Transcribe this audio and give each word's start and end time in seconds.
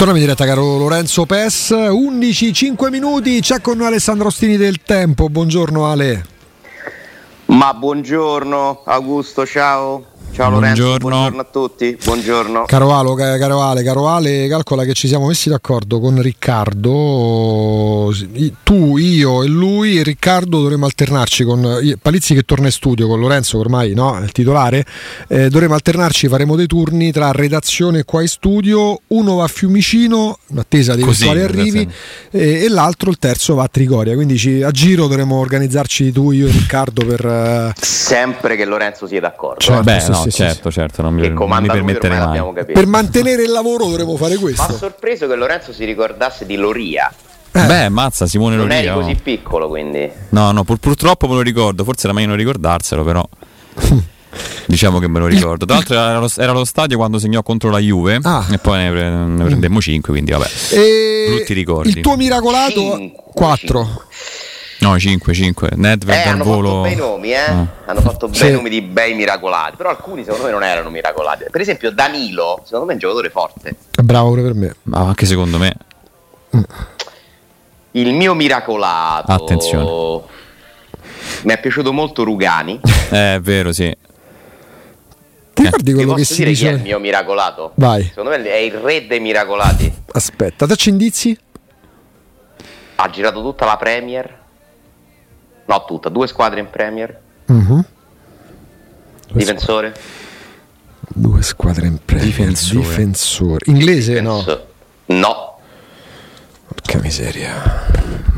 Torniamo 0.00 0.24
in 0.24 0.28
diretta 0.30 0.50
caro 0.50 0.78
Lorenzo 0.78 1.26
Pes, 1.26 1.68
11, 1.68 2.54
5 2.54 2.88
minuti, 2.88 3.38
c'è 3.42 3.60
con 3.60 3.76
noi 3.76 3.88
Alessandro 3.88 4.28
Ostini 4.28 4.56
del 4.56 4.80
Tempo, 4.82 5.28
buongiorno 5.28 5.86
Ale. 5.90 6.24
Ma 7.44 7.74
buongiorno 7.74 8.80
Augusto, 8.86 9.44
ciao. 9.44 10.06
Ciao 10.40 10.48
Lorenzo, 10.48 10.82
buongiorno. 10.84 11.08
buongiorno 11.08 11.40
a 11.42 11.44
tutti. 11.44 11.98
Buongiorno. 12.02 12.64
Caro, 12.64 12.94
Alo, 12.94 13.14
caro 13.14 13.60
Ale, 13.60 13.82
caro 13.82 14.08
Ale, 14.08 14.48
calcola 14.48 14.84
che 14.84 14.94
ci 14.94 15.06
siamo 15.06 15.26
messi 15.26 15.50
d'accordo 15.50 16.00
con 16.00 16.18
Riccardo. 16.22 18.10
Tu, 18.62 18.96
io 18.96 19.42
e 19.42 19.46
lui 19.48 19.98
e 19.98 20.02
Riccardo 20.02 20.62
dovremmo 20.62 20.86
alternarci 20.86 21.44
con 21.44 21.98
Palizzi 22.00 22.32
che 22.32 22.44
torna 22.44 22.66
in 22.66 22.72
studio 22.72 23.06
con 23.06 23.20
Lorenzo, 23.20 23.58
ormai 23.58 23.92
no, 23.92 24.18
il 24.22 24.32
titolare. 24.32 24.86
Eh, 25.28 25.50
dovremmo 25.50 25.74
alternarci, 25.74 26.26
faremo 26.28 26.56
dei 26.56 26.66
turni 26.66 27.12
tra 27.12 27.32
redazione 27.32 28.04
qua 28.04 28.22
in 28.22 28.28
studio. 28.28 28.98
Uno 29.08 29.34
va 29.34 29.44
a 29.44 29.48
Fiumicino, 29.48 30.38
in 30.46 30.58
attesa 30.58 30.94
dei 30.94 31.04
virtuali 31.04 31.42
arrivi, 31.42 31.86
e, 32.30 32.64
e, 32.64 32.68
l'altro, 32.70 33.10
il 33.10 33.18
terzo, 33.18 33.56
va 33.56 33.64
a 33.64 33.68
Trigoria. 33.68 34.14
Quindi 34.14 34.38
ci, 34.38 34.62
a 34.62 34.70
giro 34.70 35.06
dovremmo 35.06 35.36
organizzarci 35.36 36.10
tu, 36.12 36.30
io 36.30 36.46
e 36.46 36.50
Riccardo 36.50 37.04
per. 37.04 37.26
Eh... 37.26 37.72
Sempre 37.78 38.56
che 38.56 38.64
Lorenzo 38.64 39.06
sia 39.06 39.20
d'accordo. 39.20 39.60
Cioè, 39.60 39.82
beh, 39.82 40.06
no, 40.08 40.14
sì, 40.14 40.29
certo, 40.30 40.70
certo, 40.70 41.02
non 41.02 41.14
mi, 41.14 41.28
non 41.28 41.60
mi 41.60 41.68
permetterei 41.68 42.18
mai. 42.18 42.64
Per 42.64 42.86
mantenere 42.86 43.42
il 43.42 43.50
lavoro 43.50 43.86
dovremmo 43.86 44.16
fare 44.16 44.36
questo. 44.36 44.66
Ma 44.68 44.76
sorpreso 44.76 45.26
che 45.26 45.34
Lorenzo 45.34 45.72
si 45.72 45.84
ricordasse 45.84 46.46
di 46.46 46.56
Loria. 46.56 47.12
Eh. 47.52 47.66
Beh, 47.66 47.88
mazza 47.88 48.26
Simone 48.26 48.56
non 48.56 48.68
Loria. 48.68 48.92
Non 48.92 49.02
eri 49.02 49.14
così 49.14 49.20
piccolo, 49.22 49.68
quindi. 49.68 50.10
No, 50.30 50.52
no, 50.52 50.64
pur, 50.64 50.78
purtroppo 50.78 51.26
me 51.26 51.34
lo 51.34 51.42
ricordo, 51.42 51.84
forse 51.84 52.06
era 52.06 52.14
meglio 52.14 52.28
non 52.28 52.36
ricordarselo, 52.36 53.04
però. 53.04 53.28
diciamo 54.66 54.98
che 54.98 55.08
me 55.08 55.18
lo 55.18 55.26
ricordo. 55.26 55.66
Tra 55.66 55.74
l'altro 55.76 55.94
era 55.94 56.18
lo, 56.18 56.30
era 56.36 56.52
lo 56.52 56.64
stadio 56.64 56.96
quando 56.96 57.18
segnò 57.18 57.42
contro 57.42 57.70
la 57.70 57.78
Juve 57.78 58.20
ah. 58.22 58.46
e 58.50 58.58
poi 58.58 58.78
ne, 58.78 59.26
ne 59.26 59.44
prendemmo 59.44 59.80
5, 59.80 60.12
quindi 60.12 60.30
vabbè. 60.30 60.48
E 60.70 61.26
Brutti 61.28 61.52
ricordi. 61.52 61.88
Il 61.90 62.00
tuo 62.00 62.16
miracolato 62.16 63.12
4. 63.34 64.02
No, 64.80 64.98
5, 64.98 65.34
5. 65.34 65.70
Nedved 65.74 66.14
eh, 66.14 66.22
al 66.22 66.28
hanno 66.28 66.44
volo. 66.44 66.68
Fatto 66.68 66.80
bei 66.80 66.96
nomi, 66.96 67.32
eh? 67.32 67.36
Ah. 67.36 67.66
Hanno 67.84 68.00
fatto 68.00 68.28
bei 68.28 68.36
sì. 68.38 68.50
nomi 68.50 68.70
di 68.70 68.80
bei 68.80 69.14
miracolati. 69.14 69.76
Però 69.76 69.90
alcuni 69.90 70.24
secondo 70.24 70.46
me 70.46 70.50
non 70.50 70.62
erano 70.62 70.88
miracolati. 70.88 71.44
Per 71.50 71.60
esempio, 71.60 71.90
Danilo, 71.90 72.62
secondo 72.64 72.86
me 72.86 72.92
è 72.92 72.94
un 72.94 73.00
giocatore 73.00 73.28
forte. 73.28 73.74
Bravo 74.02 74.30
pure 74.30 74.42
per 74.42 74.54
me. 74.54 74.74
Ma 74.84 75.00
anche 75.00 75.26
secondo 75.26 75.58
me. 75.58 75.74
Il 77.92 78.14
mio 78.14 78.34
miracolato. 78.34 79.30
Attenzione. 79.30 80.22
Mi 81.42 81.52
è 81.52 81.60
piaciuto 81.60 81.92
molto 81.92 82.24
Rugani. 82.24 82.80
Eh, 83.12 83.34
è 83.34 83.40
vero, 83.40 83.72
sì. 83.72 83.92
Ti 85.52 85.62
ricordi 85.64 85.92
quello 85.92 86.14
che 86.14 86.22
si 86.22 86.44
dice? 86.44 86.66
Chi 86.66 86.70
è 86.70 86.76
il 86.76 86.80
mio 86.80 87.00
miracolato? 87.00 87.72
Vai. 87.74 88.04
Secondo 88.04 88.30
me 88.30 88.40
è 88.44 88.54
il 88.54 88.72
re 88.74 89.08
dei 89.08 89.18
miracolati. 89.18 89.92
Aspetta, 90.12 90.64
dacci 90.64 90.90
indizi. 90.90 91.36
Ha 92.94 93.10
girato 93.10 93.42
tutta 93.42 93.64
la 93.64 93.76
Premier 93.76 94.39
no 95.70 95.84
tutta, 95.84 96.08
due 96.08 96.26
squadre 96.26 96.60
in 96.60 96.68
Premier. 96.68 97.20
Uh-huh. 97.46 97.84
Difensore. 99.32 99.94
Due 101.08 101.42
squadre 101.42 101.86
in 101.86 101.98
Premier. 102.04 102.26
Difensore. 102.26 102.80
Difensore. 102.80 103.64
Inglese 103.66 104.14
Difensore. 104.14 104.66
no? 105.06 105.18
No. 105.18 105.58
Porca 106.66 106.98
miseria. 107.00 107.88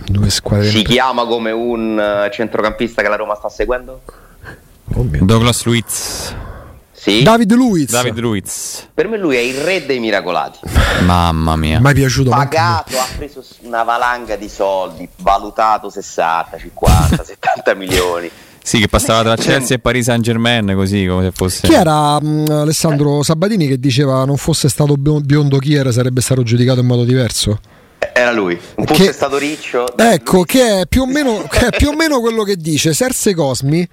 Due 0.06 0.30
squadre 0.30 0.68
Si 0.68 0.78
in 0.78 0.84
chiama 0.84 1.24
come 1.24 1.50
un 1.50 1.96
uh, 1.98 2.30
centrocampista 2.30 3.00
che 3.00 3.08
la 3.08 3.16
Roma 3.16 3.34
sta 3.34 3.48
seguendo? 3.48 4.02
Oh 4.94 5.04
Douglas 5.04 5.64
Luiz. 5.64 6.34
Sì? 7.02 7.24
David 7.24 7.52
Luiz. 7.54 7.90
David 7.90 8.16
Luiz. 8.20 8.86
Per 8.94 9.08
me 9.08 9.18
lui 9.18 9.34
è 9.34 9.40
il 9.40 9.56
re 9.56 9.84
dei 9.84 9.98
miracolati. 9.98 10.60
Mamma 11.02 11.56
mia. 11.56 11.80
Mai 11.80 11.94
piaciuto. 11.94 12.30
Pagato, 12.30 12.96
ha 12.96 13.08
preso 13.16 13.44
una 13.62 13.82
valanga 13.82 14.36
di 14.36 14.48
soldi, 14.48 15.08
valutato 15.16 15.90
60, 15.90 16.58
50, 16.58 17.24
70 17.24 17.74
milioni. 17.74 18.30
Sì, 18.62 18.78
che 18.78 18.86
passava 18.86 19.22
tra 19.22 19.34
Chelsea 19.34 19.78
e 19.78 19.80
Paris 19.80 20.04
Saint 20.04 20.22
Germain 20.22 20.74
così 20.76 21.04
come 21.04 21.24
se 21.24 21.32
fosse. 21.34 21.66
Chi 21.66 21.74
era 21.74 22.18
um, 22.22 22.44
Alessandro 22.48 23.24
Sabatini 23.24 23.66
che 23.66 23.80
diceva 23.80 24.24
non 24.24 24.36
fosse 24.36 24.68
stato 24.68 24.94
biondo 24.96 25.58
chi 25.58 25.74
era 25.74 25.90
sarebbe 25.90 26.20
stato 26.20 26.44
giudicato 26.44 26.78
in 26.78 26.86
modo 26.86 27.02
diverso? 27.02 27.58
Era 28.14 28.30
lui, 28.30 28.56
non 28.76 28.86
fosse 28.86 29.06
che, 29.06 29.12
stato 29.12 29.38
riccio. 29.38 29.96
Ecco, 29.96 30.36
lui. 30.36 30.44
che 30.44 30.82
è 30.82 30.86
più 30.86 31.02
o 31.02 31.06
meno, 31.06 31.50
è 31.50 31.70
più 31.76 31.88
o 31.88 31.96
meno 31.96 32.20
quello 32.20 32.44
che 32.44 32.54
dice 32.54 32.92
Serse 32.94 33.34
Cosmi 33.34 33.88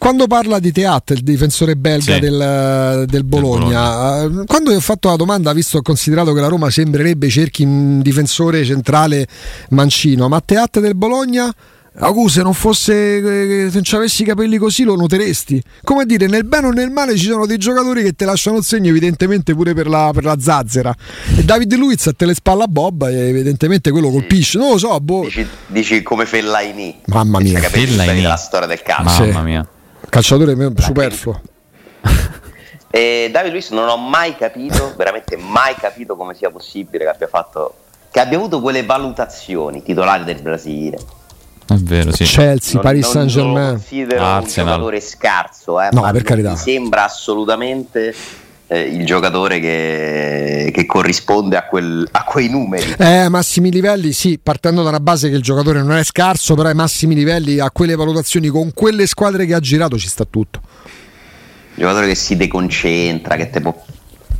quando 0.00 0.26
parla 0.26 0.58
di 0.58 0.72
Teat, 0.72 1.10
il 1.10 1.22
difensore 1.22 1.76
belga 1.76 2.14
sì. 2.14 2.20
del, 2.20 3.04
del, 3.06 3.22
Bologna, 3.22 4.20
del, 4.20 4.30
Bologna, 4.30 4.44
quando 4.46 4.74
ho 4.74 4.80
fatto 4.80 5.10
la 5.10 5.16
domanda, 5.16 5.52
visto 5.52 5.76
ho 5.76 5.82
considerato 5.82 6.32
che 6.32 6.40
la 6.40 6.48
Roma 6.48 6.70
sembrerebbe 6.70 7.28
cerchi 7.28 7.64
un 7.64 8.00
difensore 8.00 8.64
centrale 8.64 9.26
mancino, 9.68 10.26
ma 10.26 10.40
Teat 10.40 10.80
del 10.80 10.94
Bologna? 10.94 11.54
Agu, 11.98 12.28
se 12.28 12.40
non 12.40 12.54
fosse 12.54 13.18
eh, 13.18 13.66
se 13.68 13.74
non 13.74 13.82
ci 13.82 13.94
avessi 13.94 14.22
i 14.22 14.24
capelli 14.24 14.56
così 14.56 14.84
lo 14.84 14.96
noteresti. 14.96 15.62
Come 15.84 16.06
dire, 16.06 16.28
nel 16.28 16.46
bene 16.46 16.68
o 16.68 16.70
nel 16.70 16.88
male 16.88 17.14
ci 17.18 17.26
sono 17.26 17.44
dei 17.44 17.58
giocatori 17.58 18.02
che 18.02 18.14
te 18.14 18.24
lasciano 18.24 18.56
il 18.56 18.64
segno, 18.64 18.88
evidentemente 18.88 19.54
pure 19.54 19.74
per 19.74 19.86
la, 19.86 20.12
per 20.14 20.24
la 20.24 20.38
zazzera. 20.40 20.96
E 21.36 21.44
David 21.44 21.74
Luiz 21.74 22.06
a 22.06 22.14
te 22.14 22.24
le 22.24 22.32
spalla 22.32 22.64
a 22.64 22.68
Bob, 22.68 23.06
e 23.06 23.28
evidentemente 23.28 23.90
quello 23.90 24.08
colpisce. 24.08 24.56
Non 24.56 24.70
lo 24.70 24.78
so, 24.78 24.98
boh. 24.98 25.24
Dici, 25.24 25.46
dici 25.66 26.02
come 26.02 26.24
Fellaini. 26.24 27.00
Mamma 27.04 27.38
mia, 27.38 27.60
Fellaini 27.60 28.22
della 28.22 28.36
storia 28.36 28.66
del 28.66 28.80
calcio. 28.80 29.26
Mamma 29.26 29.42
mia. 29.42 29.68
Calciatore 30.10 30.54
superfluo. 30.76 31.40
E 32.92 33.28
David 33.30 33.52
Luiz 33.52 33.70
non 33.70 33.88
ho 33.88 33.96
mai 33.96 34.34
capito, 34.34 34.94
veramente 34.96 35.36
mai 35.36 35.76
capito 35.76 36.16
come 36.16 36.34
sia 36.34 36.50
possibile 36.50 37.04
che 37.04 37.10
abbia 37.10 37.28
fatto 37.28 37.74
che 38.10 38.18
abbia 38.18 38.36
avuto 38.36 38.60
quelle 38.60 38.84
valutazioni 38.84 39.80
titolari 39.82 40.24
del 40.24 40.42
Brasile. 40.42 40.98
È 41.66 41.74
vero, 41.74 42.12
sì. 42.12 42.24
Chelsea, 42.24 42.74
non, 42.74 42.82
Paris 42.82 43.04
non 43.04 43.12
Saint 43.12 43.30
Germain. 43.30 43.70
considero 43.74 44.24
Arsenal. 44.24 44.66
un 44.66 44.72
giocatore 44.72 45.00
scarso, 45.00 45.80
eh, 45.80 45.88
no, 45.92 46.10
per 46.10 46.22
carità. 46.22 46.50
mi 46.50 46.56
sembra 46.56 47.04
assolutamente 47.04 48.12
eh, 48.72 48.82
il 48.82 49.04
giocatore 49.04 49.58
che, 49.58 50.70
che 50.72 50.86
corrisponde 50.86 51.56
a, 51.56 51.64
quel, 51.64 52.06
a, 52.08 52.22
quei 52.22 52.48
numeri. 52.48 52.94
Eh, 52.98 53.28
massimi 53.28 53.68
livelli, 53.68 54.12
sì, 54.12 54.38
partendo 54.40 54.84
da 54.84 54.90
una 54.90 55.00
base 55.00 55.28
che 55.28 55.34
il 55.34 55.42
giocatore 55.42 55.82
non 55.82 55.96
è 55.96 56.04
scarso, 56.04 56.54
però 56.54 56.68
ai 56.68 56.74
massimi 56.76 57.16
livelli, 57.16 57.58
a 57.58 57.72
quelle 57.72 57.96
valutazioni, 57.96 58.46
con 58.46 58.72
quelle 58.72 59.08
squadre 59.08 59.44
che 59.44 59.54
ha 59.54 59.60
girato 59.60 59.98
ci 59.98 60.06
sta 60.06 60.24
tutto. 60.24 60.60
giocatore 61.74 62.06
che 62.06 62.14
si 62.14 62.36
deconcentra, 62.36 63.34
che 63.34 63.50
te 63.50 63.60
può 63.60 63.74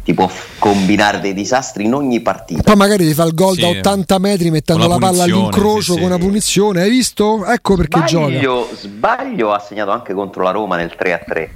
ti 0.02 0.14
può 0.14 0.30
combinare 0.58 1.20
dei 1.20 1.34
disastri 1.34 1.84
in 1.84 1.92
ogni 1.92 2.20
partita. 2.20 2.62
Poi 2.62 2.76
magari 2.76 3.06
ti 3.06 3.12
fa 3.12 3.24
il 3.24 3.34
gol 3.34 3.54
sì, 3.54 3.60
da 3.60 3.68
80 3.68 4.18
metri 4.18 4.50
mettendo 4.50 4.86
la, 4.86 4.94
la 4.94 4.98
palla 4.98 5.24
all'incrocio 5.24 5.92
sì, 5.92 5.98
con 5.98 6.06
una 6.06 6.18
punizione. 6.18 6.82
Hai 6.82 6.90
visto? 6.90 7.44
Ecco 7.44 7.76
perché 7.76 7.98
sbaglio, 8.06 8.40
gioca. 8.40 8.76
Sbaglio 8.76 9.52
ha 9.52 9.58
segnato 9.58 9.90
anche 9.90 10.14
contro 10.14 10.42
la 10.42 10.52
Roma 10.52 10.76
nel 10.76 10.94
3 10.96 11.12
a 11.12 11.18
3. 11.18 11.54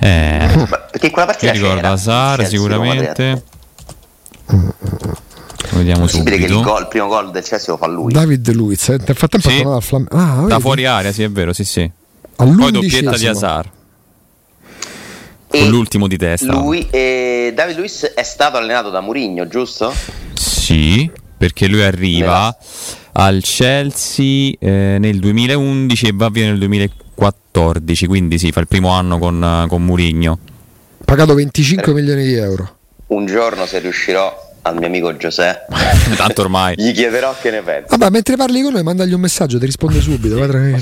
Eh, 0.00 0.66
perché 0.90 1.10
quella 1.10 1.26
partita 1.26 1.52
Io 1.52 1.62
ricordo 1.62 1.88
Azar 1.88 2.46
sicuramente. 2.46 3.42
Lo 4.46 5.78
vediamo 5.78 6.06
subito. 6.06 6.36
che 6.36 6.44
il, 6.44 6.60
gol, 6.60 6.82
il, 6.82 6.88
primo 6.88 7.06
gol 7.06 7.30
del 7.30 7.42
Chelsea 7.42 7.72
lo 7.72 7.78
fa 7.78 7.86
lui. 7.86 8.12
David 8.12 8.52
Luiz, 8.52 8.88
eh, 8.88 9.00
nel 9.04 9.16
frattempo 9.16 9.48
sì. 9.48 9.60
al 9.60 9.82
Flam- 9.82 10.08
ah, 10.10 10.44
da 10.46 10.60
fuori 10.60 10.84
area, 10.84 11.10
sì, 11.12 11.22
è 11.22 11.30
vero, 11.30 11.52
sì, 11.52 11.64
sì. 11.64 11.90
Poi 12.36 12.70
doppietta 12.70 13.16
di 13.16 13.26
Azar. 13.26 13.70
Con 15.48 15.68
l'ultimo 15.68 16.08
di 16.08 16.16
testa. 16.16 16.52
Lui, 16.52 16.86
eh, 16.90 17.52
David 17.54 17.78
Luiz 17.78 18.04
è 18.04 18.22
stato 18.22 18.56
allenato 18.56 18.90
da 18.90 19.00
Mourinho, 19.00 19.46
giusto? 19.46 19.94
Sì, 20.34 21.10
perché 21.36 21.66
lui 21.68 21.82
arriva 21.82 22.56
al 23.16 23.42
Chelsea 23.42 24.52
eh, 24.58 24.96
nel 24.98 25.18
2011 25.18 26.06
e 26.06 26.12
va 26.14 26.28
via 26.30 26.46
nel 26.46 26.58
2014, 26.58 28.06
quindi 28.06 28.38
sì, 28.38 28.50
fa 28.50 28.60
il 28.60 28.68
primo 28.68 28.90
anno 28.90 29.18
con, 29.18 29.66
con 29.68 29.84
Murigno. 29.84 30.38
Pagato 31.04 31.34
25 31.34 31.90
eh. 31.90 31.94
milioni 31.94 32.24
di 32.24 32.34
euro. 32.34 32.76
Un 33.08 33.26
giorno 33.26 33.66
se 33.66 33.78
riuscirò 33.78 34.52
al 34.62 34.76
mio 34.78 34.86
amico 34.86 35.14
Giuseppe. 35.16 35.66
Tanto 36.16 36.40
ormai. 36.40 36.74
Gli 36.76 36.92
chiederò 36.92 37.34
che 37.40 37.50
ne 37.50 37.60
pensa. 37.62 37.96
Vabbè, 37.96 38.10
mentre 38.10 38.36
parli 38.36 38.62
con 38.62 38.72
noi, 38.72 38.82
mandagli 38.82 39.12
un 39.12 39.20
messaggio, 39.20 39.58
ti 39.58 39.66
risponde 39.66 40.00
subito. 40.00 40.36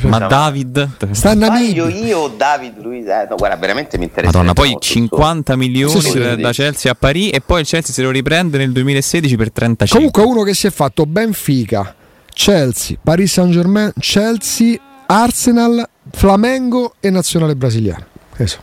Ma 0.04 0.18
David, 0.20 0.88
stanno 1.10 1.54
io, 1.58 1.88
io, 1.88 2.28
David, 2.28 2.80
lui, 2.80 3.04
eh, 3.04 3.26
no, 3.28 3.36
guarda, 3.36 3.56
veramente 3.56 3.98
mi 3.98 4.04
interessa. 4.04 4.32
Madonna, 4.32 4.52
poi 4.54 4.76
50 4.78 5.56
milioni 5.56 6.00
sì, 6.00 6.10
sì, 6.10 6.36
da 6.36 6.52
Chelsea 6.52 6.92
a 6.92 6.94
Parigi 6.94 7.30
e 7.30 7.40
poi 7.40 7.60
il 7.60 7.66
Chelsea 7.66 7.92
se 7.92 8.02
lo 8.02 8.10
riprende 8.10 8.56
nel 8.56 8.72
2016 8.72 9.36
per 9.36 9.50
35. 9.50 10.10
Comunque 10.10 10.22
uno 10.22 10.44
che 10.44 10.54
si 10.54 10.68
è 10.68 10.70
fatto 10.70 11.04
Benfica, 11.04 11.94
Chelsea, 12.32 12.96
Paris 13.02 13.32
Saint-Germain, 13.32 13.92
Chelsea, 13.98 14.78
Arsenal, 15.06 15.88
Flamengo 16.10 16.94
e 17.00 17.10
Nazionale 17.10 17.54
Brasiliana. 17.54 18.06
Eso. 18.36 18.58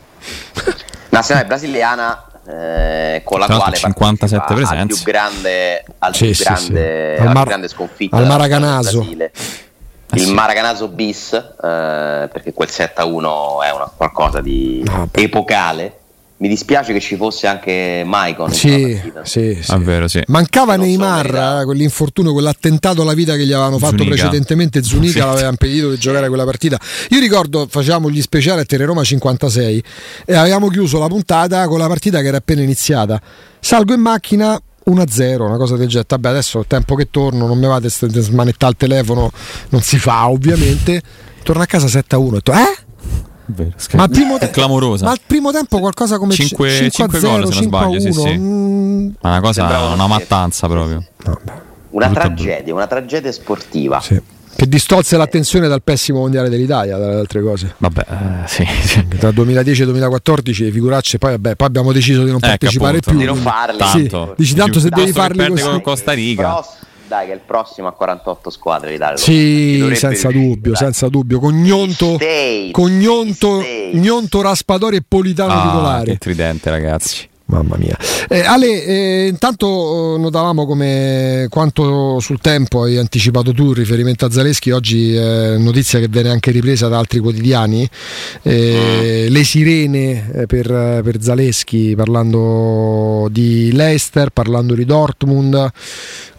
Nazionale 1.09 1.47
brasiliana 1.47 2.29
eh, 2.47 3.21
con 3.23 3.39
la 3.39 3.45
Tra 3.45 3.57
quale 3.57 3.75
57 3.75 4.53
presenze. 4.53 4.75
al 4.75 4.87
più 4.87 5.03
grande, 5.03 5.85
al 5.99 6.15
sì, 6.15 6.25
più 6.25 6.33
sì, 6.35 6.43
grande, 6.43 7.15
sì. 7.17 7.21
Al, 7.21 7.33
Mar- 7.33 7.47
grande 7.47 7.67
sconfitta 7.67 8.15
al 8.15 8.25
Maracanazo. 8.25 9.01
Il 10.11 10.21
sì. 10.21 10.31
Maracanazo 10.33 10.87
bis, 10.87 11.33
eh, 11.33 11.47
perché 11.61 12.51
quel 12.53 12.69
7 12.69 13.01
a 13.01 13.05
1 13.05 13.61
è 13.61 13.71
una, 13.71 13.91
qualcosa 13.95 14.41
di 14.41 14.83
ah, 14.87 15.07
epocale. 15.11 15.98
Mi 16.39 16.47
dispiace 16.47 16.93
che 16.93 17.01
ci 17.01 17.17
fosse 17.17 17.47
anche 17.47 18.03
Maicon. 18.05 18.53
Sì, 18.53 18.99
sì, 19.23 19.59
sì. 19.61 19.77
Vero, 19.79 20.07
sì. 20.07 20.21
Mancava 20.27 20.77
Neymar, 20.77 21.59
so 21.59 21.65
quell'infortunio, 21.65 22.31
quell'attentato 22.31 23.01
alla 23.01 23.13
vita 23.13 23.35
che 23.35 23.45
gli 23.45 23.51
avevano 23.51 23.77
fatto 23.77 23.97
Zunica. 23.97 24.15
precedentemente. 24.15 24.81
Zunica 24.83 25.11
sì. 25.11 25.19
l'aveva 25.19 25.49
impedito 25.49 25.89
di 25.89 25.97
giocare 25.97 26.29
quella 26.29 26.45
partita. 26.45 26.79
Io 27.09 27.19
ricordo, 27.19 27.67
facevamo 27.69 28.09
gli 28.09 28.21
speciali 28.21 28.61
a 28.61 28.65
Tele 28.65 28.85
Roma 28.85 29.03
56 29.03 29.83
e 30.25 30.35
avevamo 30.35 30.69
chiuso 30.69 30.97
la 30.97 31.07
puntata 31.07 31.67
con 31.67 31.77
la 31.77 31.87
partita 31.87 32.21
che 32.21 32.27
era 32.27 32.37
appena 32.37 32.61
iniziata. 32.61 33.21
Salgo 33.59 33.93
in 33.93 33.99
macchina, 33.99 34.57
1-0, 34.85 35.41
una 35.41 35.57
cosa 35.57 35.75
del 35.75 35.87
genere. 35.87 36.07
Vabbè, 36.07 36.29
adesso 36.29 36.57
è 36.57 36.61
il 36.61 36.67
tempo 36.67 36.95
che 36.95 37.09
torno, 37.11 37.47
non 37.47 37.59
mi 37.59 37.67
vate 37.67 37.89
smanettare 37.89 38.71
il 38.71 38.77
telefono, 38.77 39.29
non 39.69 39.81
si 39.81 39.99
fa 39.99 40.29
ovviamente. 40.29 41.01
Torno 41.43 41.63
a 41.63 41.65
casa 41.65 41.87
7-1 41.87 42.27
e 42.27 42.31
detto, 42.31 42.53
eh? 42.53 42.87
Vero, 43.51 43.71
ma, 43.93 44.03
il 44.03 44.09
primo 44.11 44.37
te- 44.37 44.51
clamorosa. 44.51 45.05
ma 45.05 45.11
al 45.11 45.19
primo 45.25 45.51
tempo 45.51 45.79
qualcosa 45.79 46.19
come 46.19 46.33
5, 46.33 46.69
5, 46.69 46.89
5 46.91 47.19
gol 47.19 47.47
se 47.47 47.53
non 47.53 47.63
sbaglio. 47.63 47.99
Sì, 47.99 48.11
sì. 48.11 48.37
Mm. 48.37 49.09
Ma 49.21 49.29
una 49.29 49.41
cosa, 49.41 49.65
una 49.93 50.07
mattanza 50.07 50.67
proprio. 50.67 51.03
Vabbè. 51.23 51.53
Una 51.91 52.09
tragedia, 52.09 52.73
una 52.73 52.85
tragedia 52.85 53.31
sportiva. 53.31 53.99
Sì. 54.01 54.21
Che 54.55 54.67
distolse 54.67 55.15
l'attenzione 55.15 55.67
dal 55.67 55.81
pessimo 55.81 56.19
mondiale 56.19 56.49
dell'Italia, 56.49 56.97
dalle 56.97 57.15
altre 57.15 57.41
cose. 57.41 57.75
Vabbè, 57.77 58.05
eh, 58.09 58.47
sì, 58.47 58.67
sì. 58.81 59.07
Tra 59.07 59.31
2010 59.31 59.81
e 59.81 59.85
2014 59.85 60.63
le 60.65 60.71
figuracce, 60.71 61.17
poi, 61.17 61.31
vabbè, 61.31 61.55
poi 61.55 61.67
abbiamo 61.67 61.91
deciso 61.93 62.23
di 62.23 62.29
non 62.29 62.41
eh, 62.43 62.47
partecipare 62.47 62.97
appunto, 62.97 63.09
più. 63.11 63.19
Di 63.19 63.25
non 63.25 63.37
farle. 63.37 63.77
Tanto. 63.77 64.33
Dici 64.37 64.53
tanto 64.53 64.79
se 64.79 64.89
devi 64.89 65.11
farli 65.11 65.47
così. 65.47 65.63
con 65.63 65.81
Costa 65.81 66.11
Rica. 66.11 66.43
Però, 66.43 66.67
dai, 67.09 67.25
che 67.25 67.31
è 67.33 67.35
il 67.35 67.41
prossimo 67.45 67.87
a 67.87 67.91
48 67.91 68.49
squadre 68.51 68.91
l'Italia. 68.91 69.17
Sì, 69.17 69.91
senza 69.95 70.29
dubbio, 70.29 70.71
dai. 70.71 70.81
senza 70.81 71.09
dubbio. 71.09 71.39
Con 71.39 71.55
Gnonto, 71.55 72.17
con 72.71 72.91
Gnonto, 72.91 73.61
Gnonto 73.93 74.41
Raspadori 74.41 74.97
e 74.97 75.03
Politano 75.05 75.51
ah, 75.51 75.61
titolare. 75.61 76.05
Che 76.05 76.17
tridente, 76.17 76.69
ragazzi. 76.69 77.27
Mamma 77.49 77.77
mia. 77.77 77.97
Eh, 78.27 78.41
Ale, 78.41 78.85
eh, 78.85 79.27
intanto 79.27 80.15
eh, 80.15 80.19
notavamo 80.19 80.67
come 80.67 81.47
quanto 81.49 82.19
sul 82.19 82.39
tempo 82.39 82.83
hai 82.83 82.97
anticipato 82.97 83.53
tu 83.53 83.67
in 83.67 83.73
riferimento 83.73 84.25
a 84.25 84.29
Zaleschi, 84.29 84.69
oggi 84.69 85.15
è 85.15 85.57
notizia 85.57 85.99
che 85.99 86.07
viene 86.07 86.29
anche 86.29 86.51
ripresa 86.51 86.87
da 86.89 86.99
altri 86.99 87.17
quotidiani, 87.17 87.89
eh, 88.43 89.25
mm. 89.27 89.33
le 89.33 89.43
sirene 89.43 90.31
eh, 90.31 90.45
per, 90.45 91.01
per, 91.03 91.21
Zaleschi 91.21 91.95
parlando 91.95 93.27
di 93.31 93.71
Leicester, 93.73 94.29
parlando 94.29 94.75
di 94.75 94.85
Dortmund. 94.85 95.71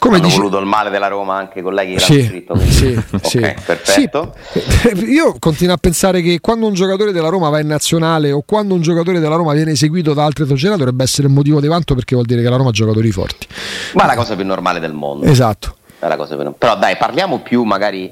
Come 0.01 0.17
Hanno 0.17 0.25
dice... 0.25 0.39
voluto 0.39 0.57
il 0.57 0.65
male 0.65 0.89
della 0.89 1.09
Roma 1.09 1.37
anche 1.37 1.59
i 1.59 1.63
colleghi 1.63 1.93
che 1.93 2.01
sì, 2.01 2.17
l'hanno 2.17 2.29
scritto. 2.29 2.59
Sì, 2.59 2.87
okay, 3.13 3.55
sì. 3.55 3.63
perfetto. 3.67 4.35
Sì. 4.51 5.05
Io 5.11 5.37
continuo 5.39 5.75
a 5.75 5.77
pensare 5.77 6.23
che 6.23 6.41
quando 6.41 6.67
un 6.67 6.73
giocatore 6.73 7.13
della 7.13 7.29
Roma 7.29 7.51
va 7.51 7.61
in 7.61 7.67
nazionale 7.67 8.33
o 8.33 8.43
quando 8.47 8.73
un 8.73 8.81
giocatore 8.81 9.21
della 9.21 9.35
Roma 9.35 9.53
viene 9.53 9.73
eseguito 9.73 10.15
da 10.15 10.25
altre 10.25 10.47
società 10.47 10.77
dovrebbe 10.77 11.03
essere 11.03 11.27
un 11.27 11.35
motivo 11.35 11.61
di 11.61 11.67
vanto 11.67 11.95
perché 11.95 12.15
vuol 12.15 12.27
dire 12.27 12.41
che 12.41 12.49
la 12.49 12.57
Roma 12.57 12.71
ha 12.71 12.73
giocatori 12.73 13.11
forti. 13.11 13.47
Ma 13.93 14.05
è 14.05 14.07
la 14.07 14.15
cosa 14.15 14.35
più 14.35 14.47
normale 14.47 14.81
del 14.81 14.95
mondo. 14.95 15.27
Esatto. 15.27 15.77
Più... 15.99 16.55
Però 16.57 16.79
dai, 16.79 16.97
parliamo 16.97 17.41
più 17.41 17.63
magari, 17.65 18.11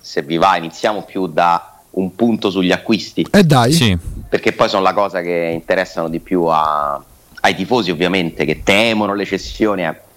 se 0.00 0.22
vi 0.22 0.38
va, 0.38 0.56
iniziamo 0.56 1.02
più 1.04 1.28
da 1.28 1.78
un 1.90 2.16
punto 2.16 2.50
sugli 2.50 2.72
acquisti. 2.72 3.28
E 3.30 3.38
eh 3.38 3.44
dai. 3.44 3.70
Sì. 3.70 3.96
Perché 4.28 4.54
poi 4.54 4.68
sono 4.68 4.82
la 4.82 4.92
cosa 4.92 5.20
che 5.20 5.50
interessano 5.54 6.08
di 6.08 6.18
più 6.18 6.46
a, 6.46 7.00
ai 7.42 7.54
tifosi 7.54 7.92
ovviamente, 7.92 8.44
che 8.44 8.64
temono 8.64 9.14
le 9.14 9.24
cessioni. 9.24 9.84
Eh 9.84 10.10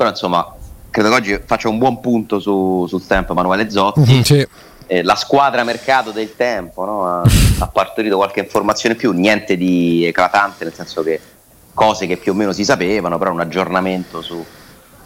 però 0.00 0.08
insomma 0.08 0.54
credo 0.88 1.10
che 1.10 1.14
oggi 1.14 1.40
faccia 1.44 1.68
un 1.68 1.76
buon 1.76 2.00
punto 2.00 2.40
su, 2.40 2.86
sul 2.88 3.06
tempo 3.06 3.32
Emanuele 3.32 3.68
Zotti. 3.68 4.00
Mm-hmm, 4.00 4.20
sì. 4.22 4.48
eh, 4.86 5.02
la 5.02 5.14
squadra 5.14 5.62
mercato 5.62 6.10
del 6.10 6.34
tempo 6.36 6.86
no? 6.86 7.06
ha, 7.06 7.20
ha, 7.58 7.66
partorito 7.66 8.16
qualche 8.16 8.40
informazione 8.40 8.94
più, 8.94 9.12
niente 9.12 9.58
di 9.58 10.06
eclatante, 10.06 10.64
nel 10.64 10.72
senso 10.72 11.02
che 11.02 11.20
cose 11.74 12.06
che 12.06 12.16
più 12.16 12.32
o 12.32 12.34
meno 12.34 12.52
si 12.52 12.64
sapevano, 12.64 13.18
però 13.18 13.30
un 13.30 13.40
aggiornamento 13.40 14.22
su, 14.22 14.42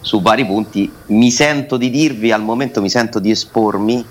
su 0.01 0.23
vari 0.23 0.47
punti. 0.47 0.89
Mi 1.07 1.33
sento 1.33 1.77
di 1.77 1.91
dirvi, 1.91 2.31
al 2.31 2.43
momento 2.43 2.81
mi 2.81 2.89
sento 2.89 3.19
di 3.19 3.33
espormi 3.33 4.07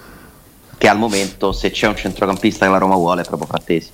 che 0.78 0.88
al 0.90 0.98
momento 0.98 1.54
se 1.54 1.72
c'è 1.72 1.88
un 1.88 1.96
centrocampista 1.96 2.66
che 2.66 2.72
la 2.74 2.78
Roma 2.78 2.96
vuole 2.96 3.22
è 3.22 3.26
proprio 3.26 3.48
Frattesi. 3.48 3.90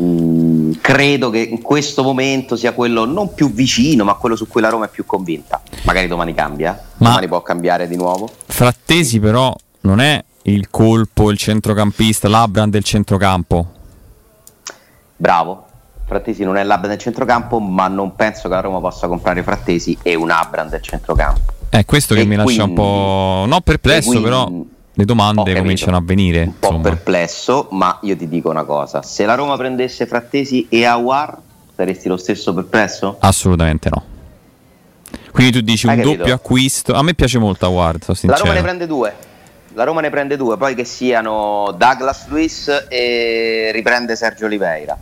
Mm, 0.00 0.72
credo 0.80 1.30
che 1.30 1.40
in 1.40 1.60
questo 1.60 2.02
momento 2.02 2.54
sia 2.56 2.72
quello 2.72 3.04
non 3.04 3.34
più 3.34 3.52
vicino, 3.52 4.04
ma 4.04 4.14
quello 4.14 4.36
su 4.36 4.46
cui 4.46 4.60
la 4.60 4.68
Roma 4.68 4.86
è 4.86 4.88
più 4.88 5.04
convinta. 5.04 5.60
Magari 5.82 6.06
domani 6.06 6.34
cambia, 6.34 6.72
ma 6.98 7.08
domani 7.08 7.26
può 7.26 7.42
cambiare 7.42 7.88
di 7.88 7.96
nuovo. 7.96 8.28
Frattesi, 8.46 9.18
però, 9.18 9.54
non 9.80 10.00
è 10.00 10.22
il 10.42 10.70
colpo, 10.70 11.30
il 11.30 11.38
centrocampista, 11.38 12.28
l'Abram 12.28 12.70
del 12.70 12.84
centrocampo. 12.84 13.72
Bravo. 15.16 15.64
Frattesi 16.06 16.42
non 16.42 16.56
è 16.56 16.64
l'Abram 16.64 16.90
del 16.90 17.00
centrocampo, 17.00 17.58
ma 17.58 17.88
non 17.88 18.14
penso 18.14 18.42
che 18.42 18.54
la 18.54 18.60
Roma 18.60 18.80
possa 18.80 19.08
comprare 19.08 19.42
Frattesi 19.42 19.98
e 20.02 20.14
un 20.14 20.30
Abram 20.30 20.68
del 20.68 20.80
centrocampo. 20.80 21.52
È 21.68 21.84
questo 21.84 22.14
che 22.14 22.20
e 22.20 22.24
mi 22.24 22.36
quindi, 22.36 22.56
lascia 22.56 22.64
un 22.64 22.74
po'. 22.74 23.44
No, 23.46 23.60
perplesso, 23.60 24.10
quindi, 24.10 24.24
però 24.24 24.50
le 24.98 25.04
domande 25.04 25.54
cominciano 25.54 25.96
a 25.96 26.00
venire. 26.02 26.42
Un 26.42 26.58
po' 26.58 26.80
perplesso, 26.80 27.68
ma 27.70 28.00
io 28.02 28.16
ti 28.16 28.28
dico 28.28 28.50
una 28.50 28.64
cosa: 28.64 29.00
se 29.00 29.24
la 29.24 29.36
Roma 29.36 29.56
prendesse 29.56 30.06
Frattesi 30.06 30.66
e 30.68 30.84
Awar, 30.84 31.38
saresti 31.76 32.08
lo 32.08 32.16
stesso 32.16 32.52
perplesso? 32.52 33.16
Assolutamente 33.20 33.88
no. 33.90 34.02
Quindi 35.30 35.52
tu 35.52 35.60
dici 35.60 35.86
Hai 35.86 35.94
un 35.94 36.00
capito? 36.02 36.18
doppio 36.18 36.34
acquisto. 36.34 36.94
A 36.94 37.02
me 37.02 37.14
piace 37.14 37.38
molto 37.38 37.66
Award. 37.66 38.06
La 38.22 38.36
Roma 38.38 38.52
ne 38.52 38.60
prende 38.60 38.86
due. 38.88 39.14
La 39.74 39.84
Roma 39.84 40.00
ne 40.00 40.10
prende 40.10 40.36
due, 40.36 40.56
poi 40.56 40.74
che 40.74 40.82
siano 40.82 41.72
Douglas 41.78 42.26
Luis 42.26 42.86
e 42.88 43.70
riprende 43.72 44.16
Sergio 44.16 44.46
Oliveira. 44.46 44.98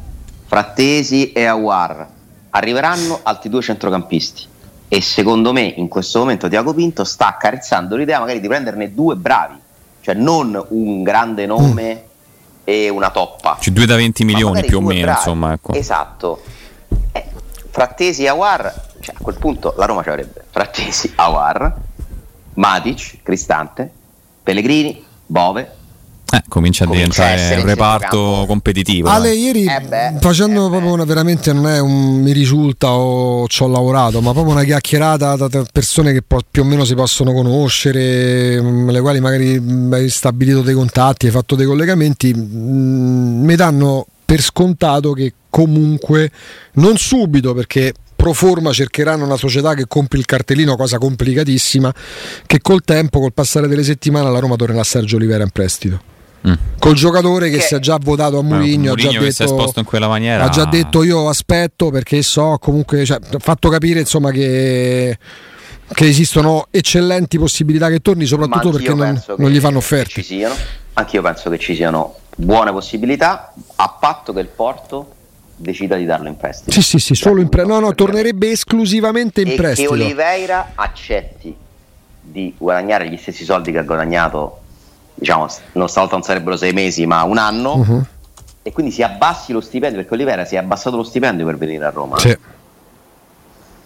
Frattesi 0.47 1.33
e 1.33 1.47
Awar. 1.47 2.07
Arriveranno 2.51 3.21
altri 3.23 3.49
due 3.49 3.63
centrocampisti. 3.63 4.47
E 4.89 5.01
secondo 5.01 5.55
me 5.55 5.63
in 5.63 5.89
questo 5.89 6.19
momento 6.19 6.49
Tiago 6.49 6.75
Pinto 6.75 7.03
sta 7.05 7.29
accarezzando 7.29 7.97
l'idea 7.97 8.21
magari 8.21 8.41
di 8.41 8.47
prenderne 8.47 8.93
due 8.93 9.17
bravi 9.17 9.65
cioè 10.07 10.15
non 10.15 10.65
un 10.69 11.03
grande 11.03 11.47
nome 11.47 11.95
mm. 11.95 12.61
e 12.63 12.89
una 12.89 13.11
toppa. 13.11 13.57
Cioè 13.59 13.73
due 13.75 13.87
da 13.87 13.97
20 13.97 14.25
milioni 14.25 14.63
più 14.65 14.77
o 14.77 14.81
meno, 14.81 15.11
insomma. 15.11 15.55
Ecco. 15.55 15.73
Esatto. 15.73 16.43
Eh, 17.11 17.25
Frattesi 17.71 18.23
e 18.23 18.29
Awar, 18.29 18.93
cioè 19.01 19.17
a 19.17 19.19
quel 19.21 19.37
punto 19.37 19.75
la 19.77 19.85
Roma 19.85 20.05
ci 20.05 20.11
avrebbe 20.11 20.45
Frattesi, 20.49 21.13
Awar, 21.17 21.75
Matic, 22.55 23.25
Cristante, 23.25 23.91
Pellegrini, 24.45 25.05
Bove, 25.27 25.75
eh, 26.33 26.43
comincia 26.49 26.85
a 26.85 26.89
diventare 26.89 27.57
un 27.57 27.65
reparto 27.65 28.45
competitivo. 28.49 29.09
Ale, 29.09 29.29
dai. 29.29 29.39
ieri 29.39 29.65
eh 29.65 29.81
beh, 29.81 30.17
facendo 30.21 30.67
eh 30.67 30.71
proprio 30.71 30.93
una 30.93 31.05
veramente 31.05 31.53
non 31.53 31.69
è 31.69 31.79
un 31.79 32.21
mi 32.21 32.33
risulta 32.33 32.93
o 32.93 33.47
ci 33.47 33.63
ho 33.63 33.69
lavorato, 33.69 34.21
ma 34.21 34.33
proprio 34.33 34.55
una 34.55 34.65
chiacchierata 34.65 35.37
da 35.37 35.65
persone 35.73 36.13
che 36.13 36.23
più 36.51 36.63
o 36.63 36.65
meno 36.65 36.85
si 36.85 36.95
possono 36.95 37.33
conoscere, 37.33 38.61
mm, 38.61 38.91
le 38.91 39.01
quali 39.01 39.21
magari 39.21 39.61
mm, 39.61 39.93
hai 39.93 40.09
stabilito 40.09 40.63
dei 40.63 40.75
contatti, 40.75 41.27
hai 41.27 41.33
fatto 41.33 41.55
dei 41.55 41.67
collegamenti, 41.67 42.35
mm, 42.35 43.45
mi 43.45 43.55
danno 43.55 44.07
per 44.25 44.43
scontato 44.43 45.13
che 45.13 45.33
comunque 45.49 46.31
non 46.75 46.97
subito 46.97 47.55
perché 47.55 47.95
pro 48.17 48.33
forma 48.33 48.73
cercheranno 48.73 49.25
una 49.25 49.37
società 49.37 49.75
che 49.75 49.87
compri 49.87 50.19
il 50.19 50.25
cartellino, 50.25 50.75
cosa 50.75 50.99
complicatissima, 50.99 51.95
che 52.47 52.61
col 52.61 52.83
tempo, 52.83 53.21
col 53.21 53.33
passare 53.33 53.69
delle 53.69 53.85
settimane, 53.85 54.29
la 54.31 54.41
Roma 54.41 54.57
tornerà 54.57 54.81
a 54.81 54.85
Sergio 54.85 55.17
Olivera 55.17 55.45
in 55.45 55.51
prestito. 55.51 56.15
Mm. 56.47 56.53
Col 56.79 56.95
giocatore 56.95 57.51
che, 57.51 57.57
che, 57.57 57.63
si 57.63 57.75
è 57.75 57.79
già 57.79 57.99
votato 58.01 58.39
a 58.39 58.43
Mourinho, 58.43 58.93
ha, 58.93 58.95
già 58.95 59.11
detto, 59.11 60.09
maniera... 60.09 60.45
ha 60.45 60.49
già 60.49 60.65
detto 60.65 61.03
io 61.03 61.29
aspetto 61.29 61.91
perché 61.91 62.23
so 62.23 62.57
comunque, 62.61 63.05
cioè, 63.05 63.19
ha 63.21 63.39
fatto 63.39 63.69
capire 63.69 64.01
insomma 64.01 64.31
che 64.31 65.19
che 65.93 66.07
esistono 66.07 66.67
eccellenti 66.71 67.39
possibilità 67.39 67.89
che 67.89 68.01
torni, 68.01 68.27
soprattutto 68.27 68.71
perché 68.71 68.93
non, 68.93 69.23
non, 69.39 69.51
gli 69.51 69.61
fanno 69.61 69.79
offerte. 69.79 70.25
Anche 70.95 71.17
io 71.17 71.23
penso 71.23 71.51
che 71.51 71.59
ci 71.59 71.75
siano 71.75 72.17
buone 72.37 72.73
possibilità, 72.73 73.53
a 73.77 73.97
patto 74.01 74.33
che 74.33 74.41
il 74.41 74.49
Porto 74.49 75.15
decida 75.57 75.97
di 75.97 76.05
darlo 76.05 76.29
in 76.29 76.37
prestito. 76.37 76.73
Sì, 76.73 76.83
sì, 76.83 76.99
sì, 76.99 77.15
solo 77.15 77.41
in 77.41 77.49
prestito. 77.49 77.79
No, 77.79 77.87
no, 77.87 77.95
tornerebbe 77.95 78.51
esclusivamente 78.51 79.43
in 79.43 79.51
e 79.51 79.55
prestito. 79.55 79.93
Che 79.93 80.03
Oliveira 80.03 80.73
accetti 80.75 81.55
di 82.21 82.55
guadagnare 82.57 83.09
gli 83.09 83.17
stessi 83.17 83.45
soldi 83.45 83.71
che 83.71 83.79
ha 83.79 83.83
guadagnato 83.83 84.63
diciamo, 85.17 85.49
non 85.73 85.89
stavolta 85.89 86.15
non 86.15 86.25
sarebbero 86.25 86.57
sei 86.57 86.73
mesi, 86.73 87.07
ma 87.07 87.23
un 87.25 87.39
anno, 87.39 87.75
uh-huh. 87.75 88.05
e 88.63 88.73
quindi 88.73 88.93
si 88.93 89.03
abbassi 89.03 89.53
lo 89.53 89.61
stipendio, 89.61 89.99
perché 89.99 90.15
Olivera 90.15 90.45
si 90.45 90.55
è 90.55 90.59
abbassato 90.59 90.97
lo 90.97 91.03
stipendio 91.03 91.45
per 91.45 91.57
venire 91.57 91.85
a 91.85 91.91
Roma. 91.91 92.19
Sì. 92.19 92.37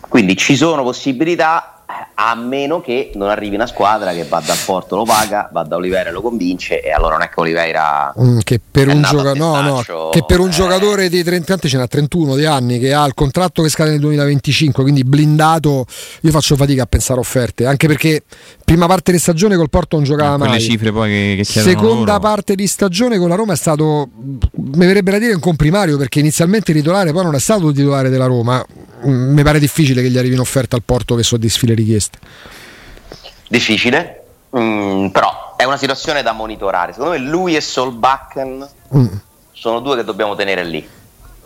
Quindi 0.00 0.36
ci 0.36 0.56
sono 0.56 0.82
possibilità, 0.82 1.79
a 2.14 2.34
meno 2.34 2.80
che 2.80 3.10
non 3.14 3.28
arrivi 3.28 3.54
una 3.54 3.66
squadra 3.66 4.12
che 4.12 4.24
va 4.24 4.42
dal 4.44 4.56
Porto 4.64 4.96
lo 4.96 5.04
paga, 5.04 5.48
va 5.52 5.62
da 5.62 5.76
Oliveira 5.76 6.10
e 6.10 6.12
lo 6.12 6.20
convince 6.20 6.82
e 6.82 6.90
allora 6.90 7.14
non 7.14 7.22
è 7.22 7.28
che 7.28 7.40
Oliveira 7.40 8.12
mm, 8.18 8.38
che, 8.44 8.60
per 8.70 8.88
un, 8.88 9.02
gioca- 9.02 9.34
no, 9.34 9.60
no, 9.60 10.10
che 10.10 10.24
per 10.26 10.40
un 10.40 10.48
eh... 10.48 10.52
giocatore 10.52 11.08
di 11.08 11.22
30 11.22 11.52
anni 11.52 11.68
ce 11.68 11.76
n'ha 11.76 11.86
31 11.86 12.36
di 12.36 12.44
anni 12.44 12.78
che 12.78 12.92
ha 12.92 13.04
il 13.04 13.14
contratto 13.14 13.62
che 13.62 13.68
scade 13.68 13.90
nel 13.90 14.00
2025 14.00 14.82
quindi 14.82 15.04
blindato 15.04 15.86
io 16.20 16.30
faccio 16.30 16.56
fatica 16.56 16.82
a 16.82 16.86
pensare 16.86 17.20
offerte 17.20 17.66
anche 17.66 17.86
perché 17.86 18.22
prima 18.64 18.86
parte 18.86 19.12
di 19.12 19.18
stagione 19.18 19.56
col 19.56 19.70
Porto 19.70 19.96
non 19.96 20.04
giocava 20.04 20.36
mai. 20.36 20.52
le 20.52 20.60
cifre 20.60 20.92
poi 20.92 21.10
che, 21.10 21.34
che 21.38 21.44
seconda 21.44 22.12
loro. 22.12 22.18
parte 22.20 22.54
di 22.54 22.66
stagione 22.66 23.18
con 23.18 23.28
la 23.28 23.34
Roma 23.34 23.52
è 23.54 23.56
stato 23.56 24.08
mi 24.52 24.86
verrebbe 24.86 25.10
da 25.10 25.18
dire 25.18 25.34
un 25.34 25.40
comprimario 25.40 25.96
perché 25.96 26.20
inizialmente 26.20 26.72
titolare 26.72 27.12
poi 27.12 27.24
non 27.24 27.34
è 27.34 27.40
stato 27.40 27.72
titolare 27.72 28.08
della 28.08 28.26
Roma. 28.26 28.64
Mm, 29.06 29.32
mi 29.32 29.42
pare 29.42 29.58
difficile 29.58 30.02
che 30.02 30.10
gli 30.10 30.18
arrivi 30.18 30.34
un'offerta 30.34 30.76
al 30.76 30.82
Porto 30.84 31.14
che 31.14 31.22
soddisfi 31.22 31.66
le 31.66 31.74
richieste 31.80 32.18
difficile, 33.50 34.22
mm, 34.56 35.08
però 35.08 35.56
è 35.56 35.64
una 35.64 35.76
situazione 35.76 36.22
da 36.22 36.32
monitorare. 36.32 36.92
Secondo 36.92 37.14
me 37.14 37.18
lui 37.18 37.56
e 37.56 37.60
Solbakken 37.60 38.68
mm. 38.96 39.06
sono 39.50 39.80
due 39.80 39.96
che 39.96 40.04
dobbiamo 40.04 40.36
tenere 40.36 40.64
lì 40.64 40.88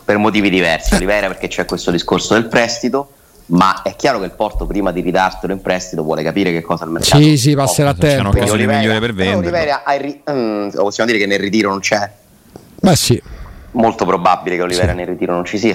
per 0.04 0.18
motivi 0.18 0.50
diversi. 0.50 0.92
Eh. 0.92 0.96
Oliveira 0.96 1.28
perché 1.28 1.48
c'è 1.48 1.64
questo 1.64 1.90
discorso 1.90 2.34
del 2.34 2.46
prestito, 2.46 3.10
ma 3.46 3.80
è 3.82 3.96
chiaro 3.96 4.18
che 4.18 4.26
il 4.26 4.32
Porto 4.32 4.66
prima 4.66 4.92
di 4.92 5.00
ridartelo 5.00 5.54
in 5.54 5.62
prestito 5.62 6.02
vuole 6.02 6.22
capire 6.22 6.52
che 6.52 6.60
cosa 6.60 6.84
il 6.84 6.90
mercato 6.90 7.22
Sì, 7.22 7.38
sì, 7.38 7.54
passerà 7.54 7.90
a 7.90 7.94
tempo. 7.94 8.14
C'è 8.14 8.20
un'occasione 8.20 8.66
migliore 8.66 9.00
per 9.00 9.14
vendere. 9.14 9.82
Ri- 9.96 10.22
mm, 10.30 10.68
possiamo 10.68 11.10
dire 11.10 11.22
che 11.22 11.26
nel 11.26 11.40
ritiro 11.40 11.70
non 11.70 11.80
c'è. 11.80 12.10
Beh, 12.80 12.96
sì. 12.96 13.20
Molto 13.72 14.04
probabile 14.04 14.56
che 14.56 14.62
Oliveira 14.62 14.92
sì. 14.92 14.98
nel 14.98 15.06
ritiro 15.06 15.32
non 15.32 15.46
ci 15.46 15.56
sia 15.56 15.74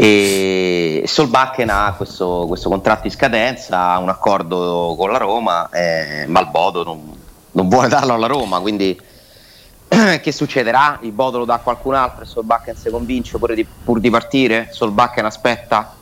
e 0.00 1.02
Solbakken 1.06 1.68
ha 1.70 1.92
questo, 1.96 2.44
questo, 2.46 2.68
contratto 2.68 3.08
in 3.08 3.12
scadenza, 3.12 3.90
ha 3.90 3.98
un 3.98 4.08
accordo 4.08 4.94
con 4.96 5.10
la 5.10 5.18
Roma, 5.18 5.68
eh, 5.70 6.24
ma 6.28 6.38
il 6.38 6.46
Bodo 6.52 6.84
non, 6.84 7.12
non, 7.50 7.68
vuole 7.68 7.88
darlo 7.88 8.14
alla 8.14 8.28
Roma, 8.28 8.60
quindi 8.60 8.96
che 10.22 10.30
succederà? 10.30 11.00
Il 11.02 11.10
Bodo 11.10 11.38
lo 11.38 11.44
dà 11.44 11.54
a 11.54 11.58
qualcun 11.58 11.94
altro 11.94 12.22
e 12.22 12.26
Solbakken 12.26 12.76
si 12.76 12.90
convince 12.90 13.38
pure 13.38 13.56
di, 13.56 13.66
pur 13.66 13.98
di 13.98 14.08
partire? 14.08 14.68
Solbakken 14.70 15.24
aspetta, 15.24 15.96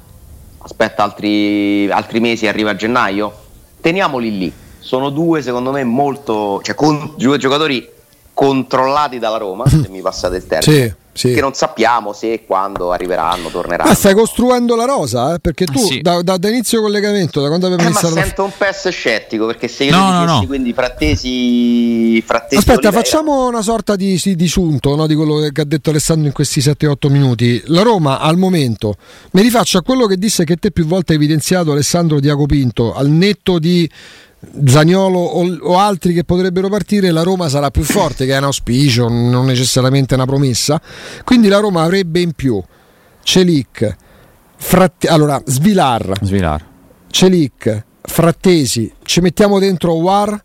aspetta 0.59 1.03
altri, 1.03 1.91
altri 1.91 2.21
mesi 2.21 2.47
arriva 2.47 2.73
a 2.73 2.76
gennaio? 2.76 3.35
Teniamoli 3.81 4.37
lì, 4.37 4.53
sono 4.79 5.09
due 5.09 5.41
secondo 5.41 5.71
me 5.73 5.83
molto, 5.85 6.61
cioè 6.62 6.75
con, 6.75 7.15
due 7.17 7.38
giocatori 7.38 7.88
controllati 8.35 9.19
dalla 9.19 9.38
Roma, 9.38 9.67
se 9.67 9.88
mi 9.88 10.03
passate 10.03 10.37
il 10.37 10.47
termine. 10.47 10.87
Sì 10.87 11.05
sì. 11.16 11.32
che 11.32 11.40
non 11.40 11.54
sappiamo 11.54 12.12
se 12.12 12.32
e 12.35 12.44
quando 12.44 12.92
arriveranno, 12.92 13.49
torneranno. 13.49 13.88
Ma 13.88 13.94
stai 13.94 14.14
costruendo 14.14 14.76
la 14.76 14.85
rosa? 14.85 15.35
Eh? 15.35 15.38
Perché 15.40 15.64
tu 15.64 15.78
sì. 15.78 16.00
da, 16.00 16.23
da, 16.23 16.37
da, 16.37 16.49
inizio 16.49 16.80
collegamento, 16.80 17.40
da 17.40 17.49
quando 17.49 17.66
abbiamo 17.66 17.85
eh, 17.85 17.90
iniziato... 17.90 18.14
Ma 18.14 18.23
sento 18.23 18.44
un 18.44 18.52
PES 18.56 18.88
scettico 18.88 19.46
perché 19.46 19.68
se 19.68 19.85
io 19.85 19.96
no, 19.96 20.11
no, 20.11 20.25
no. 20.25 20.46
quindi 20.46 20.73
frattesi... 20.73 22.23
frattesi 22.25 22.56
Aspetta, 22.56 22.88
Oliveira. 22.88 23.02
facciamo 23.02 23.49
una 23.49 23.62
sorta 23.62 23.96
di, 23.96 24.20
di, 24.23 24.37
di 24.37 24.49
sunto 24.49 24.94
no? 24.94 25.06
di 25.06 25.14
quello 25.14 25.49
che 25.50 25.61
ha 25.61 25.64
detto 25.64 25.90
Alessandro 25.90 26.26
in 26.26 26.32
questi 26.32 26.61
7-8 26.61 27.11
minuti. 27.11 27.62
La 27.66 27.82
Roma 27.82 28.20
al 28.20 28.37
momento, 28.37 28.96
mi 29.32 29.42
rifaccio 29.42 29.78
a 29.78 29.82
quello 29.82 30.06
che 30.06 30.16
disse 30.16 30.44
che 30.44 30.56
te 30.56 30.70
più 30.70 30.87
volte 30.87 31.12
hai 31.12 31.18
evidenziato 31.18 31.73
Alessandro 31.73 32.20
Diaco 32.20 32.46
Pinto, 32.46 32.94
al 32.94 33.08
netto 33.08 33.58
di 33.58 33.88
Zagnolo 34.64 35.19
o, 35.19 35.57
o, 35.61 35.78
altri 35.78 36.12
che 36.12 36.25
potrebbero 36.25 36.69
partire, 36.69 37.11
la 37.11 37.23
Roma 37.23 37.49
sarà 37.49 37.71
più 37.71 37.83
forte, 37.83 38.26
che 38.26 38.35
è 38.35 38.38
un 38.38 38.45
auspicio, 38.45 39.09
non 39.09 39.47
necessariamente 39.47 40.14
una 40.14 40.26
promessa. 40.26 40.81
Quindi 41.25 41.49
la 41.49 41.59
Roma 41.59 41.83
avrebbe 41.83 42.21
in 42.21 42.33
più 42.33 42.62
Celic, 43.23 43.97
Fratte- 44.57 45.09
allora, 45.09 45.40
Svilar, 45.45 46.12
Svilar. 46.21 46.64
Celic, 47.11 47.85
Frattesi, 48.02 48.93
ci 49.02 49.21
mettiamo 49.21 49.59
dentro 49.59 49.95
War, 49.95 50.40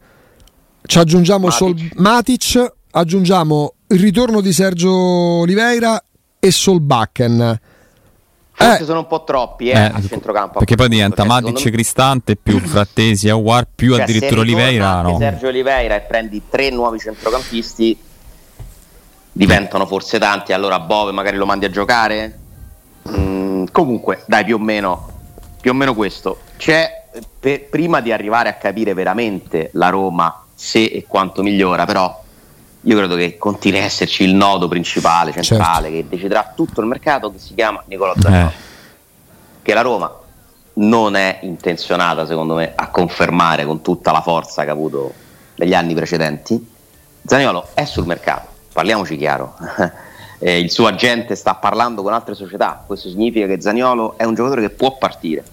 ci 0.83 0.98
aggiungiamo 0.98 1.48
Matic. 1.48 1.57
Sol- 1.57 1.91
Matic, 1.95 2.74
aggiungiamo 2.91 3.74
il 3.88 4.00
ritorno 4.00 4.41
di 4.41 4.53
Sergio 4.53 4.91
Oliveira 4.91 6.03
e 6.39 6.51
Solbakken 6.51 7.60
Forse 8.62 8.84
eh, 8.84 8.86
sono 8.86 9.00
un 9.00 9.08
po' 9.08 9.24
troppi 9.24 9.70
eh, 9.70 9.77
eh, 9.77 9.91
a 9.94 10.01
centrocampo. 10.01 10.60
Perché 10.60 10.75
poi 10.75 10.89
diventa 10.89 11.24
Matic 11.24 11.65
me... 11.65 11.72
Cristante 11.72 12.36
più 12.36 12.60
Frattesi 12.65 13.30
Aguar 13.30 13.68
più 13.74 13.94
cioè, 13.94 14.03
addirittura 14.03 14.41
Oliveira. 14.41 15.01
No. 15.01 15.18
Sergio 15.18 15.48
Oliveira 15.48 15.96
e 15.96 16.01
prendi 16.01 16.44
tre 16.50 16.70
nuovi 16.70 17.00
centrocampisti 17.00 17.98
diventano 19.32 19.86
forse 19.86 20.20
tanti. 20.20 20.53
Allora 20.53 20.80
Bove 20.80 21.12
magari 21.12 21.38
lo 21.38 21.46
mandi 21.46 21.65
a 21.65 21.70
giocare. 21.70 22.39
Mm, 23.10 23.65
comunque, 23.72 24.24
dai, 24.27 24.44
più 24.44 24.56
o 24.56 24.60
meno, 24.60 25.10
più 25.60 25.72
o 25.72 25.74
meno 25.74 25.94
questo. 25.96 26.39
C'è 26.58 27.06
per, 27.39 27.65
prima 27.70 28.00
di 28.00 28.12
arrivare 28.12 28.50
a 28.50 28.53
capire 28.53 28.94
veramente 28.94 29.70
la 29.74 29.89
Roma 29.89 30.46
se 30.53 30.84
e 30.84 31.06
quanto 31.08 31.41
migliora, 31.41 31.86
però 31.86 32.20
io 32.83 32.97
credo 32.97 33.15
che 33.15 33.38
continui 33.38 33.79
a 33.79 33.83
esserci 33.83 34.23
il 34.23 34.33
nodo 34.33 34.67
principale, 34.67 35.31
centrale, 35.31 35.89
certo. 35.89 35.95
che 35.97 36.05
deciderà 36.09 36.53
tutto 36.55 36.81
il 36.81 36.88
mercato, 36.88 37.31
che 37.31 37.38
si 37.38 37.53
chiama 37.53 37.83
Nicola 37.85 38.13
Zaniolo. 38.19 38.47
Eh. 38.47 38.53
Che 39.61 39.73
la 39.73 39.81
Roma 39.81 40.11
non 40.73 41.15
è 41.15 41.39
intenzionata, 41.43 42.25
secondo 42.25 42.55
me, 42.55 42.73
a 42.75 42.88
confermare 42.89 43.65
con 43.65 43.81
tutta 43.81 44.11
la 44.11 44.21
forza 44.21 44.63
che 44.63 44.69
ha 44.69 44.73
avuto 44.73 45.13
negli 45.55 45.75
anni 45.75 45.93
precedenti. 45.93 46.69
Zaniolo 47.23 47.69
è 47.75 47.85
sul 47.85 48.07
mercato, 48.07 48.47
parliamoci 48.73 49.15
chiaro. 49.15 49.55
eh, 50.39 50.57
il 50.57 50.71
suo 50.71 50.88
agente 50.88 51.35
sta 51.35 51.53
parlando 51.53 52.01
con 52.01 52.13
altre 52.13 52.33
società, 52.33 52.83
questo 52.85 53.09
significa 53.09 53.45
che 53.45 53.61
Zaniolo 53.61 54.17
è 54.17 54.23
un 54.23 54.33
giocatore 54.33 54.61
che 54.61 54.71
può 54.71 54.97
partire. 54.97 55.43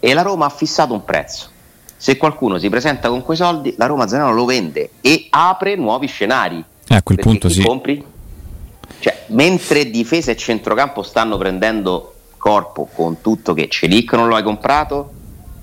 E 0.00 0.14
la 0.14 0.22
Roma 0.22 0.46
ha 0.46 0.50
fissato 0.50 0.94
un 0.94 1.04
prezzo 1.04 1.50
se 2.02 2.16
qualcuno 2.16 2.58
si 2.58 2.68
presenta 2.68 3.08
con 3.08 3.22
quei 3.22 3.36
soldi, 3.36 3.76
la 3.78 3.86
Roma 3.86 4.08
Zanello 4.08 4.32
lo 4.32 4.44
vende 4.44 4.90
e 5.00 5.28
apre 5.30 5.76
nuovi 5.76 6.08
scenari. 6.08 6.64
Eh, 6.88 6.96
a 6.96 7.00
quel 7.00 7.18
punto 7.18 7.48
sì. 7.48 7.62
compri? 7.62 8.04
Cioè, 8.98 9.26
mentre 9.28 9.88
difesa 9.88 10.32
e 10.32 10.36
centrocampo 10.36 11.04
stanno 11.04 11.38
prendendo 11.38 12.14
corpo 12.38 12.88
con 12.92 13.20
tutto 13.20 13.54
che 13.54 13.68
Celic 13.68 14.14
non 14.14 14.26
lo 14.26 14.34
hai 14.34 14.42
comprato, 14.42 15.12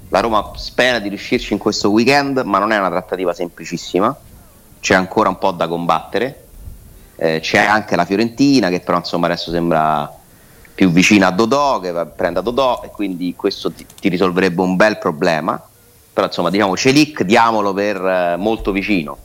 la 0.07 0.21
Roma 0.21 0.53
spera 0.55 0.99
di 0.99 1.09
riuscirci 1.09 1.51
in 1.51 1.59
questo 1.59 1.89
weekend, 1.89 2.37
ma 2.45 2.57
non 2.57 2.71
è 2.71 2.77
una 2.77 2.89
trattativa 2.89 3.33
semplicissima, 3.33 4.15
c'è 4.79 4.93
ancora 4.93 5.27
un 5.27 5.39
po' 5.39 5.51
da 5.51 5.67
combattere, 5.67 6.45
eh, 7.17 7.39
c'è 7.41 7.65
anche 7.65 7.97
la 7.97 8.05
Fiorentina 8.05 8.69
che 8.69 8.79
però 8.79 8.95
insomma 8.95 9.25
adesso 9.25 9.51
sembra 9.51 10.09
più 10.73 10.89
vicina 10.89 11.27
a 11.27 11.31
Dodò, 11.31 11.81
che 11.81 11.91
prende 12.15 12.39
a 12.39 12.41
Dodò 12.41 12.81
e 12.85 12.91
quindi 12.91 13.35
questo 13.35 13.73
ti, 13.73 13.85
ti 13.99 14.07
risolverebbe 14.07 14.61
un 14.61 14.77
bel 14.77 14.97
problema 14.99 15.61
però 16.19 16.25
insomma 16.25 16.49
diciamo 16.49 16.75
Celic 16.75 17.23
diamolo 17.23 17.73
per 17.73 17.95
eh, 17.95 18.35
molto 18.37 18.73
vicino, 18.73 19.17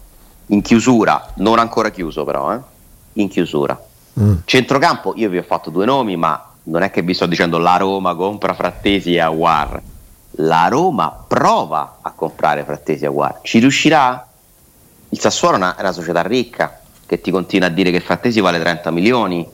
in 0.47 0.63
chiusura, 0.63 1.33
non 1.37 1.59
ancora 1.59 1.91
chiuso 1.91 2.25
però, 2.25 2.55
eh? 2.55 2.61
in 3.15 3.29
chiusura. 3.29 3.81
Mm. 4.21 4.35
Centrocampo, 4.45 5.15
io 5.17 5.29
vi 5.29 5.39
ho 5.39 5.43
fatto 5.43 5.71
due 5.71 5.87
nomi, 5.87 6.17
ma 6.17 6.53
non 6.65 6.83
è 6.83 6.91
che 6.91 7.03
vi 7.03 7.13
sto 7.13 7.27
dicendo 7.27 7.59
la 7.59 7.77
Roma 7.77 8.15
compra 8.15 8.55
Frattesi 8.55 9.15
e 9.15 9.21
Aguar. 9.21 9.83
La 10.39 10.69
prova 11.27 11.99
a 12.01 12.13
comprare 12.13 12.63
Frattesi 12.63 13.05
e 13.05 13.07
Aguar. 13.09 13.41
Ci 13.43 13.59
riuscirà? 13.59 14.27
Il 15.09 15.19
Sassuolo 15.19 15.55
è 15.55 15.59
una, 15.59 15.77
è 15.77 15.81
una 15.81 15.93
società 15.93 16.23
ricca 16.23 16.81
che 17.07 17.21
ti 17.21 17.33
continua 17.33 17.67
a 17.67 17.71
dire 17.71 17.91
che 17.91 18.01
Frattesi 18.01 18.41
vale 18.41 18.61
30 18.61 18.91
milioni 18.93 19.47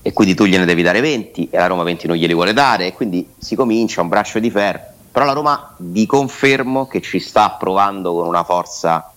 e 0.00 0.12
quindi 0.12 0.34
tu 0.34 0.44
gliene 0.44 0.64
devi 0.64 0.82
dare 0.82 1.00
20 1.00 1.48
e 1.50 1.58
la 1.58 1.66
Roma 1.66 1.82
20 1.82 2.06
non 2.06 2.16
glieli 2.16 2.34
vuole 2.34 2.52
dare 2.52 2.86
e 2.86 2.92
quindi 2.92 3.28
si 3.36 3.56
comincia 3.56 4.00
un 4.00 4.08
braccio 4.08 4.38
di 4.38 4.50
ferro 4.50 4.96
però 5.18 5.30
la 5.30 5.34
Roma 5.34 5.74
vi 5.78 6.06
confermo 6.06 6.86
che 6.86 7.00
ci 7.00 7.18
sta 7.18 7.50
provando 7.50 8.12
con 8.12 8.28
una 8.28 8.44
forza 8.44 9.12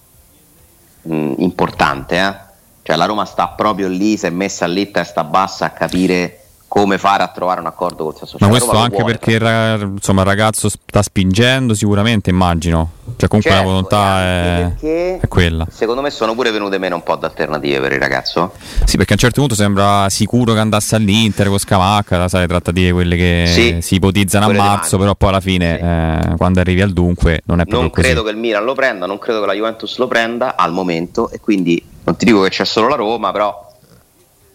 mh, 1.04 1.34
importante, 1.38 2.18
eh? 2.18 2.36
cioè 2.82 2.96
la 2.96 3.06
Roma 3.06 3.24
sta 3.26 3.50
proprio 3.50 3.88
lì, 3.88 4.18
si 4.18 4.26
è 4.26 4.32
messa 4.32 4.66
lì 4.66 4.90
testa 4.90 5.24
bassa 5.24 5.66
a 5.66 5.70
capire 5.70 6.41
come 6.72 6.98
fare 6.98 7.22
a 7.22 7.28
trovare 7.28 7.60
un 7.60 7.66
accordo 7.66 8.06
con 8.06 8.14
il 8.14 8.20
società. 8.20 8.46
Ma 8.46 8.50
questo 8.50 8.78
anche 8.78 8.96
vuole, 8.96 9.12
perché 9.12 9.38
ra- 9.38 9.74
insomma, 9.74 10.22
il 10.22 10.28
ragazzo 10.28 10.70
sta 10.70 11.02
spingendo 11.02 11.74
sicuramente, 11.74 12.30
immagino. 12.30 12.92
Cioè 13.18 13.28
comunque 13.28 13.52
certo, 13.52 13.58
la 13.58 13.70
volontà 13.70 14.22
è, 14.22 15.20
è, 15.20 15.28
quella. 15.28 15.68
Secondo 15.70 16.02
me 16.02 16.10
sono 16.12 16.34
pure 16.34 16.50
venute 16.50 16.78
meno 16.78 16.96
un 16.96 17.04
po' 17.04 17.18
di 17.18 17.26
alternative 17.26 17.82
per 17.82 17.92
il 17.92 18.00
ragazzo. 18.00 18.54
Sì, 18.86 18.96
perché 18.96 19.12
a 19.12 19.16
un 19.16 19.20
certo 19.20 19.42
punto 19.42 19.54
sembra 19.54 20.08
sicuro 20.08 20.54
che 20.54 20.60
andasse 20.60 20.96
all'Inter 20.96 21.50
con 21.50 21.58
Scamacca, 21.58 22.30
sai, 22.30 22.48
trattative 22.48 22.94
quelle 22.94 23.18
che 23.18 23.44
sì, 23.48 23.78
si 23.82 23.96
ipotizzano 23.96 24.46
a 24.46 24.54
marzo, 24.54 24.98
però 24.98 25.14
poi 25.14 25.28
alla 25.28 25.42
fine 25.42 25.76
sì. 25.78 26.30
eh, 26.30 26.36
quando 26.38 26.62
arrivi 26.62 26.82
al 26.82 26.94
dunque 26.94 27.42
non 27.48 27.60
è 27.60 27.64
proprio 27.64 27.82
non 27.82 27.90
così. 27.90 28.08
credo 28.08 28.24
che 28.24 28.30
il 28.30 28.38
Milan 28.38 28.64
lo 28.64 28.76
prenda, 28.76 29.06
non 29.06 29.20
credo 29.20 29.42
che 29.42 29.46
la 29.46 29.54
Juventus 29.54 29.98
lo 29.98 30.08
prenda 30.08 30.56
al 30.56 30.72
momento 30.72 31.30
e 31.32 31.42
quindi 31.42 31.84
non 32.06 32.16
ti 32.16 32.24
dico 32.24 32.44
che 32.44 32.50
c'è 32.50 32.64
solo 32.64 32.88
la 32.88 32.96
Roma, 32.96 33.34
però 33.34 33.71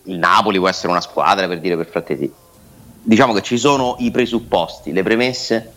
il 0.06 0.18
Napoli 0.18 0.58
può 0.58 0.68
essere 0.68 0.88
una 0.88 1.00
squadra 1.00 1.46
per 1.46 1.60
dire 1.60 1.76
per 1.76 1.86
Frattesi. 1.86 2.32
Diciamo 3.02 3.32
che 3.32 3.42
ci 3.42 3.56
sono 3.56 3.96
i 4.00 4.10
presupposti, 4.10 4.92
le 4.92 5.02
premesse 5.02 5.72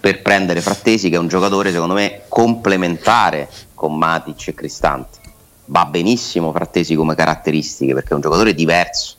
per 0.00 0.22
prendere 0.22 0.60
Frattesi, 0.60 1.08
che 1.08 1.16
è 1.16 1.18
un 1.18 1.28
giocatore 1.28 1.70
secondo 1.70 1.94
me 1.94 2.22
complementare 2.28 3.48
con 3.74 3.96
Matic 3.96 4.48
e 4.48 4.54
Cristante. 4.54 5.20
Va 5.66 5.84
benissimo 5.86 6.52
Frattesi 6.52 6.94
come 6.94 7.14
caratteristiche 7.14 7.94
perché 7.94 8.10
è 8.10 8.14
un 8.14 8.20
giocatore 8.20 8.54
diverso, 8.54 9.16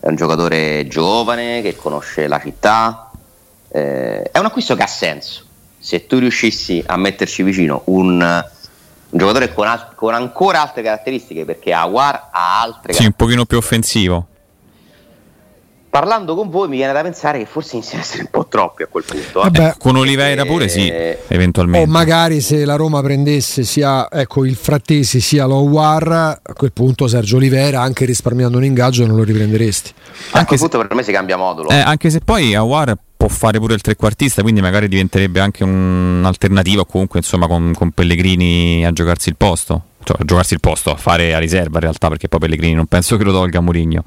è 0.00 0.08
un 0.08 0.16
giocatore 0.16 0.86
giovane 0.88 1.60
che 1.60 1.76
conosce 1.76 2.26
la 2.26 2.40
città, 2.40 3.10
eh, 3.68 4.22
è 4.22 4.38
un 4.38 4.46
acquisto 4.46 4.74
che 4.74 4.82
ha 4.82 4.86
senso. 4.86 5.44
se 5.78 6.06
tu 6.06 6.18
riuscissi 6.18 6.82
a 6.84 6.96
metterci 6.96 7.44
vicino 7.44 7.82
un, 7.84 8.44
un 9.10 9.18
giocatore 9.18 9.52
con, 9.52 9.66
al- 9.66 9.94
con, 9.94 10.14
ancora 10.14 10.62
altre 10.62 10.82
caratteristiche, 10.82 11.44
perché 11.44 11.72
Aguar 11.72 12.28
ha 12.32 12.60
altre 12.60 12.92
sì, 12.92 13.04
un 13.04 13.12
pochino 13.12 13.44
più 13.44 13.56
offensivo 13.56 14.26
parlando 15.88 16.34
con 16.34 16.50
voi 16.50 16.68
mi 16.68 16.76
viene 16.76 16.92
da 16.92 17.02
pensare 17.02 17.38
che 17.38 17.46
forse 17.46 17.76
iniziano 17.76 18.02
a 18.02 18.04
essere 18.04 18.22
un 18.22 18.28
po' 18.30 18.46
troppi 18.46 18.82
a 18.82 18.86
quel 18.86 19.04
punto. 19.04 19.40
Eh. 19.40 19.50
Vabbè, 19.50 19.74
con 19.78 19.96
Oliveira 19.96 20.44
pure 20.44 20.68
sì, 20.68 20.92
eventualmente. 21.28 21.88
O 21.88 21.90
magari 21.90 22.40
se 22.40 22.64
la 22.64 22.76
Roma 22.76 23.02
prendesse 23.02 23.64
sia 23.64 24.08
ecco, 24.10 24.44
il 24.44 24.56
Frattesi 24.56 25.20
sia 25.20 25.46
l'Owar, 25.46 26.40
a 26.42 26.52
quel 26.54 26.72
punto 26.72 27.08
Sergio 27.08 27.36
Oliveira, 27.36 27.80
anche 27.80 28.04
risparmiando 28.04 28.56
un 28.58 28.64
ingaggio, 28.64 29.06
non 29.06 29.16
lo 29.16 29.22
riprenderesti. 29.24 29.92
A 30.32 30.44
quel 30.44 30.58
punto 30.58 30.78
per 30.78 30.94
me 30.94 31.02
si 31.02 31.12
cambia 31.12 31.36
modulo. 31.36 31.70
Eh, 31.70 31.78
anche 31.78 32.10
se 32.10 32.20
poi 32.20 32.54
Awar 32.54 32.96
può 33.16 33.28
fare 33.28 33.58
pure 33.58 33.74
il 33.74 33.80
trequartista, 33.80 34.42
quindi 34.42 34.60
magari 34.60 34.88
diventerebbe 34.88 35.40
anche 35.40 35.64
un'alternativa 35.64 36.84
comunque 36.84 37.20
insomma 37.20 37.46
con, 37.46 37.72
con 37.74 37.90
Pellegrini 37.90 38.84
a 38.84 38.92
giocarsi 38.92 39.28
il 39.30 39.36
posto. 39.36 39.82
Cioè, 40.06 40.18
a 40.20 40.24
giocarsi 40.24 40.54
il 40.54 40.60
posto, 40.60 40.92
a 40.92 40.96
fare 40.96 41.34
a 41.34 41.38
riserva 41.38 41.78
in 41.78 41.80
realtà, 41.80 42.08
perché 42.08 42.28
poi 42.28 42.38
Pellegrini 42.38 42.74
non 42.74 42.86
penso 42.86 43.16
che 43.16 43.24
lo 43.24 43.32
tolga 43.32 43.58
a 43.58 43.60
Mourinho. 43.62 44.04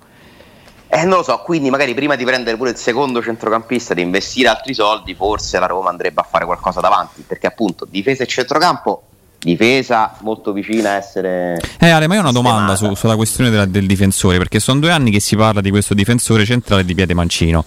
Eh, 0.92 1.04
non 1.04 1.18
lo 1.20 1.24
so, 1.24 1.40
quindi 1.46 1.70
magari 1.70 1.94
prima 1.94 2.16
di 2.16 2.26
prendere 2.26 2.58
pure 2.58 2.72
il 2.72 2.76
secondo 2.76 3.22
centrocampista, 3.22 3.94
di 3.94 4.02
investire 4.02 4.48
altri 4.48 4.74
soldi, 4.74 5.14
forse 5.14 5.60
la 5.60 5.68
Roma 5.68 5.92
andrebbe 5.92 6.22
a 6.22 6.28
fare 6.28 6.46
qualcosa 6.46 6.80
davanti, 6.80 7.24
perché 7.26 7.46
appunto 7.46 7.86
difesa 7.88 8.24
e 8.24 8.26
centrocampo, 8.26 9.04
difesa 9.38 10.16
molto 10.22 10.52
vicina 10.52 10.90
a 10.90 10.94
essere... 10.96 11.62
Eh 11.78 11.90
Ale, 11.90 12.08
ma 12.08 12.16
io 12.16 12.22
ho 12.22 12.24
una 12.24 12.32
domanda 12.32 12.76
su, 12.76 12.92
sulla 12.96 13.16
questione 13.16 13.52
della, 13.52 13.66
del 13.66 13.86
difensore, 13.86 14.40
perché 14.40 14.60
sono 14.60 14.80
due 14.80 14.92
anni 14.92 15.12
che 15.12 15.20
si 15.20 15.36
parla 15.36 15.62
di 15.62 15.70
questo 15.70 15.94
difensore 15.94 16.44
centrale 16.44 16.84
di 16.84 16.96
Piede 16.96 17.14
Mancino. 17.14 17.64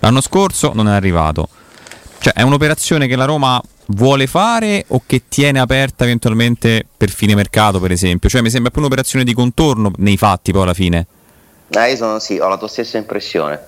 L'anno 0.00 0.20
scorso 0.20 0.72
non 0.74 0.88
è 0.88 0.92
arrivato. 0.92 1.48
Cioè 2.18 2.34
è 2.34 2.42
un'operazione 2.42 3.06
che 3.06 3.16
la 3.16 3.24
Roma 3.24 3.60
vuole 3.86 4.26
fare 4.26 4.84
o 4.88 5.02
che 5.06 5.22
tiene 5.28 5.58
aperta 5.58 6.04
eventualmente 6.04 6.84
per 6.96 7.08
fine 7.08 7.34
mercato, 7.34 7.80
per 7.80 7.92
esempio? 7.92 8.28
Cioè 8.28 8.42
mi 8.42 8.50
sembra 8.50 8.70
più 8.70 8.80
un'operazione 8.80 9.24
di 9.24 9.32
contorno 9.32 9.90
nei 9.96 10.18
fatti 10.18 10.52
poi 10.52 10.62
alla 10.62 10.74
fine. 10.74 11.06
Eh, 11.68 11.90
io 11.90 11.96
sono, 11.96 12.18
sì, 12.18 12.38
ho 12.38 12.48
la 12.48 12.56
tua 12.56 12.68
stessa 12.68 12.96
impressione. 12.96 13.66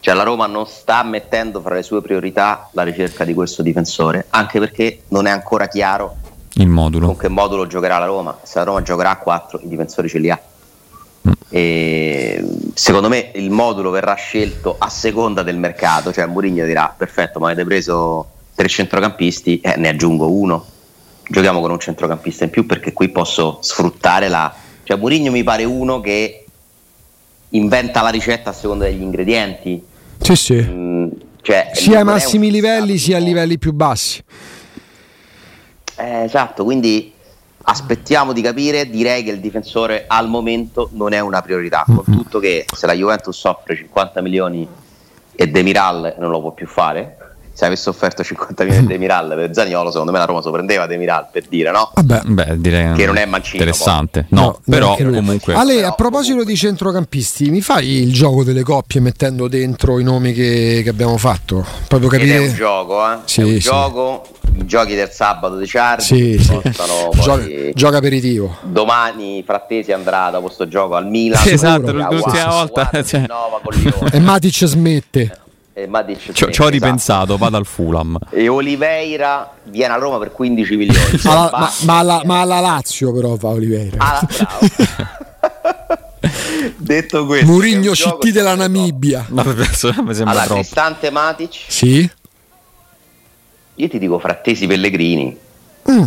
Cioè 0.00 0.14
la 0.14 0.22
Roma 0.22 0.46
non 0.46 0.66
sta 0.66 1.02
mettendo 1.02 1.60
fra 1.60 1.74
le 1.74 1.82
sue 1.82 2.00
priorità 2.00 2.68
la 2.72 2.82
ricerca 2.82 3.24
di 3.24 3.34
questo 3.34 3.62
difensore, 3.62 4.26
anche 4.30 4.58
perché 4.58 5.02
non 5.08 5.26
è 5.26 5.30
ancora 5.30 5.68
chiaro 5.68 6.16
il 6.54 6.68
modulo. 6.68 7.06
con 7.06 7.16
che 7.16 7.28
modulo 7.28 7.66
giocherà 7.66 7.98
la 7.98 8.06
Roma. 8.06 8.38
Se 8.42 8.58
la 8.58 8.64
Roma 8.64 8.82
giocherà 8.82 9.10
a 9.10 9.16
4, 9.16 9.60
i 9.62 9.68
difensori 9.68 10.08
ce 10.08 10.18
li 10.18 10.30
ha. 10.30 10.40
Mm. 11.28 11.32
E 11.50 12.44
secondo 12.74 13.08
me 13.08 13.30
il 13.34 13.50
modulo 13.50 13.90
verrà 13.90 14.14
scelto 14.14 14.76
a 14.78 14.88
seconda 14.88 15.42
del 15.42 15.58
mercato, 15.58 16.12
cioè 16.12 16.24
Mourinho 16.26 16.64
dirà 16.64 16.92
perfetto, 16.96 17.38
ma 17.38 17.46
avete 17.46 17.64
preso 17.64 18.26
tre 18.54 18.68
centrocampisti, 18.68 19.60
eh, 19.60 19.76
ne 19.76 19.88
aggiungo 19.88 20.30
uno. 20.30 20.64
Giochiamo 21.28 21.60
con 21.60 21.70
un 21.70 21.78
centrocampista 21.78 22.44
in 22.44 22.50
più 22.50 22.66
perché 22.66 22.92
qui 22.92 23.10
posso 23.10 23.58
sfruttare 23.60 24.28
la... 24.28 24.52
Cioè 24.82 24.96
Mourinho 24.96 25.30
mi 25.30 25.44
pare 25.44 25.64
uno 25.64 26.00
che 26.00 26.39
inventa 27.50 28.02
la 28.02 28.10
ricetta 28.10 28.50
a 28.50 28.52
seconda 28.52 28.84
degli 28.84 29.02
ingredienti. 29.02 29.82
Sì, 30.18 30.36
sì. 30.36 30.60
Mm, 30.60 31.08
cioè, 31.42 31.70
sia 31.72 31.98
ai 31.98 32.04
massimi 32.04 32.50
livelli 32.50 32.98
sia 32.98 33.16
a 33.16 33.20
livelli 33.20 33.58
più 33.58 33.72
bassi. 33.72 34.22
Eh, 35.96 36.22
esatto, 36.22 36.64
quindi 36.64 37.12
aspettiamo 37.62 38.32
di 38.32 38.40
capire, 38.40 38.88
direi 38.88 39.22
che 39.22 39.30
il 39.30 39.40
difensore 39.40 40.04
al 40.06 40.28
momento 40.28 40.88
non 40.92 41.12
è 41.12 41.20
una 41.20 41.42
priorità, 41.42 41.84
con 41.86 42.04
tutto 42.04 42.38
che 42.38 42.64
se 42.74 42.86
la 42.86 42.94
Juventus 42.94 43.38
soffre 43.38 43.76
50 43.76 44.20
milioni 44.22 44.66
e 45.34 45.46
Demiral 45.48 46.16
non 46.18 46.30
lo 46.30 46.40
può 46.40 46.52
più 46.52 46.66
fare, 46.66 47.16
se 47.60 47.66
avesse 47.66 47.90
offerto 47.90 48.24
50 48.24 48.64
milioni 48.64 48.86
di 48.86 48.96
Miral 48.98 49.34
per 49.34 49.52
Zaniolo, 49.52 49.90
secondo 49.90 50.12
me 50.12 50.18
la 50.18 50.24
Roma 50.24 50.40
so 50.40 50.50
prendeva 50.50 50.86
De 50.86 50.96
Miral 50.96 51.28
per 51.30 51.44
dire, 51.46 51.70
no? 51.70 51.90
Vabbè, 51.94 52.22
beh, 52.24 52.58
direi 52.58 52.94
che 52.94 53.04
non 53.04 53.18
è 53.18 53.26
mancino. 53.26 53.62
Interessante. 53.62 54.24
No, 54.30 54.40
no 54.40 54.60
però 54.64 54.96
comunque. 54.96 55.52
Ale, 55.52 55.74
però, 55.74 55.88
a 55.88 55.92
proposito 55.92 56.42
di 56.42 56.56
centrocampisti, 56.56 57.50
mi 57.50 57.60
fai 57.60 58.00
il 58.00 58.14
gioco 58.14 58.44
delle 58.44 58.62
coppie 58.62 59.00
mettendo 59.00 59.46
dentro 59.46 59.98
i 59.98 60.04
nomi 60.04 60.32
che, 60.32 60.80
che 60.82 60.88
abbiamo 60.88 61.18
fatto? 61.18 61.62
Proprio 61.86 62.08
capire. 62.08 62.36
Ed 62.36 62.42
è 62.44 62.48
un 62.48 62.54
gioco, 62.54 63.12
eh? 63.12 63.18
Sì, 63.24 63.40
è 63.40 63.44
un 63.44 63.50
sì. 63.50 63.58
gioco. 63.58 64.26
I 64.56 64.66
giochi 64.66 64.94
del 64.94 65.10
sabato 65.10 65.56
di 65.56 65.66
Ciardi 65.66 66.02
sì, 66.02 66.38
sì. 66.38 66.60
Gioca, 67.20 67.44
gioca, 67.74 67.96
aperitivo. 67.98 68.56
Domani 68.62 69.42
Frattesi 69.44 69.92
andrà 69.92 70.30
dopo 70.30 70.46
questo 70.46 70.66
gioco 70.66 70.94
al 70.94 71.06
Milan. 71.06 71.40
Sì, 71.40 71.52
esatto, 71.52 71.92
l'ultima 71.92 72.46
volta. 72.46 72.90
Cioè. 73.04 73.26
e 74.12 74.18
Matic 74.18 74.64
smette 74.64 75.40
e 75.82 75.86
Matic 75.86 76.32
ci 76.32 76.44
ho 76.44 76.48
esatto. 76.48 76.68
ripensato, 76.68 77.36
vado 77.38 77.56
al 77.56 77.66
Fulham. 77.66 78.18
E 78.30 78.48
Oliveira 78.48 79.52
viene 79.64 79.94
a 79.94 79.96
Roma 79.96 80.18
per 80.18 80.32
15 80.32 80.76
milioni. 80.76 81.20
ma, 81.24 81.50
ma, 81.50 81.72
ma, 81.84 81.98
alla, 81.98 82.22
ma, 82.24 82.40
alla, 82.40 82.60
Lazio 82.60 83.12
però 83.12 83.34
va 83.36 83.48
Oliveira. 83.48 83.96
Ah, 83.98 84.28
Detto 86.76 87.24
questo, 87.26 87.46
Murigno 87.46 87.92
CT 87.92 88.30
della 88.30 88.54
Namibia. 88.54 89.24
Ma 89.30 89.42
mi 89.44 89.64
sembra 90.14 90.42
allora. 90.42 90.54
Cristante 90.54 91.10
Matic. 91.10 91.64
Sì. 91.66 92.10
Io 93.74 93.88
ti 93.88 93.98
dico 93.98 94.18
Frattesi 94.18 94.66
Pellegrini. 94.66 95.34
Mm. 95.90 96.04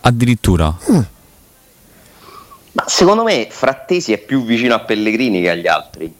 Addirittura. 0.00 0.76
Mm. 0.90 1.00
Ma 2.72 2.84
secondo 2.86 3.22
me 3.22 3.46
Frattesi 3.50 4.12
è 4.12 4.18
più 4.18 4.44
vicino 4.44 4.74
a 4.74 4.80
Pellegrini 4.80 5.40
che 5.40 5.50
agli 5.50 5.68
altri 5.68 6.12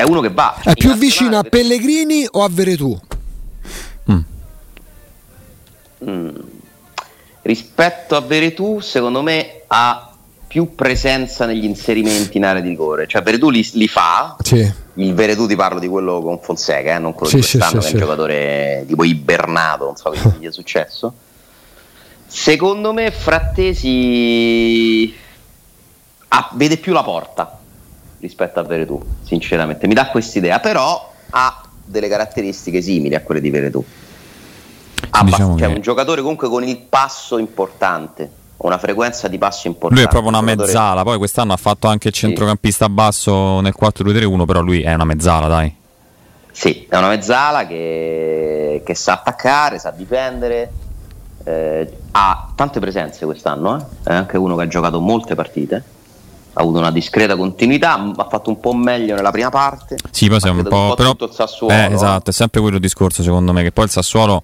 è 0.00 0.04
uno 0.04 0.20
che 0.20 0.30
va. 0.30 0.56
È 0.62 0.72
più 0.74 0.94
vicino 0.94 1.38
a 1.38 1.42
Pellegrini 1.42 2.26
o 2.30 2.42
a 2.42 2.48
Veretù? 2.50 2.98
Mm. 4.10 4.20
Mm. 6.08 6.36
Rispetto 7.42 8.16
a 8.16 8.20
Veretù, 8.20 8.80
secondo 8.80 9.22
me 9.22 9.62
ha 9.66 10.06
più 10.46 10.74
presenza 10.74 11.46
negli 11.46 11.64
inserimenti 11.64 12.38
in 12.38 12.44
area 12.44 12.62
di 12.62 12.70
rigore. 12.70 13.06
Cioè 13.06 13.22
Veretù 13.22 13.50
li, 13.50 13.68
li 13.74 13.88
fa. 13.88 14.36
Sì. 14.42 14.72
Il 14.94 15.14
Veretù 15.14 15.46
ti 15.46 15.54
parlo 15.54 15.78
di 15.78 15.86
quello 15.86 16.20
con 16.20 16.40
Fonseca, 16.40 16.96
eh, 16.96 16.98
non 16.98 17.12
quello 17.12 17.28
sì, 17.28 17.36
di 17.36 17.42
quest'anno 17.42 17.80
sì, 17.80 17.86
che 17.86 17.92
è 17.92 17.94
un 17.94 18.00
giocatore 18.00 18.84
tipo 18.86 19.04
ibernato, 19.04 19.84
non 19.84 19.96
so 19.96 20.10
che 20.10 20.18
gli 20.38 20.46
è 20.46 20.52
successo. 20.52 21.12
Secondo 22.26 22.92
me 22.92 23.10
Frattesi 23.10 23.94
ah, 26.28 26.50
vede 26.54 26.76
più 26.76 26.92
la 26.92 27.02
porta 27.02 27.59
rispetto 28.20 28.60
a 28.60 28.62
Veretù, 28.62 29.02
sinceramente. 29.22 29.86
Mi 29.86 29.94
dà 29.94 30.08
quest'idea, 30.08 30.60
però 30.60 31.12
ha 31.30 31.62
delle 31.84 32.08
caratteristiche 32.08 32.80
simili 32.80 33.14
a 33.14 33.22
quelle 33.22 33.40
di 33.40 33.50
Veretù. 33.50 33.84
Ha 35.10 35.24
diciamo 35.24 35.56
cioè, 35.56 35.68
che... 35.68 35.74
un 35.74 35.80
giocatore 35.80 36.20
comunque 36.20 36.48
con 36.48 36.62
il 36.62 36.78
passo 36.78 37.38
importante, 37.38 38.30
una 38.58 38.78
frequenza 38.78 39.26
di 39.26 39.38
passo 39.38 39.66
importante. 39.66 39.94
Lui 39.94 40.04
è 40.04 40.08
proprio 40.08 40.30
una 40.30 40.42
mezzala, 40.42 41.02
poi 41.02 41.18
quest'anno 41.18 41.52
ha 41.52 41.56
fatto 41.56 41.88
anche 41.88 42.08
il 42.08 42.14
centrocampista 42.14 42.86
sì. 42.86 42.92
basso 42.92 43.60
nel 43.60 43.74
4-2-3-1, 43.78 44.44
però 44.44 44.60
lui 44.60 44.82
è 44.82 44.92
una 44.94 45.04
mezzala, 45.04 45.48
dai. 45.48 45.74
Sì, 46.52 46.86
è 46.88 46.96
una 46.96 47.08
mezzala 47.08 47.66
che, 47.66 48.82
che 48.84 48.94
sa 48.94 49.14
attaccare, 49.14 49.78
sa 49.78 49.90
difendere, 49.90 50.70
eh, 51.44 51.92
ha 52.10 52.50
tante 52.54 52.80
presenze 52.80 53.24
quest'anno, 53.24 53.78
eh? 53.78 54.10
è 54.10 54.14
anche 54.14 54.36
uno 54.36 54.56
che 54.56 54.62
ha 54.64 54.68
giocato 54.68 55.00
molte 55.00 55.34
partite 55.34 55.98
ha 56.52 56.60
avuto 56.60 56.78
una 56.78 56.90
discreta 56.90 57.36
continuità, 57.36 58.12
ha 58.16 58.26
fatto 58.28 58.50
un 58.50 58.60
po' 58.60 58.72
meglio 58.74 59.14
nella 59.14 59.30
prima 59.30 59.50
parte. 59.50 59.96
Sì, 60.10 60.28
poi 60.28 60.40
sei 60.40 60.50
un 60.50 60.62
po', 60.62 60.76
un 60.76 60.88
po 60.88 60.94
però, 60.94 61.16
il 61.18 61.30
Sassuolo. 61.32 61.74
Eh, 61.74 61.92
esatto, 61.92 62.30
è 62.30 62.32
sempre 62.32 62.60
quello 62.60 62.76
il 62.76 62.82
discorso 62.82 63.22
secondo 63.22 63.52
me, 63.52 63.62
che 63.62 63.72
poi 63.72 63.84
il 63.84 63.90
Sassuolo 63.90 64.42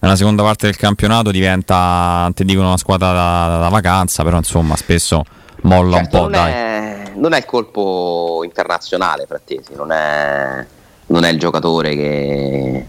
nella 0.00 0.16
seconda 0.16 0.42
parte 0.42 0.66
del 0.66 0.76
campionato 0.76 1.30
diventa, 1.30 2.30
ti 2.34 2.44
dicono, 2.44 2.68
una 2.68 2.76
squadra 2.76 3.12
da, 3.12 3.58
da 3.60 3.68
vacanza, 3.68 4.22
però 4.22 4.36
insomma 4.36 4.76
spesso 4.76 5.24
molla 5.62 5.96
certo, 5.96 6.16
un 6.16 6.22
po'. 6.22 6.28
Non 6.30 6.46
è, 6.46 7.12
non, 7.14 7.32
è, 7.32 7.38
il 7.38 7.44
colpo 7.44 8.42
internazionale, 8.44 9.24
Frattesi, 9.26 9.74
non 9.74 9.90
è, 9.90 10.66
non 11.06 11.24
è 11.24 11.30
il 11.30 11.38
giocatore 11.38 11.94
che 11.94 12.86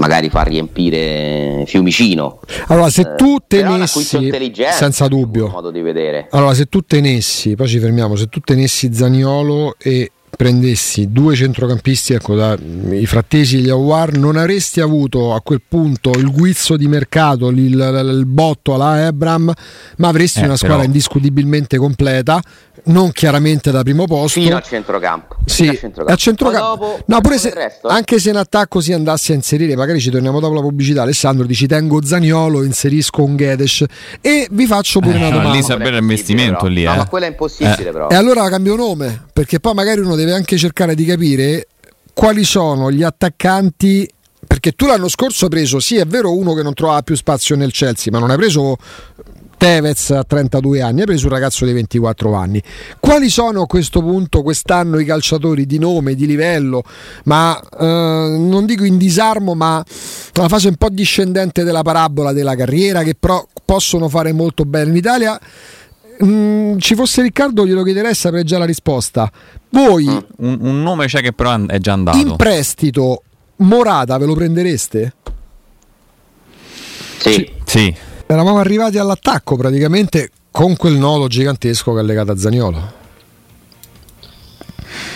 magari 0.00 0.30
fa 0.30 0.42
riempire 0.42 1.64
Fiumicino. 1.66 2.40
Allora, 2.68 2.88
se 2.88 3.14
tu 3.16 3.36
eh, 3.36 3.44
tenessi 3.46 4.30
senza 4.72 5.06
dubbio, 5.06 5.48
modo 5.48 5.70
di 5.70 5.82
vedere. 5.82 6.26
Allora, 6.30 6.54
se 6.54 6.66
tu 6.66 6.80
tenessi, 6.80 7.54
poi 7.54 7.68
ci 7.68 7.78
fermiamo, 7.78 8.16
se 8.16 8.26
tu 8.26 8.40
tenessi 8.40 8.92
Zaniolo 8.92 9.76
e 9.78 10.10
prendessi 10.36 11.10
due 11.10 11.34
centrocampisti, 11.34 12.14
ecco, 12.14 12.34
da, 12.34 12.56
i 12.92 13.06
frattesi 13.06 13.58
e 13.58 13.60
gli 13.60 13.68
Awar, 13.68 14.16
non 14.16 14.36
avresti 14.36 14.80
avuto 14.80 15.34
a 15.34 15.40
quel 15.42 15.60
punto 15.66 16.10
il 16.12 16.30
guizzo 16.30 16.76
di 16.76 16.88
mercato, 16.88 17.48
il, 17.48 17.58
il, 17.58 18.16
il 18.18 18.26
botto 18.26 18.74
alla 18.74 19.06
Ebram, 19.06 19.52
ma 19.96 20.08
avresti 20.08 20.40
eh, 20.40 20.44
una 20.44 20.56
squadra 20.56 20.78
però... 20.78 20.88
indiscutibilmente 20.88 21.76
completa 21.76 22.40
non 22.84 23.12
chiaramente 23.12 23.70
da 23.70 23.82
primo 23.82 24.06
posto. 24.06 24.40
Fino 24.40 24.56
a 24.56 24.60
centrocampo 24.60 25.36
sì, 25.44 25.68
a 25.68 25.74
centrocampo, 25.74 26.12
a 26.12 26.16
centrocampo. 26.16 26.98
no, 27.06 27.20
pure 27.20 27.38
se, 27.38 27.52
anche 27.82 28.18
se 28.18 28.30
in 28.30 28.36
attacco 28.36 28.80
si 28.80 28.92
andasse 28.92 29.32
a 29.32 29.34
inserire 29.34 29.76
magari 29.76 30.00
ci 30.00 30.10
torniamo 30.10 30.40
dopo 30.40 30.54
la 30.54 30.60
pubblicità. 30.60 31.02
Alessandro 31.02 31.46
dici 31.46 31.66
tengo 31.66 32.02
Zaniolo 32.04 32.62
inserisco 32.62 33.22
un 33.22 33.36
Gedes 33.36 33.84
e 34.20 34.48
vi 34.50 34.66
faccio 34.66 35.00
pure 35.00 35.14
eh, 35.14 35.18
una 35.18 35.30
domanda 35.30 35.52
lì 35.52 35.62
sarebbe 35.62 35.90
l'investimento 35.90 36.66
lì 36.66 36.84
no, 36.84 36.94
eh. 36.94 36.96
ma 36.96 37.08
quello 37.08 37.26
è 37.26 37.28
impossibile 37.28 37.88
eh. 37.88 37.92
però. 37.92 38.08
E 38.08 38.14
allora 38.14 38.48
cambio 38.48 38.76
nome? 38.76 39.26
Perché 39.32 39.60
poi 39.60 39.74
magari 39.74 40.00
uno 40.00 40.14
deve 40.20 40.32
anche 40.32 40.56
cercare 40.56 40.94
di 40.94 41.04
capire 41.04 41.66
quali 42.12 42.44
sono 42.44 42.90
gli 42.90 43.02
attaccanti 43.02 44.08
perché 44.46 44.72
tu 44.72 44.86
l'anno 44.86 45.08
scorso 45.08 45.44
hai 45.44 45.50
preso, 45.50 45.78
sì 45.78 45.96
è 45.96 46.04
vero 46.04 46.36
uno 46.36 46.54
che 46.54 46.62
non 46.62 46.74
trovava 46.74 47.02
più 47.02 47.14
spazio 47.14 47.56
nel 47.56 47.70
Chelsea, 47.70 48.12
ma 48.12 48.18
non 48.18 48.30
hai 48.30 48.36
preso 48.36 48.76
Tevez 49.60 50.10
a 50.10 50.24
32 50.24 50.80
anni, 50.80 51.00
hai 51.00 51.06
preso 51.06 51.26
un 51.26 51.32
ragazzo 51.32 51.66
di 51.66 51.72
24 51.72 52.32
anni. 52.32 52.62
Quali 52.98 53.28
sono 53.28 53.62
a 53.62 53.66
questo 53.66 54.00
punto 54.00 54.42
quest'anno 54.42 54.98
i 54.98 55.04
calciatori 55.04 55.66
di 55.66 55.78
nome, 55.78 56.14
di 56.14 56.26
livello, 56.26 56.82
ma 57.24 57.60
eh, 57.78 57.84
non 58.38 58.64
dico 58.64 58.84
in 58.84 58.96
disarmo, 58.96 59.54
ma 59.54 59.84
la 60.32 60.48
fase 60.48 60.68
un 60.68 60.76
po' 60.76 60.88
discendente 60.88 61.62
della 61.62 61.82
parabola 61.82 62.32
della 62.32 62.56
carriera 62.56 63.02
che 63.02 63.14
però 63.14 63.46
possono 63.62 64.08
fare 64.08 64.32
molto 64.32 64.64
bene 64.64 64.90
in 64.90 64.96
Italia? 64.96 65.38
Mm, 66.22 66.78
ci 66.78 66.94
fosse 66.94 67.22
Riccardo 67.22 67.66
glielo 67.66 67.82
chiederei 67.82 68.14
saprei 68.14 68.44
già 68.44 68.58
la 68.58 68.66
risposta. 68.66 69.30
Voi 69.70 70.06
mm, 70.06 70.18
un, 70.46 70.58
un, 70.60 70.82
nome 70.82 71.06
c'è 71.06 71.20
che 71.20 71.32
però 71.32 71.64
è 71.66 71.78
già 71.78 71.92
andato. 71.92 72.18
In 72.18 72.36
prestito 72.36 73.22
Morata 73.56 74.18
ve 74.18 74.26
lo 74.26 74.34
prendereste? 74.34 75.14
Sì. 77.18 77.50
sì 77.64 77.94
eravamo 78.32 78.58
arrivati 78.58 78.96
all'attacco 78.96 79.56
praticamente 79.56 80.30
con 80.52 80.76
quel 80.76 80.94
nodo 80.94 81.26
gigantesco 81.26 81.92
che 81.94 82.00
è 82.00 82.02
legato 82.02 82.30
a 82.30 82.36
Zagnolo. 82.36 82.98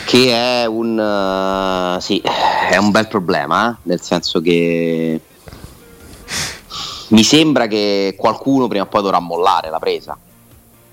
Che 0.04 0.30
è 0.30 0.66
un, 0.66 0.98
uh, 0.98 2.00
sì, 2.00 2.20
è 2.20 2.76
un 2.76 2.90
bel 2.90 3.06
problema, 3.06 3.70
eh? 3.70 3.76
nel 3.84 4.00
senso 4.00 4.40
che 4.40 5.20
mi 7.08 7.22
sembra 7.22 7.68
che 7.68 8.14
qualcuno 8.18 8.66
prima 8.66 8.84
o 8.84 8.88
poi 8.88 9.02
dovrà 9.02 9.20
mollare 9.20 9.70
la 9.70 9.78
presa. 9.78 10.18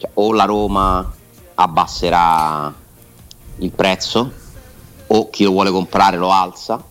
Cioè, 0.01 0.09
o 0.15 0.33
la 0.33 0.45
Roma 0.45 1.13
abbasserà 1.53 2.73
il 3.59 3.69
prezzo, 3.69 4.31
o 5.05 5.29
chi 5.29 5.43
lo 5.43 5.51
vuole 5.51 5.69
comprare 5.69 6.17
lo 6.17 6.31
alza, 6.31 6.83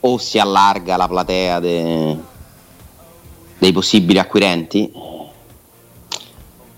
o 0.00 0.16
si 0.16 0.38
allarga 0.38 0.96
la 0.96 1.06
platea 1.06 1.60
de, 1.60 2.16
dei 3.58 3.72
possibili 3.72 4.18
acquirenti. 4.18 4.90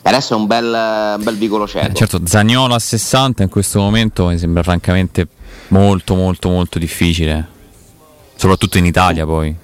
Adesso 0.03 0.35
è 0.35 0.37
un 0.37 0.46
bel, 0.48 1.14
un 1.16 1.22
bel 1.22 1.37
vicolo 1.37 1.68
cieco. 1.68 1.87
Eh, 1.87 1.94
certo, 1.94 2.20
Zagnolo 2.25 2.75
a 2.75 2.81
60 2.81 3.44
in 3.44 3.48
questo 3.48 3.79
momento 3.79 4.27
mi 4.27 4.38
sembra 4.38 4.64
francamente 4.64 5.29
molto 5.68 6.16
molto 6.16 6.48
molto 6.48 6.81
difficile. 6.81 7.46
Soprattutto 8.35 8.79
in 8.79 8.87
Italia 8.87 9.25
poi. 9.25 9.55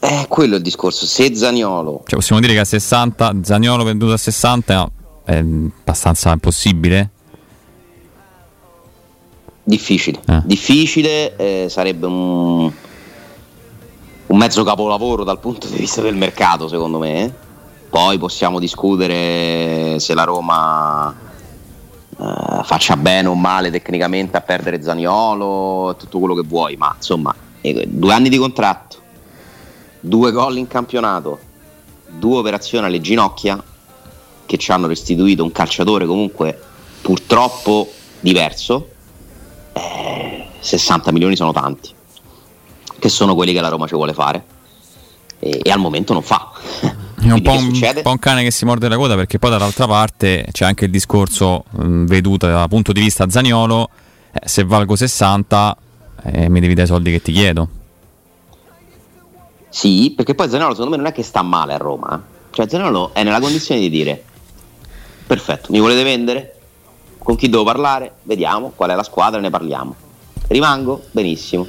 È 0.00 0.26
quello 0.26 0.56
il 0.56 0.62
discorso. 0.62 1.06
Se 1.06 1.36
Zagnolo. 1.36 2.02
Cioè, 2.04 2.18
possiamo 2.18 2.40
dire 2.40 2.52
che 2.52 2.58
a 2.58 2.64
60, 2.64 3.36
Zagnolo 3.42 3.84
venduto 3.84 4.12
a 4.12 4.16
60 4.16 4.90
è 5.26 5.38
abbastanza 5.38 6.32
impossibile? 6.32 7.10
Difficile. 9.62 10.20
Eh. 10.26 10.42
Difficile, 10.44 11.36
eh, 11.36 11.66
sarebbe 11.68 12.06
un 12.06 12.72
un 14.26 14.38
mezzo 14.38 14.64
capolavoro 14.64 15.22
dal 15.22 15.38
punto 15.38 15.68
di 15.68 15.76
vista 15.76 16.00
del 16.00 16.16
mercato, 16.16 16.68
secondo 16.68 16.98
me. 16.98 17.32
Poi 17.88 18.18
possiamo 18.18 18.58
discutere 18.58 19.98
se 20.00 20.14
la 20.14 20.24
Roma 20.24 21.14
eh, 22.18 22.62
faccia 22.64 22.96
bene 22.96 23.28
o 23.28 23.34
male 23.34 23.70
tecnicamente 23.70 24.36
a 24.36 24.40
perdere 24.40 24.82
Zaniolo 24.82 25.94
tutto 25.96 26.18
quello 26.18 26.34
che 26.34 26.42
vuoi, 26.42 26.76
ma 26.76 26.92
insomma, 26.96 27.34
eh, 27.60 27.86
due 27.88 28.12
anni 28.12 28.28
di 28.28 28.36
contratto, 28.36 28.96
due 30.00 30.32
gol 30.32 30.58
in 30.58 30.66
campionato, 30.66 31.38
due 32.18 32.38
operazioni 32.38 32.86
alle 32.86 33.00
ginocchia 33.00 33.62
che 34.46 34.56
ci 34.56 34.70
hanno 34.72 34.86
restituito 34.86 35.42
un 35.42 35.52
calciatore 35.52 36.06
comunque 36.06 36.58
purtroppo 37.02 37.90
diverso. 38.20 38.90
Eh, 39.72 40.46
60 40.58 41.12
milioni 41.12 41.36
sono 41.36 41.52
tanti 41.52 41.94
che 42.98 43.08
sono 43.08 43.34
quelli 43.34 43.52
che 43.52 43.60
la 43.60 43.68
Roma 43.68 43.86
ci 43.86 43.94
vuole 43.94 44.14
fare 44.14 44.44
e, 45.38 45.60
e 45.62 45.70
al 45.70 45.78
momento 45.78 46.12
non 46.12 46.22
fa. 46.22 46.50
È 47.18 47.30
un 47.30 47.42
po 47.42 47.52
un, 47.52 47.64
un 47.72 48.00
po' 48.02 48.10
un, 48.10 48.18
cane 48.18 48.42
che 48.42 48.50
si 48.50 48.64
morde 48.64 48.88
la 48.88 48.96
coda 48.96 49.14
perché 49.16 49.38
poi 49.38 49.50
dall'altra 49.50 49.86
parte 49.86 50.46
c'è 50.52 50.64
anche 50.64 50.84
il 50.84 50.90
discorso 50.90 51.64
mh, 51.70 52.04
veduto 52.04 52.46
dal 52.46 52.68
punto 52.68 52.92
di 52.92 53.00
vista 53.00 53.28
Zaniolo, 53.28 53.90
eh, 54.32 54.48
se 54.48 54.64
valgo 54.64 54.94
60 54.94 55.76
eh, 56.24 56.48
mi 56.48 56.60
devi 56.60 56.74
dare 56.74 56.86
i 56.86 56.90
soldi 56.90 57.10
che 57.10 57.22
ti 57.22 57.32
chiedo. 57.32 57.68
Sì, 59.68 60.12
perché 60.16 60.34
poi 60.34 60.48
Zaniolo 60.48 60.72
secondo 60.72 60.92
me 60.92 61.02
non 61.02 61.10
è 61.10 61.12
che 61.12 61.22
sta 61.22 61.42
male 61.42 61.74
a 61.74 61.78
Roma, 61.78 62.16
eh. 62.16 62.54
cioè 62.54 62.68
Zaniolo 62.68 63.12
è 63.12 63.22
nella 63.24 63.40
condizione 63.40 63.80
di 63.80 63.90
dire 63.90 64.24
perfetto, 65.26 65.72
mi 65.72 65.80
volete 65.80 66.02
vendere? 66.02 66.54
Con 67.18 67.36
chi 67.36 67.48
devo 67.48 67.64
parlare? 67.64 68.12
Vediamo 68.22 68.72
qual 68.74 68.90
è 68.90 68.94
la 68.94 69.02
squadra, 69.02 69.40
ne 69.40 69.50
parliamo. 69.50 69.94
Rimango? 70.48 71.02
Benissimo 71.10 71.66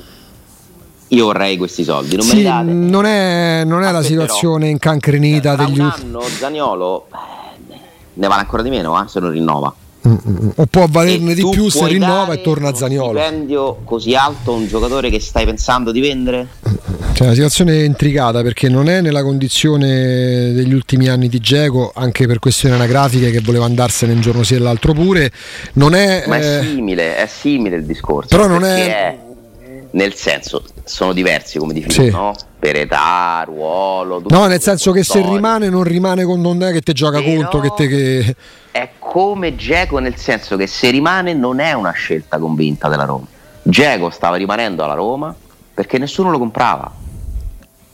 io 1.09 1.25
vorrei 1.25 1.57
questi 1.57 1.83
soldi, 1.83 2.15
non 2.15 2.25
sì, 2.25 2.31
me 2.31 2.37
li 2.37 2.43
date. 2.43 2.71
Non 2.71 3.05
è, 3.05 3.63
non 3.63 3.83
è 3.83 3.91
la 3.91 4.01
situazione 4.01 4.67
incancrenita 4.67 5.55
degli 5.55 5.79
un 5.79 5.91
anno 5.93 6.21
Zaniolo 6.21 7.07
eh, 7.07 7.75
ne 8.13 8.27
vale 8.27 8.41
ancora 8.41 8.61
di 8.61 8.69
meno 8.69 9.01
eh, 9.01 9.07
se 9.07 9.19
non 9.19 9.31
rinnova. 9.31 9.73
Mm-mm. 10.07 10.51
O 10.55 10.65
può 10.67 10.85
valerne 10.89 11.31
e 11.31 11.35
di 11.35 11.47
più 11.49 11.69
se 11.69 11.85
rinnova 11.87 12.33
e 12.33 12.41
torna 12.41 12.69
a 12.69 12.73
Zaniolo. 12.73 13.09
Un 13.09 13.17
stipendio 13.17 13.79
così 13.83 14.15
alto 14.15 14.53
un 14.53 14.67
giocatore 14.67 15.09
che 15.09 15.19
stai 15.19 15.45
pensando 15.45 15.91
di 15.91 15.99
vendere? 15.99 16.47
Cioè, 17.13 17.25
una 17.25 17.35
situazione 17.35 17.83
intricata 17.83 18.41
perché 18.41 18.69
non 18.69 18.87
è 18.89 19.01
nella 19.01 19.23
condizione 19.23 20.53
degli 20.53 20.73
ultimi 20.73 21.07
anni 21.07 21.27
di 21.27 21.39
Geco, 21.39 21.91
anche 21.93 22.27
per 22.27 22.39
questioni 22.39 22.75
anagrafiche 22.75 23.31
che 23.31 23.41
voleva 23.41 23.65
andarsene 23.65 24.13
un 24.13 24.21
giorno 24.21 24.43
sì 24.43 24.55
e 24.55 24.59
l'altro 24.59 24.93
pure. 24.93 25.31
Non 25.73 25.93
è, 25.93 26.23
Ma 26.27 26.37
è 26.37 26.59
eh... 26.59 26.63
simile, 26.63 27.17
è 27.17 27.27
simile 27.27 27.77
il 27.77 27.85
discorso. 27.85 28.29
Però 28.29 28.47
non 28.47 28.63
è... 28.63 28.85
è 28.87 29.17
nel 29.91 30.13
senso 30.13 30.63
sono 30.83 31.13
diversi 31.13 31.57
come 31.57 31.73
dici 31.73 31.89
sì. 31.89 32.09
no? 32.09 32.35
per 32.59 32.75
età, 32.75 33.43
ruolo 33.45 34.21
no 34.27 34.45
nel 34.45 34.61
senso 34.61 34.91
che 34.91 35.03
storia. 35.03 35.25
se 35.25 35.33
rimane 35.33 35.69
non 35.69 35.83
rimane 35.83 36.23
con 36.23 36.41
non 36.41 36.61
è 36.61 36.71
che 36.71 36.81
te 36.81 36.93
gioca 36.93 37.21
Però 37.21 37.35
conto 37.35 37.59
che 37.59 37.71
te 37.75 37.87
che... 37.87 38.35
è 38.77 38.89
come 38.99 39.55
Geco 39.55 39.99
nel 39.99 40.15
senso 40.15 40.55
che 40.55 40.67
se 40.67 40.89
rimane 40.89 41.33
non 41.33 41.59
è 41.59 41.73
una 41.73 41.91
scelta 41.91 42.37
convinta 42.37 42.87
della 42.87 43.05
Roma 43.05 43.25
Geco 43.63 44.09
stava 44.09 44.35
rimanendo 44.35 44.83
alla 44.83 44.93
Roma 44.93 45.35
perché 45.73 45.97
nessuno 45.97 46.29
lo 46.31 46.37
comprava 46.37 46.91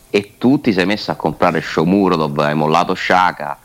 e 0.09 0.33
tu 0.37 0.61
ti 0.61 0.73
sei 0.73 0.85
messo 0.85 1.11
a 1.11 1.15
comprare 1.15 1.61
Shomurodov 1.61 2.37
hai 2.39 2.55
mollato 2.55 2.95
Shaka 2.95 3.57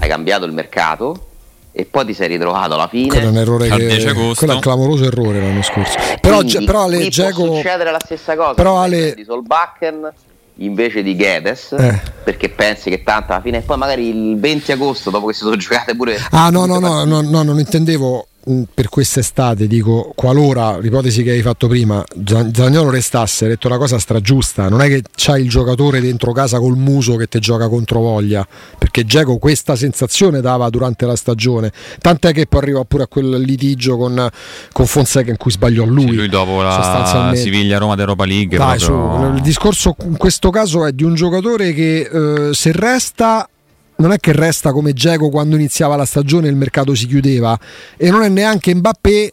hai 0.00 0.08
cambiato 0.08 0.44
il 0.44 0.52
mercato 0.52 1.28
e 1.76 1.86
poi 1.86 2.06
ti 2.06 2.14
sei 2.14 2.28
ritrovato 2.28 2.74
alla 2.74 2.86
fine. 2.86 3.08
Quello 3.08 3.26
è 3.26 3.30
un 3.30 3.36
errore 3.36 3.68
che, 3.68 4.12
quello 4.36 4.52
è 4.52 4.54
un 4.54 4.60
clamoroso 4.60 5.04
errore 5.06 5.40
l'anno 5.40 5.62
scorso. 5.62 5.98
Però, 6.20 6.36
Quindi, 6.36 6.64
però 6.64 6.84
Ale 6.84 7.08
Geco 7.08 7.46
può 7.46 7.56
succedere 7.56 7.90
la 7.90 7.98
stessa 7.98 8.36
cosa 8.36 8.54
però 8.54 8.78
Ale... 8.78 9.12
di 9.14 9.24
Solbakken 9.24 10.12
invece 10.58 11.02
di 11.02 11.16
Gedes 11.16 11.72
eh. 11.72 12.00
perché 12.22 12.48
pensi 12.48 12.88
che 12.88 13.02
tanto 13.02 13.32
alla 13.32 13.40
fine 13.40 13.58
e 13.58 13.60
poi 13.62 13.76
magari 13.76 14.08
il 14.08 14.38
20 14.38 14.72
agosto 14.72 15.10
dopo 15.10 15.26
che 15.26 15.32
si 15.32 15.40
sono 15.40 15.56
giocate 15.56 15.96
pure 15.96 16.16
Ah 16.30 16.50
no 16.50 16.66
no 16.66 16.78
no, 16.78 17.04
no 17.04 17.20
no 17.22 17.42
non 17.42 17.58
intendevo 17.58 18.26
per 18.72 18.88
quest'estate, 18.88 19.66
dico, 19.66 20.12
qualora 20.14 20.78
l'ipotesi 20.78 21.22
che 21.22 21.30
hai 21.30 21.42
fatto 21.42 21.66
prima, 21.68 22.04
Zagnolo 22.24 22.90
restasse, 22.90 23.44
hai 23.44 23.50
detto 23.50 23.68
una 23.68 23.78
cosa 23.78 23.98
stragiusta, 23.98 24.68
non 24.68 24.80
è 24.82 24.88
che 24.88 25.02
c'hai 25.14 25.42
il 25.42 25.48
giocatore 25.48 26.00
dentro 26.00 26.32
casa 26.32 26.58
col 26.58 26.76
muso 26.76 27.16
che 27.16 27.26
ti 27.26 27.38
gioca 27.38 27.68
contro 27.68 28.00
voglia, 28.00 28.46
perché 28.78 29.04
Geco 29.04 29.38
questa 29.38 29.76
sensazione 29.76 30.40
dava 30.40 30.68
durante 30.68 31.06
la 31.06 31.16
stagione, 31.16 31.72
tant'è 31.98 32.32
che 32.32 32.46
poi 32.46 32.60
arriva 32.60 32.84
pure 32.84 33.04
a 33.04 33.06
quel 33.06 33.40
litigio 33.40 33.96
con, 33.96 34.28
con 34.72 34.86
Fonseca 34.86 35.30
in 35.30 35.36
cui 35.36 35.50
sbagliò 35.50 35.84
lui. 35.84 36.08
Sì, 36.08 36.14
lui 36.14 36.28
dopo 36.28 36.60
la 36.62 37.32
Siviglia-Roma 37.34 37.94
d'Europa 37.94 38.24
League. 38.24 38.56
Dai, 38.56 38.78
proprio... 38.78 39.28
su, 39.30 39.34
il 39.36 39.42
discorso 39.42 39.96
in 40.04 40.16
questo 40.16 40.50
caso 40.50 40.86
è 40.86 40.92
di 40.92 41.04
un 41.04 41.14
giocatore 41.14 41.72
che 41.72 42.48
eh, 42.48 42.54
se 42.54 42.72
resta 42.72 43.48
non 43.96 44.12
è 44.12 44.18
che 44.18 44.32
resta 44.32 44.72
come 44.72 44.92
Geco 44.92 45.28
quando 45.28 45.56
iniziava 45.56 45.96
la 45.96 46.04
stagione 46.04 46.46
e 46.46 46.50
il 46.50 46.56
mercato 46.56 46.94
si 46.94 47.06
chiudeva. 47.06 47.58
E 47.96 48.10
non 48.10 48.22
è 48.22 48.28
neanche 48.28 48.74
Mbappé 48.74 49.32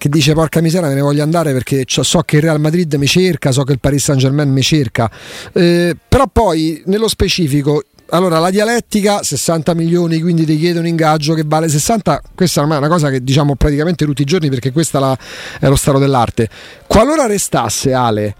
che 0.00 0.08
dice 0.08 0.32
porca 0.32 0.62
miseria 0.62 0.88
me 0.88 0.94
ne 0.94 1.02
voglio 1.02 1.22
andare 1.22 1.52
perché 1.52 1.84
so 1.86 2.22
che 2.22 2.36
il 2.36 2.42
Real 2.42 2.58
Madrid 2.58 2.94
mi 2.94 3.06
cerca, 3.06 3.52
so 3.52 3.64
che 3.64 3.72
il 3.72 3.80
Paris 3.80 4.02
Saint 4.02 4.20
Germain 4.20 4.50
mi 4.50 4.62
cerca. 4.62 5.10
Eh, 5.52 5.94
però 6.08 6.26
poi 6.26 6.82
nello 6.86 7.06
specifico 7.06 7.82
allora 8.12 8.38
la 8.38 8.50
dialettica 8.50 9.22
60 9.22 9.74
milioni 9.74 10.20
quindi 10.20 10.44
ti 10.44 10.58
chiede 10.58 10.78
un 10.78 10.86
ingaggio 10.86 11.34
che 11.34 11.42
vale 11.46 11.68
60 11.68 12.22
questa 12.34 12.62
è 12.62 12.64
una 12.64 12.88
cosa 12.88 13.08
che 13.10 13.22
diciamo 13.22 13.54
praticamente 13.54 14.04
tutti 14.04 14.22
i 14.22 14.24
giorni 14.24 14.48
perché 14.48 14.72
questa 14.72 15.18
è 15.60 15.68
lo 15.68 15.76
stato 15.76 15.98
dell'arte. 15.98 16.48
Qualora 16.86 17.26
restasse 17.26 17.92
Ale 17.92 18.34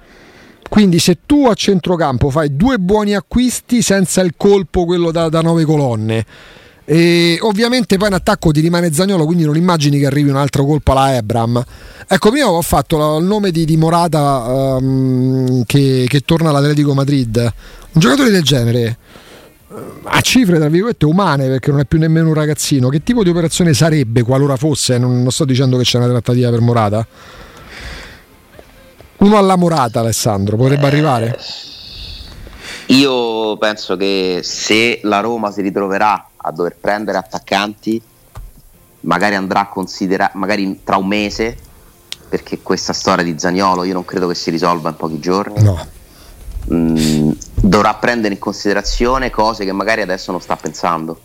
quindi 0.71 1.01
se 1.01 1.19
tu 1.27 1.47
a 1.49 1.55
centrocampo 1.55 2.31
fai 2.31 2.55
due 2.55 2.79
buoni 2.79 3.17
acquisti 3.17 3.83
senza 3.83 4.21
il 4.21 4.35
colpo, 4.37 4.85
quello 4.85 5.11
da, 5.11 5.29
da 5.29 5.41
nove 5.41 5.65
colonne, 5.65 6.25
e 6.85 7.39
ovviamente 7.43 7.97
poi 7.97 8.07
in 8.07 8.15
attacco 8.15 8.53
ti 8.53 8.61
rimane 8.61 8.93
Zagnolo, 8.93 9.25
quindi 9.25 9.45
non 9.45 9.57
immagini 9.57 9.99
che 9.99 10.07
arrivi 10.07 10.31
un 10.31 10.37
altro 10.37 10.65
colpo 10.65 10.93
alla 10.93 11.17
Ebram. 11.17 11.61
Ecco, 12.07 12.31
prima 12.31 12.49
ho 12.49 12.63
fatto 12.63 13.19
il 13.19 13.25
nome 13.25 13.51
di, 13.51 13.65
di 13.65 13.77
Morata 13.77 14.77
um, 14.79 15.65
che, 15.67 16.07
che, 16.09 16.21
torna 16.21 16.51
all'Atletico 16.51 16.95
Madrid. 16.95 17.37
Un 17.37 18.01
giocatore 18.01 18.31
del 18.31 18.43
genere, 18.43 18.99
eh, 19.71 19.75
a 20.05 20.21
cifre 20.21 20.57
tra 20.59 20.69
virgolette 20.69 21.05
umane, 21.05 21.49
perché 21.49 21.73
non 21.73 21.81
è 21.81 21.85
più 21.85 21.99
nemmeno 21.99 22.29
un 22.29 22.35
ragazzino, 22.35 22.89
che 22.89 23.03
tipo 23.03 23.25
di 23.25 23.31
operazione 23.31 23.75
sarebbe 23.75 24.23
qualora 24.23 24.55
fosse? 24.55 24.99
Non, 24.99 25.21
non 25.23 25.33
sto 25.33 25.45
dicendo 25.45 25.77
che 25.77 25.83
c'è 25.83 25.99
una 25.99 26.07
trattativa 26.07 26.49
per 26.51 26.61
Morata 26.61 27.05
Uno 29.21 29.37
alla 29.37 29.57
Morata, 29.57 30.01
Alessandro, 30.01 30.57
potrebbe 30.57 30.85
eh, 30.85 30.87
arrivare? 30.87 31.39
Io 32.87 33.57
penso 33.59 33.97
che 33.97 34.41
se 34.43 35.01
la 35.03 35.21
Roma 35.21 35.51
si 35.51 35.61
ritroverà 35.61 36.29
a 36.37 36.51
dover 36.51 36.77
prendere 36.81 37.19
attaccanti, 37.19 38.01
magari 39.01 39.35
andrà 39.35 39.61
a 39.61 39.69
considerare, 39.69 40.33
magari 40.37 40.81
tra 40.83 40.97
un 40.97 41.07
mese, 41.07 41.55
perché 42.31 42.61
questa 42.63 42.95
storia 42.95 43.23
di 43.23 43.39
Zagnolo 43.39 43.85
io 43.85 43.93
non 43.93 44.07
credo 44.07 44.27
che 44.27 44.35
si 44.35 44.51
risolva 44.51 44.89
in 44.89 44.97
pochi 44.97 45.21
giorni. 45.21 45.63
No. 45.63 45.87
Mm, 46.73 47.31
dovrà 47.55 47.95
prendere 47.95 48.33
in 48.35 48.41
considerazione 48.41 49.29
cose 49.29 49.67
che 49.67 49.73
magari 49.73 50.01
adesso 50.01 50.31
non 50.31 50.41
sta 50.41 50.57
pensando. 50.57 51.21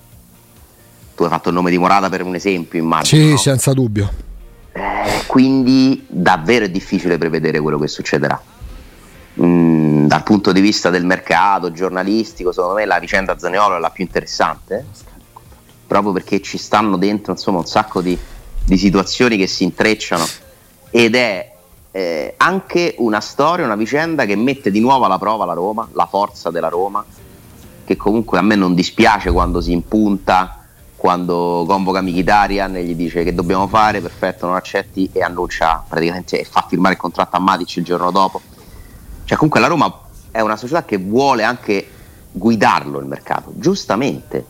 Tu 1.16 1.24
hai 1.24 1.30
fatto 1.30 1.48
il 1.48 1.56
nome 1.56 1.72
di 1.72 1.78
Morata 1.78 2.10
per 2.10 2.24
un 2.24 2.36
esempio, 2.36 2.78
immagino. 2.78 3.22
Sì, 3.22 3.30
no? 3.30 3.38
senza 3.38 3.72
dubbio. 3.72 4.34
Eh, 4.78 5.24
quindi 5.26 6.06
davvero 6.10 6.66
è 6.66 6.70
difficile 6.70 7.18
prevedere 7.18 7.62
quello 7.62 7.80
che 7.80 7.88
succederà. 7.88 8.42
Mm, 9.42 10.06
dal 10.08 10.24
punto 10.24 10.52
di 10.52 10.60
vista 10.60 10.90
del 10.90 11.06
mercato 11.06 11.72
giornalistico, 11.72 12.52
secondo 12.52 12.76
me 12.76 12.84
la 12.84 13.00
vicenda 13.00 13.38
Zaniolo 13.38 13.78
è 13.78 13.80
la 13.80 13.90
più 13.90 14.04
interessante, 14.04 14.86
proprio 15.88 16.12
perché 16.12 16.42
ci 16.42 16.58
stanno 16.58 16.98
dentro 16.98 17.32
insomma, 17.32 17.60
un 17.60 17.66
sacco 17.66 18.02
di, 18.02 18.18
di 18.66 18.78
situazioni 18.78 19.38
che 19.38 19.48
si 19.48 19.64
intrecciano 19.64 20.26
ed 20.90 21.16
è 21.16 21.54
eh, 21.92 22.34
anche 22.36 22.96
una 22.98 23.22
storia, 23.22 23.64
una 23.64 23.78
vicenda 23.78 24.26
che 24.26 24.36
mette 24.36 24.72
di 24.72 24.82
nuovo 24.82 25.06
alla 25.06 25.18
prova 25.18 25.46
la 25.46 25.54
Roma, 25.54 25.88
la 25.94 26.06
forza 26.06 26.52
della 26.52 26.68
Roma, 26.68 27.04
che 27.86 27.96
comunque 27.96 28.38
a 28.40 28.42
me 28.42 28.56
non 28.56 28.76
dispiace 28.76 29.32
quando 29.32 29.62
si 29.62 29.72
impunta 29.72 30.65
quando 31.06 31.66
convoca 31.68 32.02
Mkhitaryan 32.02 32.78
e 32.78 32.84
gli 32.84 32.96
dice 32.96 33.24
che 33.24 33.32
dobbiamo 33.32 33.68
fare, 33.68 34.02
perfetto, 34.02 34.48
non 34.48 34.56
accetti 34.56 35.08
e 35.14 35.22
annuncia 35.22 35.84
praticamente 35.88 36.40
e 36.40 36.46
fa 36.46 36.66
firmare 36.68 36.96
il 36.96 37.00
contratto 37.00 37.36
a 37.36 37.40
Matic 37.40 37.76
il 37.76 37.84
giorno 37.84 38.10
dopo. 38.10 38.42
Cioè 39.24 39.38
comunque 39.38 39.60
la 39.60 39.68
Roma 39.68 40.02
è 40.32 40.40
una 40.42 40.56
società 40.56 40.84
che 40.84 40.98
vuole 40.98 41.44
anche 41.44 41.88
guidarlo 42.32 42.98
il 42.98 43.06
mercato, 43.06 43.52
giustamente, 43.54 44.44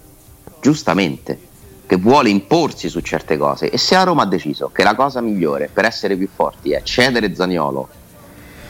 giustamente, 0.62 1.38
che 1.86 1.98
vuole 1.98 2.30
imporsi 2.30 2.88
su 2.88 3.02
certe 3.02 3.36
cose 3.36 3.70
e 3.70 3.78
se 3.78 3.96
la 3.96 4.04
Roma 4.04 4.22
ha 4.22 4.26
deciso 4.26 4.70
che 4.72 4.84
la 4.84 4.96
cosa 4.96 5.20
migliore 5.20 5.70
per 5.72 5.84
essere 5.84 6.16
più 6.16 6.30
forti 6.34 6.72
è 6.72 6.82
cedere 6.84 7.36
Zaniolo 7.36 7.90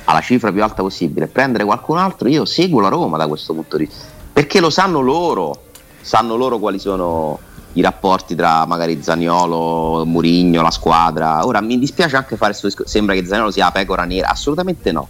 alla 0.05 0.21
cifra 0.21 0.51
più 0.51 0.63
alta 0.63 0.81
possibile, 0.81 1.27
prendere 1.27 1.63
qualcun 1.65 1.99
altro, 1.99 2.29
io 2.29 2.45
seguo 2.45 2.79
la 2.79 2.89
Roma 2.89 3.17
da 3.17 3.27
questo 3.27 3.53
punto 3.53 3.77
di 3.77 3.85
vista, 3.85 4.05
perché 4.33 4.59
lo 4.59 4.71
sanno 4.71 5.01
loro, 5.01 5.65
sanno 6.01 6.35
loro 6.35 6.57
quali 6.57 6.79
sono 6.79 7.53
i 7.75 7.81
rapporti 7.81 8.35
tra 8.35 8.65
magari 8.65 9.01
Zaniolo, 9.01 10.05
Murigno, 10.05 10.61
la 10.61 10.71
squadra. 10.71 11.45
Ora 11.45 11.61
mi 11.61 11.77
dispiace 11.77 12.15
anche 12.15 12.37
fare 12.37 12.51
questo 12.51 12.67
discorso, 12.67 12.91
sembra 12.91 13.15
che 13.15 13.25
Zaniolo 13.25 13.51
sia 13.51 13.65
la 13.65 13.71
pecora 13.71 14.03
nera, 14.05 14.29
assolutamente 14.29 14.91
no. 14.91 15.07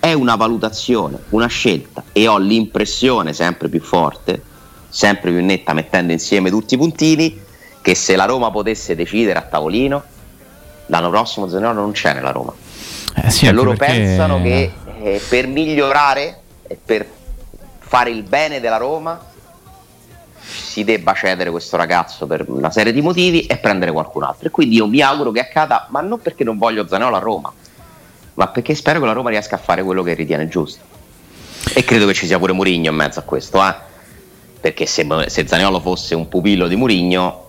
È 0.00 0.12
una 0.12 0.36
valutazione, 0.36 1.18
una 1.30 1.48
scelta 1.48 2.04
e 2.12 2.26
ho 2.26 2.38
l'impressione 2.38 3.32
sempre 3.32 3.68
più 3.68 3.80
forte, 3.80 4.42
sempre 4.88 5.32
più 5.32 5.44
netta, 5.44 5.72
mettendo 5.74 6.12
insieme 6.12 6.50
tutti 6.50 6.74
i 6.74 6.76
puntini, 6.78 7.40
che 7.82 7.94
se 7.94 8.16
la 8.16 8.24
Roma 8.24 8.50
potesse 8.50 8.94
decidere 8.94 9.38
a 9.38 9.42
tavolino, 9.42 10.02
l'anno 10.86 11.10
prossimo 11.10 11.48
Zaniolo 11.48 11.80
non 11.80 11.92
c'è 11.92 12.14
nella 12.14 12.30
Roma. 12.30 12.54
Eh 13.16 13.30
sì, 13.30 13.46
e 13.46 13.52
loro 13.52 13.74
perché... 13.74 13.92
pensano 13.92 14.40
che 14.40 14.72
eh, 15.02 15.20
per 15.28 15.46
migliorare 15.46 16.40
e 16.66 16.78
per 16.82 17.06
fare 17.78 18.10
il 18.10 18.22
bene 18.22 18.60
della 18.60 18.76
Roma 18.76 19.27
si 20.48 20.84
debba 20.84 21.12
cedere 21.14 21.50
questo 21.50 21.76
ragazzo 21.76 22.26
per 22.26 22.44
una 22.48 22.70
serie 22.70 22.92
di 22.92 23.02
motivi 23.02 23.46
e 23.46 23.58
prendere 23.58 23.92
qualcun 23.92 24.22
altro. 24.22 24.48
E 24.48 24.50
quindi 24.50 24.76
io 24.76 24.86
mi 24.86 25.00
auguro 25.00 25.30
che 25.30 25.40
accada, 25.40 25.86
ma 25.90 26.00
non 26.00 26.20
perché 26.20 26.44
non 26.44 26.58
voglio 26.58 26.86
Zanello 26.86 27.16
a 27.16 27.20
Roma, 27.20 27.52
ma 28.34 28.48
perché 28.48 28.74
spero 28.74 29.00
che 29.00 29.06
la 29.06 29.12
Roma 29.12 29.30
riesca 29.30 29.56
a 29.56 29.58
fare 29.58 29.82
quello 29.82 30.02
che 30.02 30.14
ritiene 30.14 30.48
giusto. 30.48 30.96
E 31.74 31.84
credo 31.84 32.06
che 32.06 32.14
ci 32.14 32.26
sia 32.26 32.38
pure 32.38 32.52
Murigno 32.52 32.90
in 32.90 32.96
mezzo 32.96 33.18
a 33.18 33.22
questo, 33.22 33.62
eh? 33.64 33.74
perché 34.60 34.86
se, 34.86 35.06
se 35.26 35.46
Zaniolo 35.46 35.80
fosse 35.80 36.14
un 36.14 36.28
pupillo 36.28 36.66
di 36.66 36.76
Murigno 36.76 37.46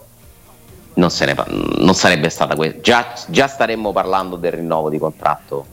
non, 0.95 1.09
ne, 1.19 1.35
non, 1.77 1.95
sarebbe 1.95 2.29
stata 2.29 2.55
questa. 2.55 2.81
Già, 2.81 3.13
già, 3.27 3.47
staremmo 3.47 3.91
parlando 3.91 4.35
del 4.35 4.51
rinnovo 4.51 4.89
di 4.89 4.97
contratto. 4.97 5.65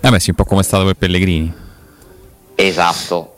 Eh 0.00 0.10
beh, 0.10 0.18
sì, 0.18 0.30
un 0.30 0.36
po' 0.36 0.44
come 0.44 0.60
è 0.60 0.64
stato 0.64 0.84
per 0.84 0.94
Pellegrini. 0.94 1.54
Esatto, 2.54 3.31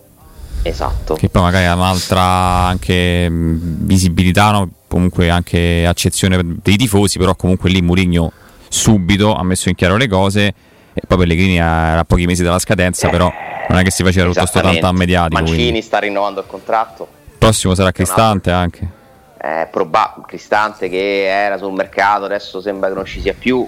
Esatto. 0.65 1.15
Che 1.15 1.29
poi 1.29 1.43
magari 1.43 1.67
ha 1.67 1.75
un'altra 1.75 2.23
anche 2.23 3.29
visibilità, 3.31 4.51
no? 4.51 4.71
comunque 4.95 5.29
anche 5.29 5.85
accezione 5.87 6.39
dei 6.63 6.77
tifosi, 6.77 7.19
però 7.19 7.35
comunque 7.35 7.69
lì 7.69 7.83
Murigno 7.83 8.33
subito 8.69 9.35
ha 9.35 9.43
messo 9.43 9.69
in 9.69 9.75
chiaro 9.75 9.97
le 9.97 10.09
cose 10.09 10.55
e 10.95 11.03
poi 11.07 11.19
Pellegrini 11.19 11.57
era 11.57 11.99
a 11.99 12.05
pochi 12.05 12.27
mesi 12.27 12.45
dalla 12.45 12.61
scadenza, 12.61 13.09
eh, 13.09 13.11
però 13.11 13.31
non 13.69 13.79
è 13.79 13.83
che 13.83 13.91
si 13.91 14.05
faceva 14.05 14.29
tutto 14.29 14.47
sto 14.47 14.61
tanto 14.61 14.87
a 14.87 14.93
mediatico. 14.93 15.41
Mancini 15.41 15.63
quindi. 15.63 15.83
sta 15.83 15.99
rinnovando 15.99 16.41
il 16.41 16.47
contratto. 16.47 17.09
Il 17.27 17.39
prossimo 17.39 17.75
sarà 17.75 17.91
Cristante 17.91 18.53
anche. 18.53 18.89
Eh, 19.43 19.69
proba- 19.71 20.23
Cristante 20.27 20.89
che 20.89 21.27
era 21.27 21.59
sul 21.59 21.73
mercato, 21.73 22.25
adesso 22.25 22.61
sembra 22.61 22.89
che 22.89 22.95
non 22.95 23.05
ci 23.05 23.21
sia 23.21 23.35
più. 23.35 23.67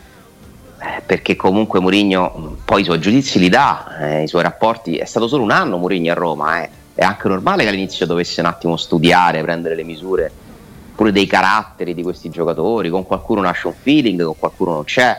Eh, 0.79 1.01
perché 1.05 1.37
comunque 1.37 1.81
Mourinho 1.81 2.59
poi 2.65 2.83
i 2.83 2.85
suoi 2.85 3.01
giudizi 3.01 3.39
li 3.39 3.49
dà, 3.49 3.99
eh, 4.01 4.23
i 4.23 4.29
suoi 4.29 4.43
rapporti, 4.43 4.97
è 4.97 5.07
stato 5.07 5.27
solo 5.27 5.43
un 5.43 5.51
anno 5.51 5.79
Mourinho 5.79 6.13
a 6.13 6.15
Roma, 6.15 6.63
eh 6.63 6.71
è 6.97 7.05
anche 7.05 7.29
normale 7.29 7.63
che 7.63 7.69
all'inizio 7.69 8.07
dovesse 8.07 8.41
un 8.41 8.47
attimo 8.47 8.79
studiare, 8.79 9.43
prendere 9.43 9.75
le 9.75 9.85
misure 9.85 10.33
pure 10.95 11.13
dei 11.13 11.27
caratteri 11.27 11.93
di 11.93 12.03
questi 12.03 12.31
giocatori, 12.31 12.89
con 12.89 13.05
qualcuno 13.05 13.43
nasce 13.43 13.67
un 13.67 13.75
feeling, 13.75 14.25
con 14.25 14.39
qualcuno 14.39 14.73
non 14.73 14.85
c'è. 14.85 15.15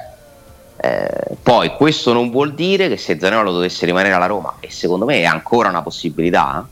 Eh, 0.76 1.38
poi 1.42 1.70
questo 1.76 2.13
non 2.13 2.32
vuol 2.32 2.56
dire 2.56 2.90
che 2.90 2.98
se 2.98 3.20
Zanello 3.20 3.52
dovesse 3.52 3.86
rimanere 3.86 4.16
alla 4.16 4.26
Roma, 4.26 4.56
e 4.60 4.72
secondo 4.72 5.06
me 5.06 5.20
è 5.20 5.26
ancora 5.26 5.70
una 5.70 5.84
possibilità 5.84 6.68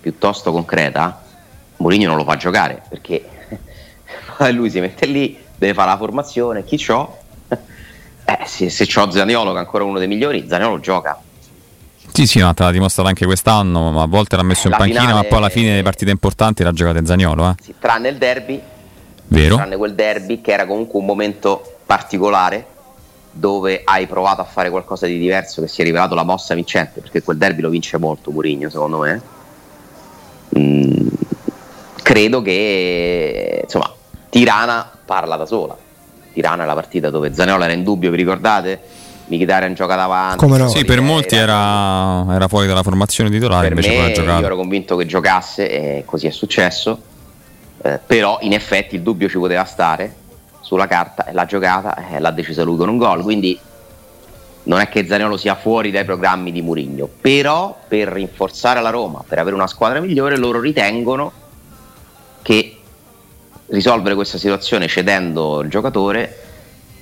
piuttosto 0.00 0.52
concreta, 0.52 1.22
Mourinho 1.78 2.06
non 2.06 2.16
lo 2.16 2.24
fa 2.24 2.36
giocare 2.36 2.82
perché 2.88 3.28
lui 4.52 4.70
si 4.70 4.78
mette 4.78 5.06
lì, 5.06 5.36
deve 5.56 5.74
fare 5.74 5.90
la 5.90 5.96
formazione, 5.96 6.64
chi 6.64 6.76
c'ho? 6.76 7.18
Eh, 8.30 8.46
se, 8.46 8.70
se 8.70 8.86
c'ho 8.86 9.10
Zaniolo 9.10 9.50
che 9.50 9.56
è 9.56 9.60
ancora 9.60 9.82
uno 9.82 9.98
dei 9.98 10.06
migliori, 10.06 10.46
Zaniolo 10.46 10.78
gioca 10.78 11.20
sì, 12.12 12.26
sì, 12.26 12.38
no, 12.38 12.52
te 12.54 12.62
l'ha 12.62 12.70
dimostrato 12.70 13.08
anche 13.08 13.24
quest'anno, 13.24 13.90
ma 13.90 14.02
a 14.02 14.06
volte 14.06 14.36
l'ha 14.36 14.42
messo 14.42 14.68
in 14.68 14.74
panchina, 14.76 15.00
finale, 15.00 15.22
ma 15.22 15.24
poi 15.24 15.38
alla 15.38 15.48
fine 15.48 15.70
delle 15.70 15.82
partite 15.82 16.10
importanti 16.10 16.62
l'ha 16.62 16.72
giocato 16.72 16.98
in 16.98 17.06
Zagnolo. 17.06 17.50
Eh. 17.50 17.54
Sì, 17.62 17.74
tranne 17.78 18.08
il 18.08 18.16
derby, 18.16 18.60
Vero. 19.28 19.56
tranne 19.56 19.76
quel 19.76 19.94
derby 19.94 20.40
che 20.40 20.52
era 20.52 20.66
comunque 20.66 20.98
un 20.98 21.06
momento 21.06 21.78
particolare 21.86 22.66
dove 23.32 23.82
hai 23.84 24.06
provato 24.06 24.40
a 24.40 24.44
fare 24.44 24.70
qualcosa 24.70 25.06
di 25.06 25.18
diverso 25.18 25.60
che 25.60 25.68
si 25.68 25.80
è 25.80 25.84
rivelato 25.84 26.14
la 26.14 26.24
mossa 26.24 26.54
vincente, 26.54 27.00
perché 27.00 27.22
quel 27.22 27.36
derby 27.36 27.62
lo 27.62 27.68
vince 27.68 27.96
molto 27.98 28.30
Murigno 28.30 28.68
secondo 28.68 28.98
me. 28.98 29.22
Mm, 30.58 31.08
credo 32.02 32.42
che 32.42 33.60
insomma 33.62 33.92
Tirana 34.28 34.90
parla 35.04 35.36
da 35.36 35.46
sola. 35.46 35.76
Tirana 36.32 36.62
è 36.62 36.66
la 36.66 36.74
partita 36.74 37.10
dove 37.10 37.32
Zaniola 37.34 37.64
era 37.64 37.72
in 37.72 37.82
dubbio, 37.82 38.10
vi 38.10 38.16
ricordate? 38.16 38.80
Mkhitaryan 39.30 39.74
gioca 39.74 39.94
davanti. 39.94 40.36
Come 40.38 40.58
no? 40.58 40.68
Sì, 40.68 40.84
per 40.84 41.00
molti 41.00 41.36
era, 41.36 42.26
era, 42.34 42.48
fuori 42.48 42.66
dalla 42.66 42.82
formazione 42.82 43.30
titolare, 43.30 43.68
per 43.68 43.76
invece 43.76 43.90
me, 43.90 43.96
poi 43.96 44.10
ha 44.10 44.14
giocato. 44.14 44.40
Io 44.40 44.46
ero 44.46 44.56
convinto 44.56 44.96
che 44.96 45.06
giocasse 45.06 45.70
e 45.70 46.02
così 46.04 46.26
è 46.26 46.30
successo. 46.30 47.00
Eh, 47.82 47.98
però 48.04 48.38
in 48.42 48.52
effetti 48.52 48.96
il 48.96 49.02
dubbio 49.02 49.28
ci 49.28 49.38
poteva 49.38 49.64
stare 49.64 50.14
sulla 50.60 50.86
carta 50.86 51.24
e 51.24 51.32
l'ha 51.32 51.46
giocata 51.46 52.08
e 52.10 52.18
l'ha 52.18 52.30
decisa 52.30 52.62
lui 52.62 52.76
con 52.76 52.88
un 52.88 52.98
gol. 52.98 53.22
Quindi 53.22 53.58
non 54.64 54.80
è 54.80 54.88
che 54.88 55.06
Zaniolo 55.06 55.36
sia 55.36 55.54
fuori 55.54 55.90
dai 55.90 56.04
programmi 56.04 56.52
di 56.52 56.60
Murigno, 56.60 57.08
però 57.20 57.78
per 57.88 58.08
rinforzare 58.08 58.80
la 58.80 58.90
Roma, 58.90 59.24
per 59.26 59.38
avere 59.38 59.54
una 59.54 59.66
squadra 59.66 60.00
migliore, 60.00 60.36
loro 60.36 60.60
ritengono 60.60 61.32
che 62.42 62.76
risolvere 63.66 64.14
questa 64.14 64.38
situazione 64.38 64.88
cedendo 64.88 65.60
il 65.60 65.70
giocatore 65.70 66.49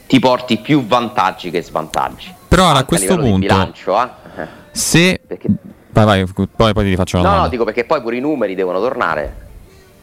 ti 0.08 0.18
porti 0.18 0.56
più 0.56 0.86
vantaggi 0.86 1.50
che 1.50 1.62
svantaggi. 1.62 2.34
Però 2.48 2.70
a 2.70 2.82
questo 2.84 3.12
a 3.12 3.16
punto, 3.18 3.38
bilancio, 3.38 4.02
eh? 4.02 4.08
se 4.72 5.20
perché... 5.24 5.48
vai, 5.90 6.04
vai, 6.04 6.26
poi, 6.34 6.72
poi 6.72 6.84
ti 6.84 6.96
faccio 6.96 7.18
una 7.18 7.24
no, 7.24 7.34
domanda. 7.34 7.42
No, 7.42 7.48
dico 7.48 7.64
perché 7.64 7.84
poi 7.84 8.00
pure 8.00 8.16
i 8.16 8.20
numeri 8.20 8.54
devono 8.54 8.80
tornare. 8.80 9.46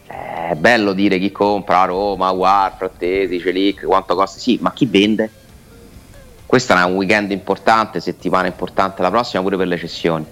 Eh, 0.08 0.50
è 0.50 0.56
bello 0.56 0.94
dire 0.94 1.18
chi 1.18 1.32
compra 1.32 1.82
a 1.82 1.86
Roma, 1.86 2.30
War, 2.30 2.76
Frattesi, 2.78 3.40
Celic, 3.40 3.84
quanto 3.86 4.14
costa. 4.14 4.40
Sì, 4.40 4.60
ma 4.62 4.72
chi 4.74 4.86
vende? 4.86 5.30
Questo 6.46 6.74
è 6.76 6.84
un 6.84 6.94
weekend 6.94 7.32
importante, 7.32 8.00
settimana 8.00 8.46
importante 8.46 9.02
la 9.02 9.10
prossima 9.10 9.42
pure 9.42 9.58
per 9.58 9.66
le 9.66 9.78
cessioni. 9.78 10.26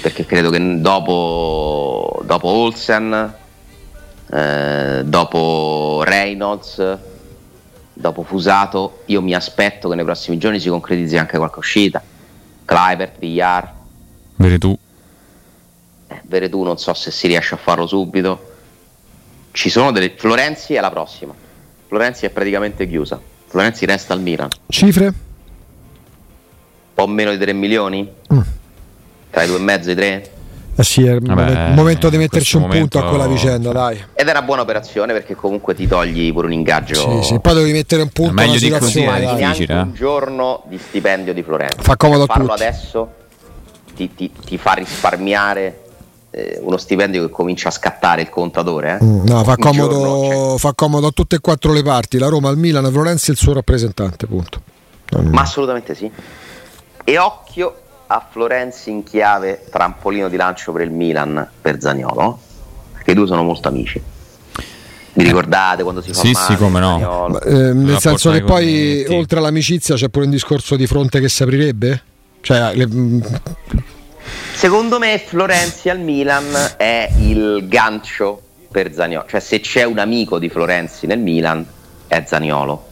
Perché 0.00 0.24
credo 0.24 0.48
che 0.48 0.80
dopo, 0.80 2.22
dopo 2.24 2.48
Olsen, 2.48 3.34
eh, 4.30 5.02
dopo 5.04 6.02
Reynolds, 6.04 6.98
dopo 8.00 8.22
Fusato, 8.22 9.02
io 9.06 9.20
mi 9.20 9.34
aspetto 9.34 9.88
che 9.88 9.94
nei 9.94 10.04
prossimi 10.04 10.38
giorni 10.38 10.60
si 10.60 10.68
concretizzi 10.68 11.16
anche 11.16 11.36
qualche 11.36 11.58
uscita. 11.58 12.02
Clivert, 12.64 13.18
Villar. 13.18 13.74
Veretù. 14.36 14.78
Eh, 16.06 16.20
Veretù 16.24 16.62
non 16.62 16.78
so 16.78 16.94
se 16.94 17.10
si 17.10 17.26
riesce 17.26 17.54
a 17.54 17.58
farlo 17.58 17.86
subito. 17.86 18.54
Ci 19.50 19.68
sono 19.68 19.90
delle... 19.90 20.14
Florenzi 20.16 20.74
è 20.74 20.80
la 20.80 20.90
prossima. 20.90 21.34
Florenzi 21.86 22.26
è 22.26 22.30
praticamente 22.30 22.86
chiusa. 22.86 23.20
Florenzi 23.46 23.84
resta 23.86 24.12
al 24.12 24.20
Milan. 24.20 24.48
Cifre? 24.68 25.26
po' 26.98 27.06
meno 27.06 27.30
di 27.30 27.38
3 27.38 27.52
milioni? 27.52 28.10
Mm. 28.34 28.40
Tra 29.30 29.44
i 29.44 29.46
due 29.46 29.58
e 29.58 29.60
mezzo 29.60 29.88
e 29.88 29.92
i 29.92 29.94
3? 29.94 30.30
Eh 30.80 30.84
sì, 30.84 31.04
è 31.04 31.14
il 31.14 31.20
Vabbè, 31.20 31.74
momento 31.74 32.08
di 32.08 32.18
metterci 32.18 32.54
un 32.54 32.62
momento... 32.62 33.00
punto 33.00 33.04
a 33.04 33.10
quella 33.10 33.26
vicenda, 33.26 33.72
dai. 33.72 34.00
Ed 34.14 34.28
è 34.28 34.30
una 34.30 34.42
buona 34.42 34.62
operazione 34.62 35.12
perché 35.12 35.34
comunque 35.34 35.74
ti 35.74 35.88
togli 35.88 36.32
pure 36.32 36.46
un 36.46 36.52
ingaggio. 36.52 36.94
Sì, 36.94 37.22
sì, 37.22 37.40
poi 37.40 37.54
devi 37.54 37.72
mettere 37.72 38.02
un 38.02 38.10
punto 38.10 38.32
meglio 38.32 38.60
di 38.60 38.70
così, 38.70 39.02
è 39.02 39.34
difficile, 39.34 39.74
eh? 39.74 39.80
un 39.80 39.92
giorno 39.92 40.62
di 40.68 40.78
stipendio 40.78 41.34
di 41.34 41.42
Florenzo. 41.42 41.82
Fa 41.82 41.96
comodo 41.96 42.22
a 42.22 42.26
Farlo 42.26 42.52
adesso 42.52 43.10
ti, 43.96 44.14
ti, 44.14 44.30
ti, 44.44 44.56
fa 44.56 44.74
risparmiare 44.74 45.82
eh, 46.30 46.60
uno 46.62 46.76
stipendio 46.76 47.26
che 47.26 47.32
comincia 47.32 47.68
a 47.68 47.72
scattare 47.72 48.22
il 48.22 48.28
contatore. 48.28 48.98
Eh? 49.00 49.04
Mm, 49.04 49.26
no, 49.26 49.42
fa 49.42 49.56
comodo, 49.56 49.98
giorno, 49.98 50.58
fa 50.58 50.74
comodo, 50.74 51.08
a 51.08 51.10
tutte 51.10 51.36
e 51.36 51.40
quattro 51.40 51.72
le 51.72 51.82
parti, 51.82 52.18
la 52.18 52.28
Roma, 52.28 52.50
il 52.50 52.56
Milan, 52.56 52.84
la 52.84 52.90
Florenzi 52.90 53.30
e 53.30 53.32
il 53.32 53.38
suo 53.38 53.52
rappresentante, 53.52 54.28
punto. 54.28 54.60
Ma 55.22 55.40
assolutamente 55.40 55.96
sì. 55.96 56.08
E 57.02 57.18
occhio 57.18 57.74
a 58.10 58.26
Florenzi 58.28 58.90
in 58.90 59.02
chiave 59.04 59.64
trampolino 59.70 60.28
di 60.28 60.36
lancio 60.36 60.72
per 60.72 60.82
il 60.82 60.90
Milan 60.90 61.46
per 61.60 61.80
Zagnolo, 61.80 62.38
perché 62.92 63.10
i 63.10 63.14
due 63.14 63.26
sono 63.26 63.42
molto 63.42 63.68
amici. 63.68 64.02
Vi 65.12 65.24
ricordate 65.24 65.82
quando 65.82 66.00
si 66.00 66.12
fa 66.12 66.20
sì, 66.20 66.30
male? 66.30 66.46
Sì, 66.46 66.56
come 66.56 66.80
no. 66.80 67.28
Ma, 67.28 67.40
eh, 67.40 67.72
nel 67.72 67.98
senso 67.98 68.30
che 68.30 68.42
poi 68.42 69.04
oltre 69.08 69.38
all'amicizia 69.38 69.96
c'è 69.96 70.08
pure 70.08 70.24
un 70.26 70.30
discorso 70.30 70.76
di 70.76 70.86
fronte 70.86 71.20
che 71.20 71.28
si 71.28 71.42
aprirebbe? 71.42 72.02
Cioè, 72.40 72.74
le... 72.74 72.88
Secondo 74.54 74.98
me 74.98 75.18
Florenzi 75.18 75.88
al 75.88 76.00
Milan 76.00 76.46
è 76.76 77.10
il 77.18 77.66
gancio 77.68 78.42
per 78.70 78.92
Zagnolo, 78.92 79.26
cioè 79.28 79.40
se 79.40 79.60
c'è 79.60 79.84
un 79.84 79.98
amico 79.98 80.38
di 80.38 80.48
Florenzi 80.48 81.06
nel 81.06 81.18
Milan 81.18 81.66
è 82.06 82.22
Zagnolo. 82.26 82.86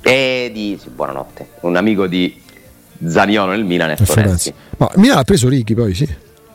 E 0.00 0.50
di 0.52 0.78
sì, 0.80 0.88
buonanotte, 0.88 1.48
un 1.60 1.76
amico 1.76 2.06
di 2.06 2.40
Zaniolo 3.06 3.52
nel 3.52 3.64
Milan 3.64 3.90
e 3.90 3.96
Florenzi. 3.96 4.52
Ma 4.78 4.90
Milan 4.96 5.18
ha 5.18 5.24
preso 5.24 5.48
Righi 5.48 5.74
poi, 5.74 5.94
sì. 5.94 6.08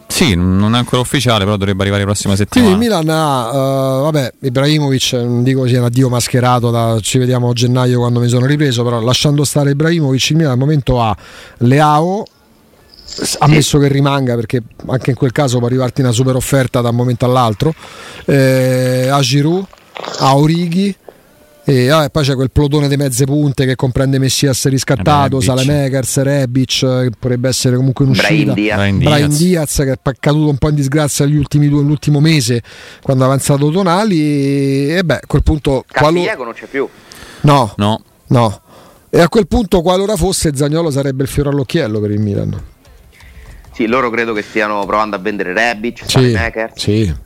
Sì, 0.08 0.36
non 0.36 0.76
è 0.76 0.78
ancora 0.78 1.02
ufficiale, 1.02 1.44
però 1.44 1.58
dovrebbe 1.58 1.82
arrivare 1.82 2.04
la 2.04 2.10
prossima 2.12 2.36
settimana. 2.36 2.76
Quindi 2.76 2.86
il 2.86 2.92
Milan 2.92 3.10
ha, 3.10 4.00
uh, 4.00 4.04
vabbè, 4.04 4.34
Ibrahimovic, 4.42 5.14
non 5.14 5.42
dico 5.42 5.66
sia 5.68 5.80
un 5.80 5.86
addio 5.86 6.08
mascherato, 6.08 6.70
da, 6.70 7.00
ci 7.02 7.18
vediamo 7.18 7.50
a 7.50 7.54
gennaio 7.54 7.98
quando 7.98 8.20
mi 8.20 8.28
sono 8.28 8.46
ripreso, 8.46 8.84
però 8.84 9.02
lasciando 9.02 9.44
stare 9.44 9.72
Ibrahimovic, 9.72 10.30
il 10.30 10.36
Milan 10.36 10.52
al 10.52 10.58
momento 10.60 11.02
ha 11.02 11.18
Leao, 11.60 12.26
ammesso 13.40 13.80
che 13.80 13.88
rimanga 13.88 14.36
perché 14.36 14.62
anche 14.88 15.10
in 15.12 15.16
quel 15.16 15.32
caso 15.32 15.58
può 15.58 15.68
arrivarti 15.68 16.02
una 16.02 16.12
super 16.12 16.36
offerta 16.36 16.82
da 16.82 16.90
un 16.90 16.96
momento 16.96 17.26
all'altro, 17.26 17.74
eh, 18.26 19.08
a 19.10 19.20
Giroud, 19.20 19.66
a 20.20 20.36
Orighi, 20.36 20.96
e 21.66 21.90
ah, 21.90 22.10
poi 22.10 22.24
c'è 22.24 22.36
quel 22.36 22.52
plotone 22.52 22.90
di 22.90 22.98
mezze 22.98 23.24
punte 23.24 23.66
che 23.66 23.76
comprende 23.76 24.20
Messias 24.20 24.68
riscattato, 24.68 25.38
eh 25.38 25.42
Salemekers, 25.42 26.22
Rebic, 26.22 26.80
che 26.80 27.12
potrebbe 27.18 27.48
essere 27.48 27.78
comunque 27.78 28.04
in 28.04 28.12
uscita. 28.12 28.52
Brian 28.52 28.98
Diaz. 28.98 29.10
Brian 29.10 29.30
Diaz 29.30 29.76
che 29.78 29.92
è 29.92 30.12
caduto 30.20 30.50
un 30.50 30.58
po' 30.58 30.68
in 30.68 30.76
disgrazia 30.76 31.24
gli 31.26 31.38
ultimi 31.38 31.70
due, 31.70 31.82
l'ultimo 31.82 32.20
mese 32.20 32.62
quando 33.02 33.24
ha 33.24 33.28
avanzato 33.28 33.70
Tonali. 33.72 34.94
E 34.94 35.04
beh, 35.06 35.16
a 35.16 35.26
quel 35.26 35.42
punto. 35.42 35.86
Qualo... 35.90 36.22
non 36.44 36.54
c'è 36.54 36.66
più. 36.66 36.88
No, 37.42 37.74
no, 37.78 38.04
no. 38.28 38.62
E 39.10 39.22
a 39.22 39.30
quel 39.30 39.48
punto, 39.48 39.82
qualora 39.82 40.18
fosse, 40.18 40.52
Zagnolo 40.54 40.92
sarebbe 40.92 41.24
il 41.24 41.30
fiore 41.30 41.50
all'occhiello 41.50 42.02
per 42.02 42.12
il 42.12 42.20
Milan. 42.20 42.62
Sì, 43.72 43.88
loro 43.88 44.10
credo 44.10 44.34
che 44.34 44.42
stiano 44.42 44.86
provando 44.86 45.16
a 45.16 45.20
vendere 45.20 45.54
Rebic, 45.54 46.00
sì, 46.00 46.10
Salemekers. 46.10 46.74
Sì 46.76 47.23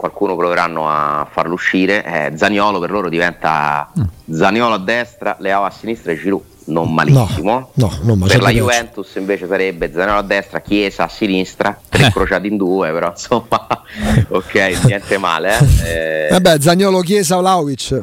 qualcuno 0.00 0.34
proveranno 0.34 0.88
a 0.88 1.28
farlo 1.30 1.52
uscire. 1.52 2.02
Eh, 2.02 2.32
Zaniolo 2.34 2.78
per 2.78 2.90
loro 2.90 3.10
diventa 3.10 3.92
mm. 3.98 4.34
Zaniolo 4.34 4.74
a 4.74 4.78
destra, 4.78 5.36
Leao 5.38 5.64
a 5.64 5.70
sinistra 5.70 6.12
e 6.12 6.16
Giroud. 6.16 6.42
Non 6.66 6.94
malissimo. 6.94 7.70
No, 7.74 7.92
no, 8.02 8.14
no, 8.14 8.26
per 8.26 8.40
la 8.40 8.50
Juventus 8.50 9.14
invece 9.16 9.46
sarebbe 9.46 9.90
Zaniolo 9.92 10.20
a 10.20 10.22
destra, 10.22 10.60
Chiesa 10.60 11.04
a 11.04 11.08
sinistra, 11.08 11.78
tre 11.86 12.06
eh. 12.06 12.10
crociati 12.10 12.46
in 12.46 12.56
due, 12.56 12.92
però 12.92 13.10
insomma, 13.14 13.66
ok, 14.28 14.84
niente 14.84 15.18
male. 15.18 15.58
Eh. 15.84 16.28
Vabbè, 16.30 16.60
Zaniolo, 16.60 17.00
Chiesa, 17.00 17.36
Vlaovic. 17.36 18.00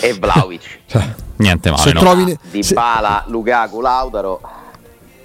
E 0.00 0.12
Vlaovic. 0.14 0.80
Cioè, 0.92 1.14
niente 1.36 1.70
male. 1.70 1.82
Se 1.82 1.92
no. 1.92 2.00
trovi... 2.00 2.38
Di 2.50 2.66
Bala, 2.74 3.24
Lukaku, 3.28 3.80
Lautaro 3.80 4.40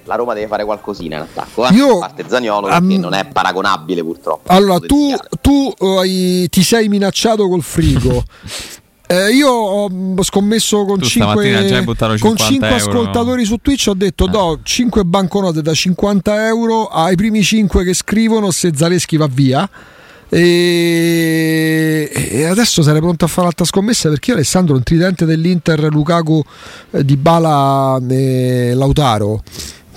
la 0.07 0.15
Roma 0.15 0.33
deve 0.33 0.47
fare 0.47 0.63
qualcosina 0.63 1.17
in 1.17 1.21
attacco. 1.23 1.67
Eh? 1.67 1.73
Io, 1.73 1.97
a 1.97 1.99
parte 1.99 2.25
Zagnolo 2.27 2.67
um, 2.67 2.91
non 2.93 3.13
è 3.13 3.25
paragonabile 3.25 4.03
purtroppo. 4.03 4.51
Allora, 4.51 4.79
tu, 4.79 5.13
tu 5.41 5.73
hai, 5.99 6.47
ti 6.49 6.63
sei 6.63 6.87
minacciato 6.87 7.47
col 7.47 7.61
frigo. 7.61 8.23
Eh, 9.09 9.31
io 9.31 9.49
ho 9.49 9.89
scommesso 10.21 10.83
con 10.83 11.01
5, 11.01 12.17
con 12.19 12.35
5 12.35 12.67
ascoltatori 12.67 13.45
su 13.45 13.55
Twitch. 13.61 13.85
Ho 13.87 13.93
detto: 13.93 14.25
eh. 14.25 14.29
do 14.29 14.59
5 14.61 15.05
banconote 15.05 15.61
da 15.61 15.73
50 15.73 16.45
euro 16.45 16.87
ai 16.87 17.15
primi 17.15 17.41
5 17.41 17.85
che 17.85 17.93
scrivono 17.93 18.51
se 18.51 18.71
Zaleschi 18.75 19.15
va 19.15 19.29
via. 19.31 19.69
E, 20.29 22.11
e, 22.11 22.43
adesso 22.43 22.81
sarei 22.81 22.99
pronto 22.99 23.23
a 23.23 23.29
fare 23.29 23.43
l'altra 23.43 23.63
scommessa 23.63 24.09
perché 24.09 24.31
io 24.31 24.35
Alessandro 24.35 24.75
un 24.75 24.83
tridente 24.83 25.23
dell'Inter 25.23 25.87
Lukaku 25.89 26.43
eh, 26.91 27.05
di 27.05 27.15
Bala 27.15 27.97
e 28.09 28.73
Lautaro 28.75 29.41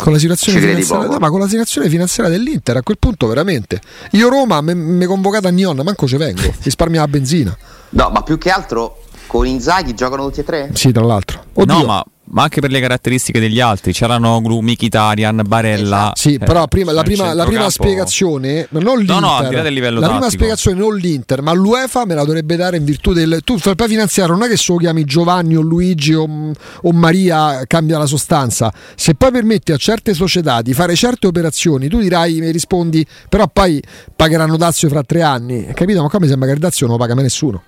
con 0.01 0.13
la 0.13 0.19
situazione 0.19 0.61
finanziaria, 0.61 1.07
no, 1.09 1.19
ma 1.19 1.29
con 1.31 1.41
la 1.41 1.49
situazione 1.49 1.89
finanziaria 1.89 2.33
dell'Inter 2.33 2.77
a 2.77 2.83
quel 2.83 2.99
punto 2.99 3.27
veramente 3.27 3.81
io 4.13 4.29
Roma 4.29 4.61
mi 4.61 5.05
convocata 5.05 5.49
a 5.49 5.51
Nion 5.51 5.81
manco 5.85 6.07
ci 6.07 6.17
vengo 6.17 6.43
risparmia 6.63 7.01
la 7.01 7.09
benzina 7.09 7.57
no 7.91 8.11
ma 8.11 8.23
più 8.23 8.39
che 8.39 8.51
altro 8.51 9.03
con 9.27 9.47
Inzaghi 9.47 9.95
giocano 9.95 10.25
tutti 10.25 10.41
e 10.41 10.45
tre? 10.45 10.71
sì 10.75 10.93
tra 10.93 11.05
l'altro 11.05 11.45
Oddio. 11.53 11.77
no 11.77 11.85
ma 11.85 12.05
ma 12.31 12.43
anche 12.43 12.61
per 12.61 12.71
le 12.71 12.81
caratteristiche 12.81 13.41
degli 13.41 13.61
altri. 13.61 13.93
C'erano 13.93 14.41
Gru, 14.41 14.61
Mkhitaryan, 14.61 15.43
Barella. 15.47 15.97
Esatto. 15.97 16.21
Sì, 16.21 16.35
eh, 16.35 16.39
però 16.39 16.67
prima, 16.67 16.93
la 16.93 17.03
prima, 17.03 17.33
la 17.35 17.45
prima 17.45 17.71
spiegazione, 17.71 18.67
non 18.71 18.99
l'Inter, 18.99 19.21
no, 19.21 19.21
no, 19.21 19.41
la 19.41 19.49
tattico. 19.49 19.99
prima 20.09 20.31
spiegazione 20.31 20.79
non 20.79 20.97
l'Inter, 20.97 21.43
ma 21.43 21.53
l'UEFA 21.53 22.05
me 22.05 22.15
la 22.15 22.25
dovrebbe 22.25 22.57
dare 22.57 22.77
in 22.77 22.85
virtù 22.85 23.13
del. 23.13 23.41
Tu 23.45 23.59
per 23.59 23.89
finanziare 23.89 24.31
non 24.31 24.43
è 24.43 24.49
che 24.49 24.57
se 24.57 24.73
lo 24.73 24.79
chiami 24.79 25.05
Giovanni 25.05 25.57
o 25.57 25.61
Luigi 25.61 26.15
o, 26.15 26.53
o 26.83 26.93
Maria 26.93 27.65
cambia 27.67 27.99
la 27.99 28.07
sostanza. 28.07 28.73
Se 28.95 29.15
poi 29.15 29.31
permetti 29.31 29.73
a 29.73 29.77
certe 29.77 30.15
società 30.15 30.63
di 30.63 30.73
fare 30.73 30.95
certe 30.95 31.27
operazioni, 31.27 31.89
tu 31.89 32.01
dirai, 32.01 32.41
mi 32.41 32.51
rispondi, 32.51 33.05
però 33.29 33.49
poi 33.49 33.83
pagheranno 34.15 34.57
Dazio 34.57 34.89
fra 34.89 35.03
tre 35.03 35.23
anni. 35.23 35.67
Capito? 35.75 36.03
Ma 36.03 36.09
qua 36.09 36.21
mi 36.21 36.29
sembra 36.29 36.49
che 36.49 36.55
il 36.55 36.61
Dazio 36.61 36.87
non 36.87 36.97
lo 36.97 37.01
paga 37.01 37.15
mai 37.15 37.25
nessuno. 37.25 37.63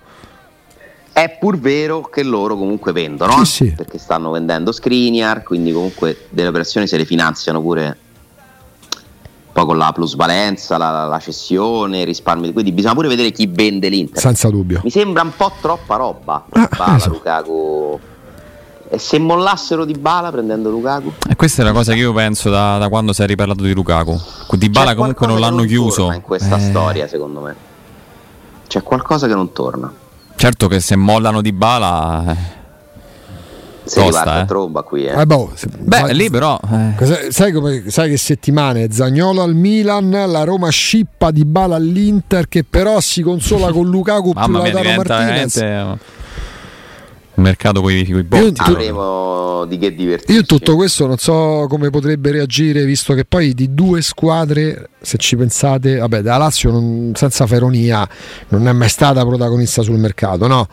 È 1.13 1.37
pur 1.39 1.59
vero 1.59 2.01
che 2.01 2.23
loro 2.23 2.57
comunque 2.57 2.91
vendono, 2.91 3.45
sì, 3.45 3.67
sì. 3.67 3.71
perché 3.71 3.99
stanno 3.99 4.31
vendendo 4.31 4.71
Skriniar, 4.71 5.43
quindi 5.43 5.71
comunque 5.71 6.25
delle 6.29 6.47
operazioni 6.47 6.87
se 6.87 6.97
le 6.97 7.05
finanziano 7.05 7.61
pure 7.61 7.97
poi 9.53 9.65
con 9.65 9.77
la 9.77 9.91
plusvalenza, 9.93 10.77
la, 10.77 11.05
la 11.05 11.19
cessione, 11.19 11.99
i 11.99 12.05
risparmi. 12.05 12.51
Quindi 12.51 12.71
bisogna 12.71 12.95
pure 12.95 13.07
vedere 13.07 13.31
chi 13.31 13.45
vende 13.45 13.87
l'Inter. 13.87 14.19
Senza 14.19 14.49
dubbio. 14.49 14.81
Mi 14.83 14.89
sembra 14.89 15.21
un 15.21 15.31
po' 15.37 15.51
troppa 15.61 15.95
roba. 15.95 16.45
Ah, 16.49 16.67
Bala, 16.75 16.95
esatto. 16.95 17.13
Lukaku. 17.13 17.99
E 18.89 18.97
se 18.97 19.19
mollassero 19.19 19.85
di 19.85 19.93
Bala 19.93 20.31
prendendo 20.31 20.71
Lukaku? 20.71 21.13
E 21.29 21.35
questa 21.35 21.61
è 21.61 21.65
la 21.65 21.71
cosa 21.71 21.93
che 21.93 21.99
io 21.99 22.13
penso 22.13 22.49
da, 22.49 22.79
da 22.79 22.89
quando 22.89 23.13
si 23.13 23.21
è 23.21 23.27
riparlato 23.27 23.61
di 23.61 23.73
Lukaku. 23.73 24.19
Di 24.53 24.69
Bala 24.69 24.95
comunque 24.95 25.27
non 25.27 25.39
l'hanno 25.39 25.63
chiuso. 25.65 26.11
in 26.11 26.21
questa 26.21 26.57
eh. 26.57 26.59
storia, 26.59 27.07
secondo 27.07 27.41
me. 27.41 27.55
C'è 28.67 28.81
qualcosa 28.81 29.27
che 29.27 29.35
non 29.35 29.51
torna. 29.51 30.01
Certo 30.35 30.67
che 30.67 30.79
se 30.79 30.95
mollano 30.95 31.41
di 31.41 31.51
bala... 31.51 32.25
Eh. 32.27 32.61
Si 33.85 33.99
tosta, 33.99 34.43
eh. 34.43 34.45
tromba 34.45 34.81
qui, 34.81 35.05
eh. 35.05 35.19
eh 35.19 35.25
boh, 35.25 35.51
Beh, 35.79 36.01
ma, 36.01 36.07
lì 36.11 36.29
però. 36.29 36.57
Eh. 36.71 37.31
Sai, 37.31 37.51
come, 37.51 37.83
sai, 37.87 38.11
che 38.11 38.17
settimane? 38.17 38.87
Zagnolo 38.89 39.41
al 39.41 39.55
Milan, 39.55 40.09
la 40.09 40.45
Roma 40.45 40.69
scippa 40.69 41.31
di 41.31 41.43
bala 41.43 41.75
all'Inter, 41.75 42.47
che 42.47 42.63
però 42.63 43.01
si 43.01 43.21
consola 43.21 43.73
con 43.73 43.89
Lukaku 43.89 44.31
più 44.31 44.51
Lautaro 44.53 44.89
Martinez. 44.95 45.59
Veramente 45.59 46.21
mercato 47.35 47.81
con 47.81 47.91
i 47.91 48.23
botti. 48.23 48.61
Avremo 48.61 49.65
di 49.65 49.77
che 49.77 49.93
divertirci. 49.93 50.33
Io 50.33 50.43
tutto 50.43 50.75
questo 50.75 51.07
non 51.07 51.17
so 51.17 51.65
come 51.69 51.89
potrebbe 51.89 52.31
reagire, 52.31 52.85
visto 52.85 53.13
che 53.13 53.25
poi 53.25 53.53
di 53.53 53.73
due 53.73 54.01
squadre, 54.01 54.89
se 55.01 55.17
ci 55.17 55.35
pensate, 55.35 55.97
vabbè, 55.97 56.21
da 56.21 56.37
Lazio 56.37 56.71
non, 56.71 57.11
senza 57.15 57.47
feronia 57.47 58.07
non 58.49 58.67
è 58.67 58.71
mai 58.71 58.89
stata 58.89 59.25
protagonista 59.25 59.81
sul 59.81 59.97
mercato, 59.97 60.47
no? 60.47 60.67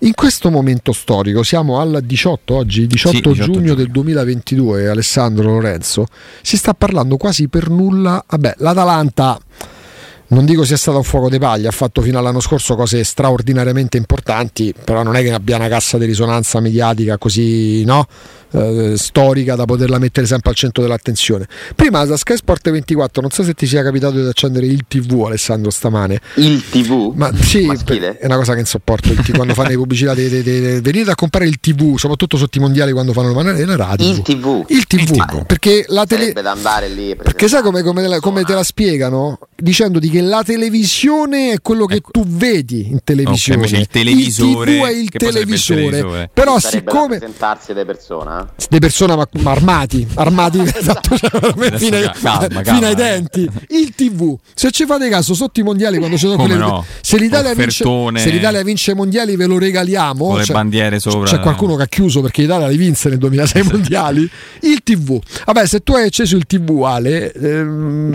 In 0.00 0.12
questo 0.14 0.50
momento 0.50 0.92
storico, 0.92 1.42
siamo 1.42 1.80
al 1.80 2.02
18 2.04 2.54
oggi, 2.54 2.86
18, 2.86 3.16
sì, 3.16 3.22
18 3.22 3.42
giugno, 3.42 3.58
giugno 3.58 3.74
del 3.74 3.90
2022, 3.90 4.88
Alessandro 4.88 5.50
Lorenzo, 5.50 6.06
si 6.42 6.56
sta 6.56 6.74
parlando 6.74 7.16
quasi 7.16 7.48
per 7.48 7.70
nulla, 7.70 8.22
vabbè, 8.28 8.56
l'Atalanta 8.58 9.38
non 10.34 10.44
dico 10.44 10.64
sia 10.64 10.76
stato 10.76 10.98
un 10.98 11.04
fuoco 11.04 11.28
di 11.28 11.38
paglia, 11.38 11.68
ha 11.68 11.72
fatto 11.72 12.02
fino 12.02 12.18
all'anno 12.18 12.40
scorso 12.40 12.74
cose 12.74 13.04
straordinariamente 13.04 13.96
importanti, 13.96 14.74
però 14.84 15.02
non 15.02 15.16
è 15.16 15.22
che 15.22 15.32
abbia 15.32 15.56
una 15.56 15.68
cassa 15.68 15.96
di 15.96 16.04
risonanza 16.04 16.60
mediatica 16.60 17.16
così, 17.16 17.84
no? 17.84 18.06
Eh, 18.56 18.94
storica 18.96 19.56
da 19.56 19.64
poterla 19.64 19.98
mettere 19.98 20.26
sempre 20.26 20.50
al 20.50 20.56
centro 20.56 20.82
dell'attenzione. 20.82 21.48
Prima 21.74 22.04
da 22.04 22.16
Sky 22.16 22.36
Sport 22.36 22.70
24, 22.70 23.20
non 23.20 23.30
so 23.30 23.42
se 23.42 23.52
ti 23.54 23.66
sia 23.66 23.82
capitato 23.82 24.20
di 24.20 24.28
accendere 24.28 24.66
il 24.66 24.84
TV 24.86 25.24
Alessandro 25.26 25.70
stamane. 25.70 26.20
Il 26.36 26.62
TV? 26.68 27.12
Ma 27.16 27.32
sì, 27.34 27.66
Maschile. 27.66 28.16
è 28.18 28.26
una 28.26 28.36
cosa 28.36 28.52
che 28.52 28.58
non 28.58 28.66
sopporto 28.66 29.12
quando 29.34 29.54
fanno 29.54 29.70
le 29.70 29.76
pubblicità 29.76 30.14
de, 30.14 30.28
de, 30.28 30.42
de, 30.42 30.80
venite 30.80 31.10
a 31.10 31.16
comprare 31.16 31.48
il 31.48 31.58
TV, 31.58 31.96
soprattutto 31.96 32.36
sotto 32.36 32.58
i 32.58 32.60
mondiali 32.60 32.92
quando 32.92 33.12
fanno 33.12 33.32
le 33.42 33.76
radio. 33.76 34.08
Il 34.08 34.22
TV. 34.22 34.64
Il 34.68 34.86
TV, 34.86 35.00
il 35.00 35.10
TV. 35.10 35.46
perché 35.46 35.84
la 35.88 36.06
tele 36.06 36.32
da 36.32 36.52
andare 36.52 36.88
lì 36.88 37.16
Perché 37.16 37.48
sai 37.48 37.62
come, 37.62 37.82
come, 37.82 38.18
come, 38.20 38.44
te 38.44 38.54
la 38.54 38.62
spiegano? 38.62 39.40
Dicendoti 39.56 40.08
che 40.08 40.20
la 40.28 40.42
televisione 40.42 41.52
è 41.52 41.60
quello 41.60 41.86
che 41.86 41.96
ecco. 41.96 42.10
tu 42.12 42.26
vedi 42.26 42.88
in 42.88 43.00
televisione. 43.02 43.66
Okay, 43.66 43.80
il 43.80 43.88
televisore 43.88 44.72
il 44.72 44.78
TV 44.78 44.84
è 44.84 44.90
il 44.90 45.08
televisore. 45.10 45.80
il 45.80 45.90
televisore. 45.90 46.30
Però 46.32 46.58
siccome 46.58 47.18
presentarsi 47.18 47.74
di 47.74 47.84
persona 47.84 48.52
di 48.68 48.78
persona 48.78 49.16
ma, 49.16 49.28
ma 49.40 49.50
armati, 49.52 50.06
armati 50.14 50.60
esatto, 50.74 51.16
cioè, 51.16 51.76
fino, 51.76 51.96
ai, 51.96 52.10
calma, 52.20 52.48
calma, 52.48 52.62
fino 52.62 52.86
ai 52.86 52.94
denti. 52.94 53.48
Il 53.68 53.94
TV, 53.94 54.36
se 54.54 54.70
ci 54.70 54.84
fate 54.86 55.08
caso, 55.08 55.34
sotto 55.34 55.60
i 55.60 55.62
mondiali 55.62 55.98
quando 55.98 56.16
ci 56.16 56.26
sono 56.26 56.36
quelle 56.36 56.56
no? 56.56 56.84
se, 57.00 57.18
l'Italia 57.18 57.54
vince, 57.54 57.84
se 58.16 58.30
l'Italia 58.30 58.62
vince 58.62 58.92
i 58.92 58.94
mondiali 58.94 59.36
ve 59.36 59.46
lo 59.46 59.58
regaliamo. 59.58 60.26
Con 60.26 60.38
le 60.38 60.44
cioè, 60.44 60.54
bandiere 60.54 60.98
sopra. 60.98 61.28
C'è 61.30 61.40
qualcuno 61.40 61.76
che 61.76 61.82
ha 61.82 61.86
chiuso 61.86 62.20
perché 62.20 62.42
l'Italia 62.42 62.66
li 62.66 62.76
vinse 62.76 63.08
nel 63.08 63.18
2006 63.18 63.62
mondiali. 63.62 64.28
Il 64.60 64.82
TV. 64.82 65.20
Vabbè, 65.46 65.66
se 65.66 65.80
tu 65.80 65.94
hai 65.94 66.06
acceso 66.06 66.36
il 66.36 66.46
TV, 66.46 66.82
Ale, 66.82 67.32
ehm, 67.32 68.12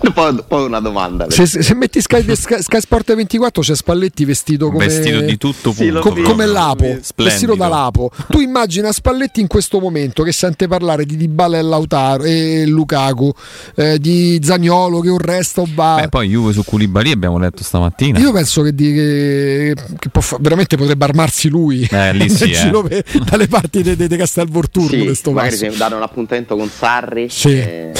poi, 0.12 0.42
poi, 0.46 0.64
una 0.64 0.80
domanda. 0.80 1.30
Se, 1.30 1.46
se 1.46 1.74
metti 1.74 2.00
Sky, 2.00 2.22
Sky, 2.34 2.62
Sky, 2.62 2.80
Sport 2.80 3.14
24 3.14 3.62
c'è 3.62 3.74
Spalletti 3.74 4.24
vestito 4.24 4.70
come 4.70 4.86
vestito 4.86 5.20
di 5.20 5.36
tutto 5.36 5.72
punto, 5.72 6.00
com, 6.00 6.22
come 6.22 6.46
Lapo, 6.46 6.84
Splendido. 6.84 7.12
vestito 7.16 7.54
da 7.54 7.68
Lapo. 7.68 8.10
Tu 8.28 8.40
immagina 8.40 8.92
Spalletti 8.92 9.40
in 9.40 9.46
questo 9.46 9.78
momento 9.78 10.22
che 10.22 10.32
sente 10.32 10.66
parlare 10.68 11.04
di 11.04 11.16
Dybala 11.16 11.58
e 11.58 11.62
Lautaro 11.62 12.24
e 12.24 12.64
Lukaku, 12.66 13.32
eh, 13.74 13.98
di 13.98 14.40
Zagnolo 14.42 15.00
che 15.00 15.10
un 15.10 15.18
resto 15.18 15.66
va. 15.74 15.98
Beh, 16.00 16.08
poi 16.08 16.28
Juve 16.28 16.52
su 16.52 16.64
Koulibaly 16.64 17.10
abbiamo 17.10 17.38
letto 17.38 17.62
stamattina. 17.62 18.18
Io 18.18 18.32
penso 18.32 18.62
che, 18.62 18.74
di, 18.74 18.92
che, 18.92 19.74
che 19.98 20.08
fa, 20.20 20.36
veramente 20.40 20.76
potrebbe 20.76 21.04
armarsi 21.04 21.48
lui 21.48 21.86
eh, 21.90 22.12
lì 22.12 22.28
sì, 22.30 22.50
eh. 22.50 23.04
dalle 23.24 23.48
parti 23.48 23.82
di 23.82 24.16
Castelvolturno. 24.16 25.14
Sì, 25.14 25.30
magari 25.30 25.56
se 25.56 25.70
dare 25.76 25.94
un 25.94 26.02
appuntamento 26.02 26.56
con 26.56 26.68
Sarri. 26.68 27.28
Sì. 27.28 27.50
E... 27.50 27.92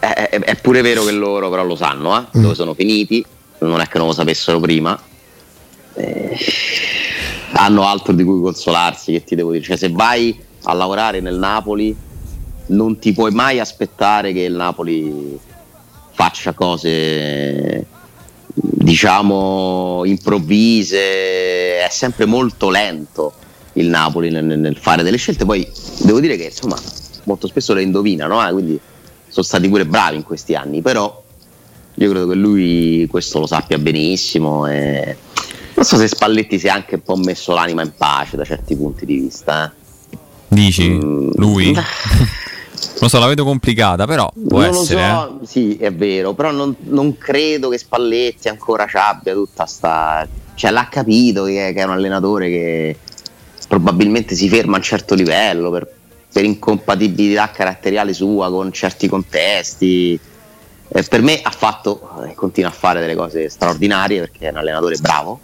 È, 0.00 0.06
è, 0.06 0.40
è, 0.40 0.56
pure 0.56 0.80
vero 0.80 1.04
che 1.04 1.12
loro 1.12 1.48
però 1.50 1.62
lo 1.64 1.76
sanno, 1.76 2.16
eh? 2.16 2.38
mm. 2.38 2.42
dove 2.42 2.54
sono 2.54 2.74
finiti, 2.74 3.24
non 3.58 3.80
è 3.80 3.86
che 3.86 3.98
non 3.98 4.08
lo 4.08 4.12
sapessero 4.12 4.58
prima. 4.58 4.98
Eh, 5.94 6.36
hanno 7.52 7.86
altro 7.86 8.12
di 8.12 8.24
cui 8.24 8.40
consolarsi, 8.40 9.12
che 9.12 9.24
ti 9.24 9.34
devo 9.34 9.52
dire. 9.52 9.62
Cioè, 9.62 9.76
se 9.76 9.90
vai 9.90 10.38
a 10.64 10.72
lavorare 10.72 11.20
nel 11.20 11.36
Napoli, 11.36 11.94
non 12.66 12.98
ti 12.98 13.12
puoi 13.12 13.30
mai 13.30 13.60
aspettare 13.60 14.32
che 14.32 14.40
il 14.40 14.54
Napoli 14.54 15.38
faccia 16.12 16.52
cose 16.52 17.86
diciamo 18.52 20.02
improvvise, 20.04 20.98
è 21.78 21.88
sempre 21.90 22.26
molto 22.26 22.68
lento 22.68 23.32
il 23.74 23.86
Napoli 23.86 24.30
nel, 24.30 24.44
nel, 24.44 24.76
fare 24.76 25.02
delle 25.02 25.16
scelte. 25.16 25.44
Poi 25.44 25.66
devo 26.02 26.20
dire 26.20 26.36
che 26.36 26.44
insomma 26.44 26.78
molto 27.24 27.46
spesso 27.46 27.74
le 27.74 27.82
indovinano, 27.82 28.46
eh? 28.46 28.52
quindi 28.52 28.80
sono 29.30 29.46
stati 29.46 29.68
pure 29.68 29.86
bravi 29.86 30.16
in 30.16 30.22
questi 30.22 30.54
anni, 30.54 30.82
però 30.82 31.22
io 31.94 32.10
credo 32.10 32.26
che 32.26 32.34
lui 32.34 33.06
questo 33.10 33.38
lo 33.38 33.46
sappia 33.46 33.78
benissimo 33.78 34.66
e 34.66 35.16
non 35.74 35.84
so 35.84 35.96
se 35.96 36.08
Spalletti 36.08 36.58
si 36.58 36.66
è 36.66 36.70
anche 36.70 36.96
un 36.96 37.02
po' 37.02 37.16
messo 37.16 37.54
l'anima 37.54 37.82
in 37.82 37.92
pace 37.96 38.36
da 38.36 38.44
certi 38.44 38.76
punti 38.76 39.06
di 39.06 39.18
vista. 39.18 39.72
Eh. 40.10 40.18
Dici? 40.48 40.90
Mm, 40.90 41.30
lui? 41.34 41.72
non 43.00 43.08
so, 43.08 43.18
la 43.18 43.26
vedo 43.26 43.44
complicata, 43.44 44.06
però 44.06 44.30
può 44.46 44.60
non 44.60 44.68
essere. 44.68 45.10
So, 45.10 45.40
eh. 45.42 45.46
Sì, 45.46 45.76
è 45.76 45.92
vero, 45.92 46.34
però 46.34 46.50
non, 46.50 46.74
non, 46.80 47.16
credo 47.16 47.68
che 47.68 47.78
Spalletti 47.78 48.48
ancora 48.48 48.86
ci 48.86 48.96
abbia 48.96 49.32
tutta 49.32 49.64
sta... 49.66 50.26
Cioè 50.54 50.70
l'ha 50.70 50.88
capito 50.90 51.44
che, 51.44 51.72
che 51.74 51.80
è 51.80 51.84
un 51.84 51.92
allenatore 51.92 52.48
che 52.48 52.96
probabilmente 53.66 54.34
si 54.34 54.48
ferma 54.48 54.74
a 54.74 54.76
un 54.78 54.82
certo 54.82 55.14
livello 55.14 55.70
per 55.70 55.88
per 56.32 56.44
incompatibilità 56.44 57.50
caratteriale 57.50 58.12
sua 58.12 58.50
con 58.50 58.72
certi 58.72 59.08
contesti. 59.08 60.18
Eh, 60.92 61.02
per 61.04 61.22
me 61.22 61.40
ha 61.42 61.50
fatto 61.50 62.24
e 62.24 62.30
eh, 62.30 62.34
continua 62.34 62.70
a 62.70 62.72
fare 62.72 63.00
delle 63.00 63.14
cose 63.14 63.48
straordinarie 63.48 64.20
perché 64.20 64.48
è 64.48 64.50
un 64.50 64.56
allenatore 64.56 64.96
bravo, 64.96 65.40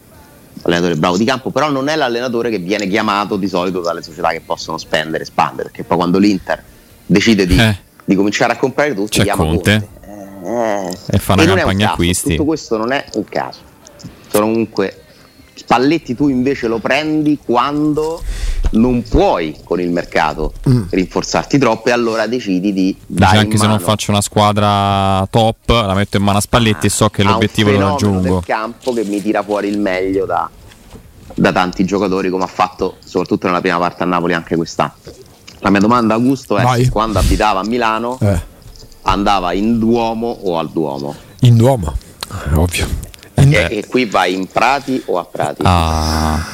un 0.54 0.62
allenatore 0.62 0.96
bravo 0.96 1.16
di 1.16 1.24
campo, 1.24 1.50
però 1.50 1.70
non 1.70 1.88
è 1.88 1.96
l'allenatore 1.96 2.50
che 2.50 2.58
viene 2.58 2.88
chiamato 2.88 3.36
di 3.36 3.48
solito 3.48 3.80
dalle 3.80 4.02
società 4.02 4.30
che 4.30 4.40
possono 4.40 4.78
spendere 4.78 5.22
e 5.22 5.26
spandere, 5.26 5.68
perché 5.68 5.84
poi 5.84 5.96
quando 5.96 6.18
l'Inter 6.18 6.62
decide 7.06 7.46
di, 7.46 7.56
eh. 7.56 7.78
di 8.04 8.14
cominciare 8.16 8.52
a 8.52 8.56
comprare 8.56 8.94
tutti, 8.94 9.22
chiama 9.22 9.44
Conte, 9.44 9.88
Conte. 9.88 9.94
Eh, 10.44 11.16
e 11.16 11.18
fa 11.18 11.34
una 11.34 11.44
campagna 11.44 11.92
acquisti. 11.92 12.30
Tutto 12.30 12.44
questo 12.44 12.76
non 12.76 12.92
è 12.92 13.04
un 13.14 13.24
caso. 13.24 13.60
Sono 14.28 14.46
comunque 14.46 15.05
Spalletti 15.66 16.14
tu 16.14 16.28
invece 16.28 16.68
lo 16.68 16.78
prendi 16.78 17.40
quando 17.44 18.22
non 18.72 19.02
puoi 19.02 19.56
con 19.64 19.80
il 19.80 19.90
mercato 19.90 20.52
mm. 20.68 20.84
rinforzarti 20.90 21.58
troppo 21.58 21.88
e 21.88 21.92
allora 21.92 22.28
decidi 22.28 22.72
di 22.72 22.96
dare 23.04 23.38
anche 23.38 23.56
se 23.56 23.66
non 23.66 23.80
faccio 23.80 24.12
una 24.12 24.20
squadra 24.20 25.26
top 25.28 25.68
la 25.68 25.94
metto 25.94 26.18
in 26.18 26.22
mano 26.22 26.38
a 26.38 26.40
Spalletti 26.40 26.86
ah, 26.86 26.88
e 26.88 26.90
so 26.90 27.08
che 27.08 27.24
l'obiettivo 27.24 27.72
lo 27.72 27.80
raggiungo 27.80 28.20
del 28.20 28.44
campo 28.44 28.92
che 28.92 29.04
mi 29.04 29.20
tira 29.20 29.42
fuori 29.42 29.66
il 29.66 29.80
meglio 29.80 30.24
da, 30.24 30.48
da 31.34 31.52
tanti 31.52 31.84
giocatori 31.84 32.30
come 32.30 32.44
ha 32.44 32.48
fatto 32.48 32.98
soprattutto 33.04 33.48
nella 33.48 33.60
prima 33.60 33.78
parte 33.78 34.04
a 34.04 34.06
Napoli 34.06 34.34
anche 34.34 34.54
quest'anno 34.54 34.94
la 35.58 35.70
mia 35.70 35.80
domanda 35.80 36.14
Augusto 36.14 36.56
è 36.58 36.62
Vai. 36.62 36.88
quando 36.90 37.18
abitava 37.18 37.60
a 37.60 37.64
Milano 37.64 38.18
eh. 38.20 38.40
andava 39.02 39.52
in 39.52 39.80
Duomo 39.80 40.28
o 40.28 40.58
al 40.58 40.70
Duomo? 40.70 41.14
in 41.40 41.56
Duomo 41.56 41.96
eh, 42.30 42.54
ovvio 42.54 43.05
e, 43.36 43.78
e, 43.78 43.86
qui 43.86 44.06
vai 44.06 44.34
in 44.34 44.46
Prati 44.46 45.02
o 45.06 45.18
a 45.18 45.24
Prati? 45.24 45.62
Ah. 45.64 46.44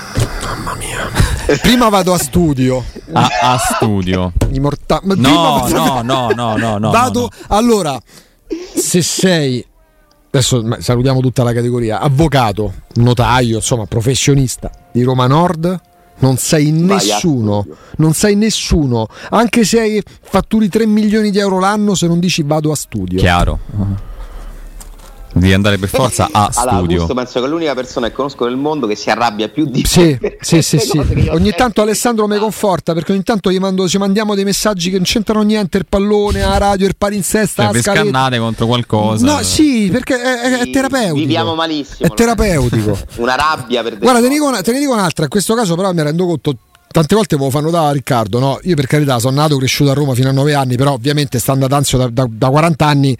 Mamma 0.45 0.74
mia. 0.74 1.09
Prima 1.62 1.89
vado 1.89 2.12
a 2.12 2.18
studio. 2.18 2.85
A, 3.12 3.28
a 3.41 3.59
studio. 3.59 4.33
Immorta- 4.53 5.01
no, 5.05 5.68
no, 5.68 6.03
no, 6.03 6.33
no, 6.33 6.57
no, 6.57 6.78
no, 6.78 6.91
Vado. 6.91 7.20
No, 7.20 7.28
no. 7.49 7.57
Allora, 7.57 8.01
se 8.74 9.03
sei. 9.03 9.64
Adesso 10.35 10.78
salutiamo 10.78 11.20
tutta 11.20 11.43
la 11.43 11.53
categoria. 11.53 12.01
Avvocato, 12.01 12.72
notaio, 12.95 13.57
insomma, 13.57 13.87
professionista 13.87 14.70
di 14.91 15.03
Roma 15.03 15.26
Nord. 15.26 15.80
Non 16.18 16.37
sei 16.37 16.70
nessuno, 16.70 17.66
non 17.97 18.12
sei 18.12 18.37
nessuno, 18.37 19.09
anche 19.30 19.64
se 19.64 19.80
hai 19.80 20.01
fatturi 20.22 20.68
3 20.68 20.87
milioni 20.87 21.33
di 21.33 21.41
euro 21.41 21.59
l'anno, 21.59 21.97
se 21.97 22.07
non 22.07 22.20
dici 22.20 22.45
vado 22.45 22.70
a 22.70 22.76
studio. 22.76 23.18
Chiaro. 23.18 23.59
Uh-huh. 23.76 23.97
Devi 25.35 25.53
andare 25.53 25.78
per 25.78 25.89
forza 25.89 26.28
a 26.30 26.51
allora, 26.55 26.76
studio. 26.76 26.97
Augusto 26.97 27.14
penso 27.14 27.41
che 27.41 27.47
è 27.47 27.49
l'unica 27.49 27.74
persona 27.74 28.09
che 28.09 28.14
conosco 28.14 28.45
nel 28.45 28.57
mondo 28.57 28.87
che 28.87 28.97
si 28.97 29.11
arrabbia 29.11 29.49
più 29.49 29.64
di 29.66 29.85
Sì, 29.85 30.18
sì, 30.41 30.62
sì, 30.62 30.78
sì. 30.78 30.99
Ogni 31.30 31.53
tanto 31.53 31.83
Alessandro 31.83 32.26
mi 32.26 32.39
conforta 32.39 32.93
perché 32.93 33.12
ogni 33.12 33.22
tanto 33.22 33.51
gli 33.51 33.59
mando, 33.59 33.89
ci 33.89 33.99
mandiamo 33.99 34.35
dei 34.35 34.45
messaggi 34.45 34.91
che 34.91 34.97
non 34.97 35.05
c'entrano 35.05 35.43
niente, 35.43 35.78
il 35.78 35.87
pallone, 35.89 36.41
la 36.41 36.59
radio, 36.59 36.87
il 36.87 36.97
palinsesta, 36.97 37.64
cioè, 37.64 37.72
la 37.72 37.80
scannate 37.80 38.39
contro 38.39 38.66
qualcosa. 38.66 39.24
No, 39.24 39.43
sì, 39.43 39.89
perché 39.91 40.20
è, 40.20 40.41
è, 40.41 40.59
è 40.59 40.70
terapeutico. 40.70 41.14
Viviamo 41.14 41.55
malissimo. 41.55 42.09
È 42.09 42.14
terapeutico. 42.14 42.99
Una 43.16 43.35
rabbia 43.35 43.83
per 43.83 43.99
Guarda, 43.99 44.20
te 44.20 44.28
ne, 44.28 44.35
dico 44.35 44.47
una, 44.47 44.61
te 44.61 44.72
ne 44.72 44.78
dico 44.78 44.93
un'altra, 44.93 45.24
in 45.24 45.30
questo 45.30 45.55
caso 45.55 45.74
però 45.74 45.93
mi 45.93 46.03
rendo 46.03 46.26
conto 46.26 46.57
tante 46.93 47.14
volte 47.16 47.36
me 47.36 47.45
lo 47.45 47.51
fanno 47.51 47.70
da 47.70 47.90
Riccardo, 47.90 48.38
no? 48.38 48.59
Io 48.62 48.76
per 48.76 48.86
carità 48.86 49.18
sono 49.18 49.40
nato, 49.40 49.57
cresciuto 49.57 49.90
a 49.90 49.95
Roma 49.95 50.14
fino 50.14 50.28
a 50.28 50.32
9 50.32 50.55
anni, 50.55 50.76
però 50.76 50.93
ovviamente 50.93 51.38
stando 51.38 51.64
ad 51.64 51.72
Anzio 51.72 51.99
da, 51.99 52.09
da, 52.09 52.28
da, 52.30 52.49
40 52.49 52.86
anni, 52.86 53.16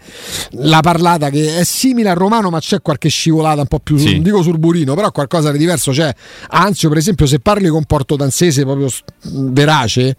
la 0.51 0.79
parlata 0.79 1.29
che 1.29 1.57
è 1.57 1.63
simile 1.65 2.09
al 2.09 2.15
romano 2.15 2.49
ma 2.49 2.59
c'è 2.59 2.81
qualche 2.81 3.09
scivolata 3.09 3.61
un 3.61 3.67
po' 3.67 3.79
più, 3.79 3.97
sì. 3.97 4.13
non 4.13 4.23
dico 4.23 4.41
surburino, 4.41 4.95
però 4.95 5.11
qualcosa 5.11 5.51
di 5.51 5.57
diverso 5.57 5.91
c'è. 5.91 6.13
Anzio 6.49 6.87
per 6.87 6.99
esempio 6.99 7.25
se 7.25 7.39
parli 7.39 7.67
con 7.67 7.83
Porto 7.83 8.15
Danzese 8.15 8.63
proprio 8.63 8.87
verace, 9.21 10.15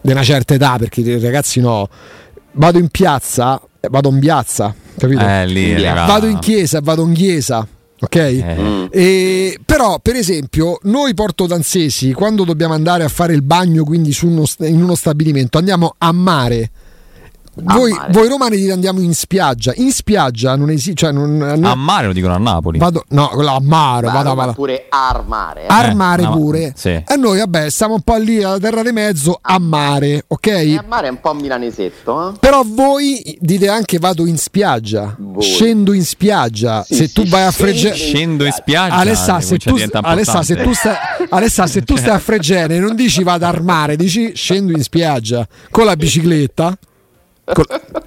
di 0.00 0.12
una 0.12 0.22
certa 0.22 0.54
età, 0.54 0.76
perché 0.78 1.00
i 1.00 1.20
ragazzi 1.20 1.58
no, 1.60 1.88
vado 2.52 2.78
in 2.78 2.88
piazza, 2.88 3.60
vado 3.90 4.08
in 4.10 4.20
piazza, 4.20 4.72
capito? 4.96 5.26
Eh, 5.26 5.46
lì, 5.46 5.82
vado 5.82 6.26
in 6.26 6.38
chiesa, 6.38 6.80
vado 6.80 7.02
in 7.02 7.12
chiesa 7.12 7.66
ok? 8.00 8.14
Eh. 8.16 8.88
E, 8.90 9.58
però, 9.64 9.98
per 10.00 10.16
esempio, 10.16 10.78
noi 10.82 11.14
Porto 11.14 11.46
Danzesi, 11.46 12.12
quando 12.12 12.44
dobbiamo 12.44 12.74
andare 12.74 13.04
a 13.04 13.08
fare 13.08 13.34
il 13.34 13.42
bagno, 13.42 13.84
quindi 13.84 14.16
uno, 14.22 14.44
in 14.60 14.82
uno 14.82 14.94
stabilimento, 14.94 15.58
andiamo 15.58 15.94
a 15.98 16.12
mare. 16.12 16.70
Voi, 17.62 17.96
voi, 18.10 18.28
romani 18.28 18.70
andiamo 18.70 19.00
in 19.00 19.14
spiaggia. 19.14 19.72
In 19.76 19.90
spiaggia 19.90 20.56
non 20.56 20.70
esiste. 20.70 20.94
Cioè 20.94 21.12
non, 21.12 21.36
non... 21.36 21.64
A 21.64 21.74
mare 21.74 22.06
lo 22.06 22.12
dicono 22.12 22.34
a 22.34 22.38
Napoli. 22.38 22.78
Vado, 22.78 23.04
no, 23.08 23.28
a 23.28 23.60
mare. 23.60 24.06
Vado, 24.08 24.34
vado. 24.34 24.52
pure 24.52 24.86
a 24.88 25.24
mare. 25.26 25.62
Eh. 25.62 25.66
Ar 25.68 25.94
mare 25.94 26.22
eh, 26.22 26.28
pure. 26.28 26.72
Sì. 26.76 26.90
E 26.90 27.16
noi, 27.16 27.38
vabbè, 27.38 27.70
stiamo 27.70 27.94
un 27.94 28.02
po' 28.02 28.16
lì 28.16 28.42
alla 28.42 28.58
terra 28.58 28.82
di 28.82 28.92
mezzo 28.92 29.38
a 29.40 29.58
mare, 29.58 30.24
ok? 30.26 30.46
E 30.46 30.76
a 30.76 30.84
mare 30.86 31.06
è 31.06 31.10
un 31.10 31.20
po' 31.20 31.32
milanesetto. 31.34 32.30
Eh? 32.30 32.38
Però 32.38 32.62
voi 32.64 33.36
dite 33.40 33.68
anche 33.68 33.98
vado 33.98 34.26
in 34.26 34.36
spiaggia. 34.36 35.14
Voi. 35.18 35.42
Scendo 35.42 35.92
in 35.92 36.04
spiaggia. 36.04 36.82
Sì, 36.82 36.94
se 36.94 37.06
sì, 37.06 37.12
tu 37.12 37.26
vai 37.26 37.44
a 37.44 37.50
Fregene. 37.50 37.94
Scendo 37.94 38.44
in 38.44 38.52
spiaggia. 38.52 38.94
Alessa, 38.96 39.40
se 39.40 39.56
tu, 39.56 39.76
Alessa, 40.02 40.42
se 40.42 40.56
tu, 40.56 40.72
stai, 40.72 40.96
Alessa, 41.30 41.66
se 41.66 41.82
tu 41.82 41.96
stai 41.96 42.14
a 42.14 42.18
Fregene, 42.18 42.78
non 42.80 42.94
dici 42.94 43.22
vado 43.22 43.46
al 43.46 43.62
mare, 43.62 43.96
dici 43.96 44.32
scendo 44.34 44.72
in 44.72 44.82
spiaggia 44.82 45.46
con 45.70 45.86
la 45.86 45.96
bicicletta. 45.96 46.76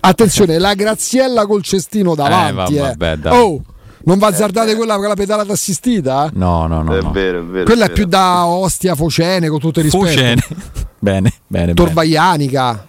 Attenzione, 0.01 0.57
la 0.59 0.73
Graziella 0.73 1.45
col 1.45 1.63
cestino 1.63 2.15
davanti. 2.15 2.75
Eh, 2.75 2.79
vabbè, 2.79 3.17
eh. 3.23 3.29
Oh, 3.29 3.61
non 4.03 4.17
va 4.17 4.27
azzardate 4.27 4.75
quella 4.75 4.95
con 4.97 5.07
la 5.07 5.13
pedalata 5.13 5.53
assistita? 5.53 6.29
No, 6.33 6.67
no, 6.67 6.81
no. 6.81 6.95
È 6.95 7.01
no. 7.01 7.11
vero, 7.11 7.39
è 7.39 7.43
vero. 7.43 7.65
Quella 7.65 7.85
è, 7.85 7.89
è 7.89 7.91
più 7.91 8.05
da 8.05 8.45
Ostia, 8.45 8.95
Focene, 8.95 9.47
con 9.49 9.59
tutto 9.59 9.79
il 9.79 9.85
rispetto. 9.85 10.05
Focene. 10.05 10.43
bene, 10.99 11.33
bene. 11.47 11.73
Torbaianica. 11.73 12.85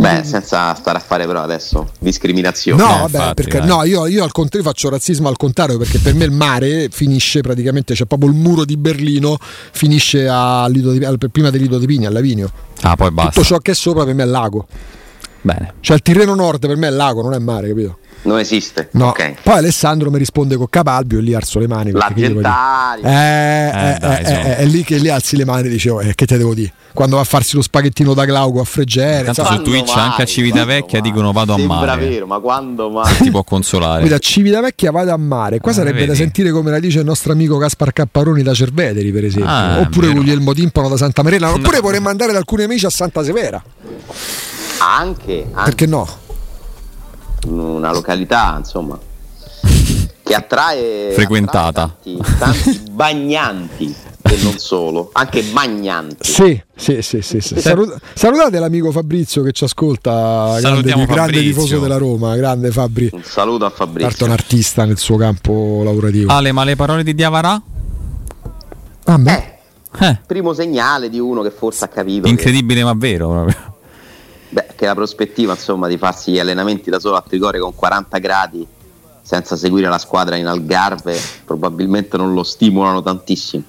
Beh, 0.00 0.22
senza 0.22 0.74
stare 0.74 0.98
a 0.98 1.00
fare 1.00 1.26
però 1.26 1.42
adesso 1.42 1.90
discriminazione. 1.98 2.80
No, 2.80 2.88
eh, 2.88 2.98
vabbè, 3.00 3.16
infatti, 3.16 3.42
perché 3.42 3.60
no, 3.66 3.82
io, 3.82 4.06
io, 4.06 4.22
al 4.22 4.30
contrario 4.30 4.68
faccio 4.68 4.88
razzismo 4.90 5.26
al 5.26 5.36
contrario 5.36 5.76
perché 5.76 5.98
per 5.98 6.14
me 6.14 6.24
il 6.24 6.30
mare 6.30 6.88
finisce 6.88 7.40
praticamente, 7.40 7.94
c'è 7.94 8.04
proprio 8.04 8.30
il 8.30 8.36
muro 8.36 8.64
di 8.64 8.76
Berlino, 8.76 9.36
finisce 9.40 10.28
a 10.28 10.68
Lido 10.68 10.92
di, 10.92 11.28
prima 11.32 11.50
del 11.50 11.62
Lido 11.62 11.78
di 11.78 11.86
Pigna, 11.86 12.08
a 12.08 12.12
Lavinio. 12.12 12.48
Ah, 12.82 12.94
poi 12.94 13.10
basta. 13.10 13.32
Tutto 13.32 13.44
ciò 13.44 13.58
che 13.58 13.72
è 13.72 13.74
sopra 13.74 14.04
per 14.04 14.14
me 14.14 14.22
è 14.22 14.26
lago. 14.26 14.68
Bene. 15.48 15.74
Cioè 15.80 15.96
il 15.96 16.02
Tirreno 16.02 16.34
Nord 16.34 16.66
per 16.66 16.76
me 16.76 16.88
è 16.88 16.90
lago, 16.90 17.22
non 17.22 17.32
è 17.32 17.38
mare, 17.38 17.68
capito? 17.68 17.98
Non 18.22 18.38
esiste. 18.38 18.88
No. 18.92 19.08
Okay. 19.08 19.36
Poi 19.42 19.56
Alessandro 19.56 20.10
mi 20.10 20.18
risponde 20.18 20.56
con 20.56 20.68
Capalbio 20.68 21.20
e 21.20 21.22
lì 21.22 21.32
alzo 21.32 21.58
le 21.58 21.66
mani. 21.66 21.92
L'argentario. 21.92 23.04
Eh, 23.04 23.10
eh, 23.10 23.94
eh, 23.94 23.98
dai, 23.98 24.24
eh, 24.24 24.56
è 24.56 24.64
lì 24.66 24.82
che 24.82 24.98
lì 24.98 25.08
alzi 25.08 25.36
le 25.36 25.46
mani 25.46 25.68
e 25.68 25.70
dicevo, 25.70 26.02
che 26.14 26.26
te 26.26 26.36
devo 26.36 26.52
dire? 26.52 26.72
Quando 26.92 27.16
va 27.16 27.22
a 27.22 27.24
farsi 27.24 27.54
lo 27.54 27.62
spaghettino 27.62 28.12
da 28.12 28.26
Glauco 28.26 28.60
a. 28.60 28.66
Tanto 28.66 29.44
su 29.44 29.62
Twitch 29.62 29.94
mai, 29.94 30.04
anche 30.04 30.22
a 30.22 30.24
Civitavecchia 30.26 31.00
dicono 31.00 31.32
vado 31.32 31.54
a 31.54 31.58
mare. 31.58 31.86
Sembra 31.86 32.08
vero, 32.08 32.26
ma 32.26 32.38
quando 32.40 32.90
mai? 32.90 33.14
Ti 33.16 33.30
può 33.30 33.44
consolare. 33.44 33.98
Quindi 34.00 34.14
a 34.14 34.18
Civitavecchia 34.18 34.90
vado 34.90 35.12
a 35.12 35.16
mare. 35.16 35.60
Qua 35.60 35.72
sarebbe 35.72 36.00
vedi. 36.00 36.08
da 36.08 36.14
sentire 36.14 36.50
come 36.50 36.70
la 36.70 36.80
dice 36.80 36.98
il 36.98 37.04
nostro 37.04 37.32
amico 37.32 37.56
Gaspar 37.56 37.92
Capparoni 37.92 38.42
da 38.42 38.52
Cerveteri, 38.52 39.10
per 39.12 39.24
esempio. 39.24 39.50
Ah, 39.50 39.78
oppure 39.78 40.12
Guglielmo 40.12 40.52
Timpano 40.52 40.88
da 40.88 40.96
Santa 40.96 41.22
Marella. 41.22 41.52
Oppure 41.54 41.76
no. 41.76 41.82
vorremmo 41.82 42.08
andare 42.08 42.32
da 42.32 42.38
alcuni 42.38 42.64
amici 42.64 42.84
a 42.84 42.90
Santa 42.90 43.22
Severa. 43.22 43.62
Anche, 44.78 45.48
anche. 45.52 45.64
Perché 45.64 45.86
no? 45.86 46.06
Una 47.46 47.92
località, 47.92 48.56
insomma, 48.58 48.98
che 50.22 50.34
attrae 50.34 51.12
frequentata 51.12 51.82
attrae 51.82 52.16
tanti, 52.38 52.38
tanti 52.38 52.90
bagnanti 52.90 53.94
e 54.22 54.38
non 54.42 54.58
solo, 54.58 55.10
anche 55.12 55.42
magnanti. 55.52 56.30
Sì, 56.30 56.62
sì, 56.74 57.00
sì, 57.00 57.22
sì, 57.22 57.40
sì. 57.40 57.60
Salut- 57.60 57.98
salutate 58.12 58.58
l'amico 58.58 58.90
Fabrizio 58.90 59.42
che 59.42 59.52
ci 59.52 59.64
ascolta, 59.64 60.58
grande, 60.60 61.06
grande 61.06 61.40
tifoso 61.40 61.78
della 61.78 61.96
Roma, 61.96 62.36
grande 62.36 62.70
Fabri. 62.70 63.08
Un 63.12 63.22
saluto 63.22 63.64
a 63.64 63.70
Fabrizio. 63.70 64.10
Certo 64.10 64.24
un 64.26 64.32
artista 64.32 64.84
nel 64.84 64.98
suo 64.98 65.16
campo 65.16 65.82
lavorativo. 65.84 66.30
Ale, 66.32 66.52
ma 66.52 66.64
le 66.64 66.76
parole 66.76 67.02
di 67.02 67.14
Diavarà? 67.14 67.62
Ah, 69.04 69.18
beh. 69.18 69.32
Eh, 69.98 70.06
eh. 70.06 70.20
Primo 70.26 70.52
segnale 70.52 71.08
di 71.08 71.18
uno 71.18 71.40
che 71.42 71.50
forse 71.50 71.84
ha 71.84 71.88
capito. 71.88 72.28
Incredibile 72.28 72.80
che... 72.80 72.84
ma 72.84 72.94
vero 72.94 73.28
proprio 73.30 73.76
che 74.78 74.86
la 74.86 74.94
prospettiva 74.94 75.54
insomma, 75.54 75.88
di 75.88 75.98
farsi 75.98 76.30
gli 76.30 76.38
allenamenti 76.38 76.88
da 76.88 77.00
solo 77.00 77.16
a 77.16 77.24
Tricore 77.26 77.58
con 77.58 77.74
40 77.74 78.18
gradi 78.18 78.64
senza 79.20 79.56
seguire 79.56 79.88
la 79.88 79.98
squadra 79.98 80.36
in 80.36 80.46
Algarve 80.46 81.18
probabilmente 81.44 82.16
non 82.16 82.32
lo 82.32 82.44
stimolano 82.44 83.02
tantissimo. 83.02 83.64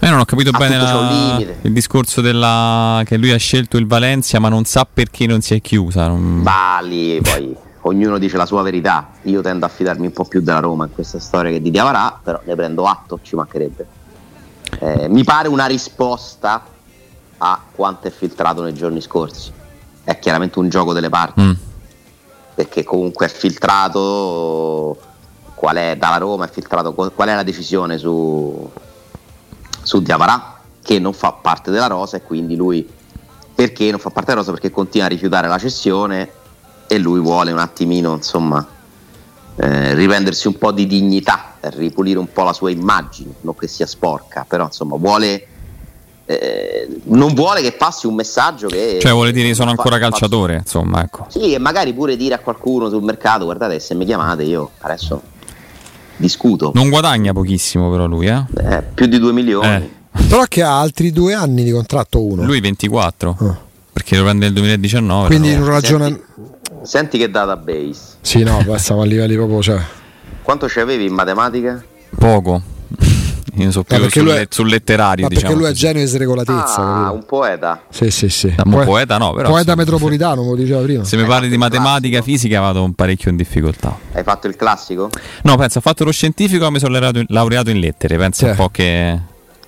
Io 0.00 0.10
non 0.10 0.20
ho 0.20 0.24
capito 0.24 0.48
a 0.48 0.56
bene 0.58 0.78
la, 0.78 1.38
il 1.60 1.72
discorso 1.72 2.22
della, 2.22 3.02
che 3.04 3.18
lui 3.18 3.32
ha 3.32 3.36
scelto 3.36 3.76
il 3.76 3.86
Valencia 3.86 4.38
ma 4.38 4.48
non 4.48 4.64
sa 4.64 4.88
perché 4.90 5.26
non 5.26 5.42
si 5.42 5.54
è 5.54 5.60
chiusa. 5.60 6.08
Non... 6.08 6.42
Bali, 6.42 7.20
poi 7.20 7.54
ognuno 7.82 8.16
dice 8.16 8.38
la 8.38 8.46
sua 8.46 8.62
verità. 8.62 9.10
Io 9.24 9.42
tendo 9.42 9.66
a 9.66 9.68
fidarmi 9.68 10.06
un 10.06 10.12
po' 10.12 10.24
più 10.24 10.40
della 10.40 10.60
Roma 10.60 10.86
in 10.86 10.92
questa 10.92 11.20
storia 11.20 11.50
che 11.50 11.60
di 11.60 11.70
Diavarà, 11.70 12.18
però 12.22 12.40
ne 12.44 12.54
prendo 12.54 12.86
atto, 12.86 13.20
ci 13.22 13.36
mancherebbe. 13.36 13.86
Eh, 14.80 15.08
mi 15.10 15.22
pare 15.22 15.48
una 15.48 15.66
risposta 15.66 16.64
a 17.36 17.60
quanto 17.70 18.08
è 18.08 18.10
filtrato 18.10 18.62
nei 18.62 18.72
giorni 18.72 19.02
scorsi 19.02 19.56
è 20.08 20.18
chiaramente 20.18 20.58
un 20.58 20.70
gioco 20.70 20.94
delle 20.94 21.10
parti. 21.10 21.42
Mm. 21.42 21.52
Perché 22.54 22.82
comunque 22.82 23.26
è 23.26 23.28
filtrato 23.28 24.96
qual 25.54 25.76
è 25.76 25.96
dalla 25.98 26.16
Roma, 26.16 26.46
è 26.46 26.50
filtrato 26.50 26.94
qual 26.94 27.28
è 27.28 27.34
la 27.34 27.42
decisione 27.42 27.98
su, 27.98 28.70
su 29.82 30.00
Diavarà, 30.00 30.60
che 30.82 30.98
non 30.98 31.12
fa 31.12 31.32
parte 31.32 31.70
della 31.70 31.88
rosa 31.88 32.16
e 32.16 32.22
quindi 32.22 32.56
lui 32.56 32.88
perché 33.54 33.90
non 33.90 34.00
fa 34.00 34.08
parte 34.08 34.30
della 34.30 34.40
rosa? 34.40 34.52
Perché 34.52 34.70
continua 34.70 35.06
a 35.06 35.10
rifiutare 35.10 35.46
la 35.46 35.58
cessione 35.58 36.30
e 36.86 36.98
lui 36.98 37.20
vuole 37.20 37.52
un 37.52 37.58
attimino, 37.58 38.14
insomma, 38.14 38.66
eh, 39.56 39.94
riprendersi 39.94 40.46
un 40.46 40.56
po' 40.56 40.72
di 40.72 40.86
dignità, 40.86 41.56
ripulire 41.60 42.18
un 42.18 42.32
po' 42.32 42.44
la 42.44 42.54
sua 42.54 42.70
immagine, 42.70 43.34
non 43.42 43.54
che 43.54 43.68
sia 43.68 43.86
sporca, 43.86 44.46
però 44.48 44.64
insomma 44.64 44.96
vuole 44.96 45.46
eh, 46.30 46.86
non 47.04 47.32
vuole 47.32 47.62
che 47.62 47.72
passi 47.72 48.06
un 48.06 48.14
messaggio 48.14 48.66
che... 48.68 48.98
Cioè 49.00 49.12
vuole 49.12 49.32
dire 49.32 49.54
sono 49.54 49.70
ancora 49.70 49.98
calciatore, 49.98 50.56
insomma, 50.56 51.02
ecco. 51.02 51.24
Sì, 51.28 51.54
e 51.54 51.58
magari 51.58 51.94
pure 51.94 52.16
dire 52.16 52.34
a 52.34 52.38
qualcuno 52.38 52.90
sul 52.90 53.02
mercato, 53.02 53.44
guardate, 53.44 53.80
se 53.80 53.94
mi 53.94 54.04
chiamate 54.04 54.42
io 54.42 54.72
adesso 54.80 55.22
discuto. 56.16 56.72
Non 56.74 56.90
guadagna 56.90 57.32
pochissimo 57.32 57.90
però 57.90 58.06
lui, 58.06 58.26
eh? 58.26 58.44
eh 58.60 58.82
più 58.82 59.06
di 59.06 59.18
2 59.18 59.32
milioni. 59.32 59.68
Eh. 59.68 60.26
Però 60.28 60.42
che 60.42 60.62
ha 60.62 60.78
altri 60.78 61.12
due 61.12 61.32
anni 61.32 61.64
di 61.64 61.70
contratto 61.70 62.22
uno. 62.22 62.44
Lui 62.44 62.60
24. 62.60 63.36
Oh. 63.38 63.58
Perché 63.90 64.16
lo 64.16 64.24
prende 64.24 64.44
nel 64.44 64.54
2019. 64.54 65.26
Quindi 65.28 65.56
non 65.56 65.66
ragiona... 65.66 66.04
Senti, 66.04 66.24
senti, 66.82 67.18
che 67.18 67.30
database. 67.30 68.16
Sì, 68.20 68.42
no, 68.42 68.62
passava 68.66 69.02
a 69.02 69.06
livelli 69.06 69.34
proprio... 69.34 69.62
Cioè... 69.62 69.80
Quanto 70.42 70.68
ci 70.68 70.80
avevi 70.80 71.06
in 71.06 71.14
matematica? 71.14 71.82
Poco. 72.18 72.76
Io 73.62 73.70
so 73.70 73.82
più 73.82 74.08
sul, 74.08 74.28
è, 74.28 74.46
sul, 74.48 74.68
letterario. 74.68 75.24
Ma 75.24 75.28
diciamo 75.28 75.48
perché 75.48 75.62
lui 75.62 75.70
è 75.70 75.74
genio 75.74 76.02
di 76.02 76.08
sregolatezza. 76.08 76.76
Ah, 76.76 77.10
un 77.10 77.24
poeta. 77.24 77.82
Sì, 77.90 78.10
sì, 78.10 78.28
sì. 78.28 78.54
Un 78.62 78.70
po- 78.70 78.84
poeta 78.84 79.18
no, 79.18 79.32
però. 79.32 79.48
Poeta 79.48 79.72
sì, 79.72 79.78
metropolitano, 79.78 80.42
come 80.42 80.56
diceva 80.56 80.80
prima. 80.82 81.04
Se 81.04 81.16
mi 81.16 81.24
parli 81.24 81.48
di 81.48 81.56
matematica, 81.56 82.22
fisica, 82.22 82.60
vado 82.60 82.82
un 82.82 82.94
parecchio 82.94 83.30
in 83.30 83.36
difficoltà. 83.36 83.96
Hai 84.12 84.22
fatto 84.22 84.46
il 84.46 84.56
classico? 84.56 85.10
No, 85.42 85.56
penso, 85.56 85.78
ho 85.78 85.80
fatto 85.80 86.04
lo 86.04 86.12
scientifico 86.12 86.66
e 86.66 86.70
mi 86.70 86.78
sono 86.78 86.98
laureato 87.28 87.70
in 87.70 87.80
lettere. 87.80 88.16
Penso 88.16 88.40
cioè. 88.40 88.50
un 88.50 88.56
po' 88.56 88.68
che. 88.68 89.20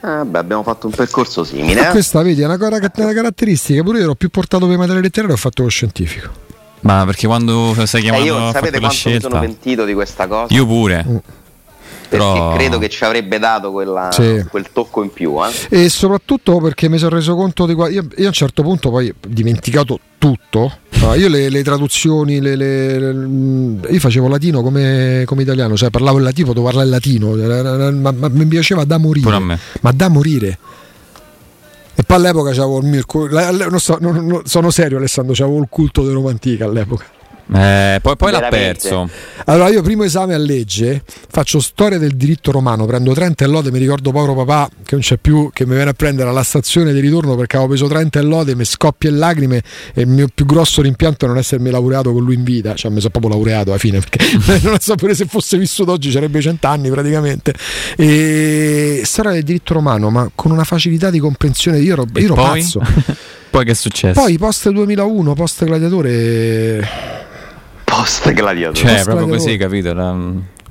Ah, 0.02 0.24
beh, 0.24 0.38
abbiamo 0.38 0.62
fatto 0.62 0.86
un 0.86 0.92
percorso 0.92 1.44
simile. 1.44 1.88
Eh? 1.88 1.90
Questa, 1.90 2.22
vedi, 2.22 2.40
è 2.42 2.46
una, 2.46 2.56
una 2.58 3.12
caratteristica. 3.12 3.82
Pure 3.82 3.98
io 3.98 4.04
ero 4.04 4.14
più 4.14 4.30
portato 4.30 4.66
per 4.66 4.78
materie 4.78 5.02
letterarie 5.02 5.34
e 5.34 5.36
ho 5.36 5.40
fatto 5.40 5.62
lo 5.62 5.68
scientifico. 5.68 6.48
Ma 6.82 7.04
perché 7.04 7.26
quando 7.26 7.74
sei 7.84 8.00
chiamato 8.00 8.22
eh 8.22 8.26
io, 8.26 8.52
sapete 8.52 8.78
quanto 8.78 8.96
scelta? 8.96 9.26
mi 9.28 9.34
sono 9.34 9.44
pentito 9.44 9.84
di 9.84 9.92
questa 9.92 10.26
cosa? 10.26 10.54
Io 10.54 10.66
pure. 10.66 11.04
Mm 11.06 11.16
Però... 12.10 12.52
credo 12.54 12.78
che 12.78 12.88
ci 12.88 13.04
avrebbe 13.04 13.38
dato 13.38 13.70
quella, 13.70 14.10
sì. 14.10 14.44
quel 14.50 14.66
tocco 14.72 15.04
in 15.04 15.12
più. 15.12 15.36
Eh? 15.44 15.82
E 15.82 15.88
soprattutto 15.88 16.58
perché 16.58 16.88
mi 16.88 16.98
sono 16.98 17.14
reso 17.14 17.36
conto 17.36 17.66
di 17.66 17.74
qua. 17.74 17.88
Io, 17.88 18.04
io, 18.16 18.24
a 18.24 18.26
un 18.26 18.32
certo 18.32 18.62
punto 18.62 18.90
poi 18.90 19.08
ho 19.08 19.14
dimenticato 19.28 20.00
tutto. 20.18 20.72
No, 21.00 21.14
io 21.14 21.28
le, 21.28 21.48
le 21.48 21.62
traduzioni, 21.62 22.40
le, 22.40 22.56
le, 22.56 23.88
io 23.88 24.00
facevo 24.00 24.26
latino 24.26 24.60
come, 24.60 25.22
come, 25.24 25.42
italiano, 25.42 25.76
cioè 25.76 25.90
parlavo 25.90 26.18
il 26.18 26.24
latino, 26.24 26.48
potevo 26.48 26.64
parlare 26.64 26.86
il 26.86 26.92
latino, 26.92 27.92
ma, 27.92 28.10
ma 28.10 28.28
mi 28.28 28.46
piaceva 28.46 28.82
da 28.84 28.98
morire. 28.98 29.38
Ma 29.80 29.92
da 29.92 30.08
morire. 30.08 30.58
E 31.94 32.02
poi 32.02 32.16
all'epoca 32.16 32.50
c'avevo 32.50 32.80
il 32.80 32.86
mio. 32.86 33.04
Non 33.68 33.78
so, 33.78 33.98
non, 34.00 34.26
non, 34.26 34.40
sono 34.44 34.70
serio, 34.70 34.96
Alessandro, 34.96 35.32
c'avevo 35.32 35.58
il 35.58 35.68
culto 35.70 36.04
di 36.04 36.12
Roma 36.12 36.30
antica 36.30 36.64
all'epoca. 36.64 37.04
Eh, 37.52 37.98
poi, 38.00 38.16
poi 38.16 38.30
l'ha 38.30 38.48
perso. 38.48 39.08
Allora, 39.46 39.68
io 39.70 39.82
primo 39.82 40.04
esame 40.04 40.34
a 40.34 40.38
legge 40.38 41.02
faccio 41.28 41.58
storia 41.60 41.98
del 41.98 42.16
diritto 42.16 42.52
romano, 42.52 42.86
prendo 42.86 43.12
30 43.12 43.44
e 43.44 43.48
lode, 43.48 43.70
mi 43.70 43.78
ricordo 43.78 44.12
povero 44.12 44.34
papà 44.34 44.68
che 44.84 44.94
non 44.94 45.00
c'è 45.00 45.16
più, 45.16 45.50
che 45.52 45.66
mi 45.66 45.74
viene 45.74 45.90
a 45.90 45.92
prendere 45.92 46.28
alla 46.28 46.42
stazione 46.42 46.92
di 46.92 47.00
ritorno 47.00 47.34
perché 47.34 47.56
avevo 47.56 47.72
preso 47.72 47.88
30 47.88 48.18
e 48.18 48.22
lode, 48.22 48.54
mi 48.54 48.64
scoppia 48.64 49.10
in 49.10 49.18
lacrime 49.18 49.62
e 49.94 50.02
il 50.02 50.06
mio 50.06 50.28
più 50.32 50.44
grosso 50.44 50.80
rimpianto 50.82 51.24
è 51.24 51.28
non 51.28 51.38
essermi 51.38 51.70
laureato 51.70 52.12
con 52.12 52.22
lui 52.22 52.34
in 52.34 52.44
vita, 52.44 52.74
cioè 52.74 52.90
mi 52.90 52.98
sono 52.98 53.10
proprio 53.10 53.32
laureato 53.32 53.70
alla 53.70 53.78
fine 53.78 53.98
perché 53.98 54.24
non 54.62 54.78
so 54.78 54.94
pure 54.94 55.14
se 55.14 55.26
fosse 55.26 55.58
vissuto 55.58 55.92
oggi 55.92 56.10
sarebbe 56.10 56.40
cent'anni 56.40 56.88
praticamente. 56.88 57.54
E 57.96 59.02
storia 59.04 59.32
del 59.32 59.42
diritto 59.42 59.74
romano, 59.74 60.10
ma 60.10 60.30
con 60.34 60.52
una 60.52 60.64
facilità 60.64 61.10
di 61.10 61.18
comprensione, 61.18 61.78
io 61.80 61.94
ero, 61.94 62.06
io 62.14 62.24
ero 62.24 62.34
pazzo. 62.34 62.80
poi 63.50 63.64
che 63.64 63.72
è 63.72 63.74
successo? 63.74 64.20
Poi 64.20 64.38
post 64.38 64.70
2001, 64.70 65.34
post 65.34 65.64
gladiatore 65.64 67.28
post 68.00 68.32
gladiatore. 68.32 68.76
Cioè, 68.78 68.92
post 68.92 69.04
proprio 69.04 69.26
così, 69.28 69.56
capito? 69.56 69.94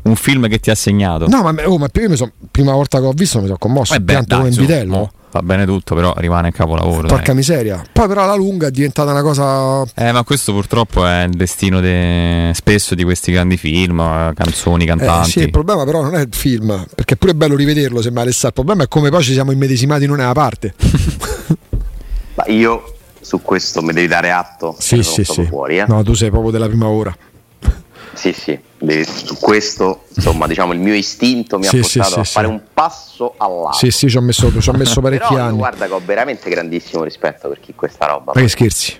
un 0.01 0.15
film 0.15 0.47
che 0.47 0.59
ti 0.59 0.71
ha 0.71 0.75
segnato. 0.75 1.27
No, 1.27 1.41
ma, 1.41 1.49
oh, 1.65 1.77
ma 1.77 1.87
io 1.93 2.09
mi 2.09 2.31
prima 2.51 2.73
volta 2.73 2.99
che 2.99 3.05
ho 3.05 3.11
visto 3.11 3.39
mi 3.39 3.45
sono 3.45 3.57
commosso. 3.57 3.93
Eh 3.93 3.99
beh, 3.99 4.13
pianto 4.13 4.37
come 4.37 4.49
in 4.49 4.55
vitello. 4.55 5.11
va 5.31 5.41
bene 5.41 5.65
tutto, 5.65 5.95
però 5.95 6.13
rimane 6.17 6.51
capolavoro. 6.51 7.07
Porca 7.07 7.25
dai. 7.27 7.35
miseria. 7.35 7.83
Poi 7.91 8.07
però 8.07 8.23
alla 8.23 8.35
lunga 8.35 8.67
è 8.67 8.71
diventata 8.71 9.11
una 9.11 9.21
cosa... 9.21 9.83
Eh, 9.95 10.11
ma 10.11 10.23
questo 10.23 10.51
purtroppo 10.53 11.05
è 11.05 11.23
il 11.23 11.35
destino 11.35 11.79
de... 11.79 12.51
spesso 12.53 12.95
di 12.95 13.03
questi 13.03 13.31
grandi 13.31 13.57
film, 13.57 13.97
canzoni, 14.33 14.85
cantanti. 14.85 15.29
Eh, 15.29 15.31
sì, 15.31 15.39
il 15.39 15.51
problema 15.51 15.83
però 15.83 16.01
non 16.01 16.15
è 16.15 16.21
il 16.21 16.29
film, 16.31 16.85
perché 16.95 17.13
è 17.15 17.17
pure 17.17 17.35
bello 17.35 17.55
rivederlo 17.55 18.01
se 18.01 18.11
male 18.11 18.31
sta. 18.31 18.47
Il 18.47 18.53
problema 18.53 18.83
è 18.83 18.87
come 18.87 19.09
poi 19.09 19.23
ci 19.23 19.33
siamo 19.33 19.51
immedesimati 19.51 20.05
in 20.05 20.11
una 20.11 20.31
parte. 20.31 20.73
ma 22.35 22.45
io 22.47 22.93
su 23.29 23.43
questo 23.43 23.83
mi 23.83 23.93
devi 23.93 24.07
dare 24.07 24.31
atto. 24.31 24.75
Sì, 24.79 25.03
sì, 25.03 25.23
sì. 25.23 25.45
Fuori, 25.45 25.77
eh? 25.77 25.85
No, 25.87 26.01
tu 26.01 26.15
sei 26.15 26.31
proprio 26.31 26.49
della 26.49 26.67
prima 26.67 26.87
ora. 26.87 27.15
Sì, 28.13 28.33
sì, 28.33 28.59
su 29.05 29.37
questo 29.39 30.05
insomma 30.13 30.45
diciamo 30.47 30.73
il 30.73 30.79
mio 30.79 30.93
istinto 30.93 31.57
mi 31.57 31.65
sì, 31.65 31.77
ha 31.77 31.79
portato 31.79 32.09
sì, 32.09 32.19
a 32.19 32.23
sì, 32.23 32.31
fare 32.33 32.47
un 32.47 32.61
passo 32.73 33.35
all'altro. 33.37 33.77
Sì, 33.77 33.91
sì, 33.91 34.09
ci 34.09 34.17
ho 34.17 34.21
messo, 34.21 34.51
ci 34.59 34.69
ho 34.69 34.73
messo 34.73 34.99
parecchi 34.99 35.27
però 35.29 35.43
anni. 35.43 35.57
Guarda 35.57 35.85
che 35.85 35.93
ho 35.93 36.01
veramente 36.03 36.49
grandissimo 36.49 37.03
rispetto 37.03 37.47
per 37.47 37.59
chi 37.59 37.75
questa 37.75 38.07
roba. 38.07 38.31
Ma 38.33 38.41
che 38.41 38.49
scherzi? 38.49 38.99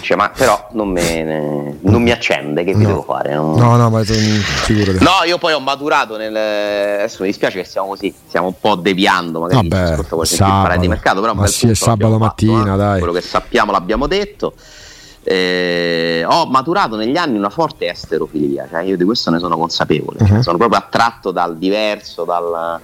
Cioè, 0.00 0.16
ma 0.16 0.30
però 0.30 0.68
non, 0.72 0.88
me, 0.88 1.76
non, 1.80 2.02
mi 2.02 2.10
accende, 2.10 2.64
che 2.64 2.72
no. 2.72 2.78
vi 2.78 2.86
devo 2.86 3.02
fare? 3.02 3.34
Non... 3.34 3.56
No, 3.56 3.76
no, 3.76 3.90
ma 3.90 4.02
figurati. 4.02 5.02
No, 5.02 5.24
io 5.26 5.38
poi 5.38 5.52
ho 5.52 5.60
maturato 5.60 6.16
nel. 6.16 6.34
Adesso 6.34 7.22
mi 7.22 7.28
dispiace 7.28 7.62
che 7.62 7.64
siamo 7.64 7.88
così, 7.88 8.14
stiamo 8.26 8.48
un 8.48 8.54
po' 8.60 8.74
deviando, 8.76 9.40
magari 9.40 9.68
Vabbè, 9.68 10.24
sabato. 10.24 10.80
di 10.80 10.88
mercato, 10.88 11.20
però 11.20 11.34
ma 11.34 11.46
sì, 11.46 11.68
è 11.68 11.74
sabato 11.74 12.18
mattina, 12.18 12.58
fatto, 12.58 12.72
eh? 12.72 12.76
dai. 12.76 12.98
Quello 12.98 13.14
che 13.14 13.20
sappiamo 13.20 13.72
l'abbiamo 13.72 14.06
detto 14.06 14.54
eh, 15.24 16.24
ho 16.26 16.46
maturato 16.46 16.96
negli 16.96 17.16
anni 17.16 17.38
una 17.38 17.50
forte 17.50 17.88
esterofilia, 17.88 18.66
cioè 18.68 18.82
io 18.82 18.96
di 18.96 19.04
questo 19.04 19.30
ne 19.30 19.38
sono 19.38 19.56
consapevole, 19.56 20.18
uh-huh. 20.20 20.42
sono 20.42 20.58
proprio 20.58 20.78
attratto 20.80 21.30
dal 21.30 21.56
diverso, 21.56 22.24
dal, 22.24 22.80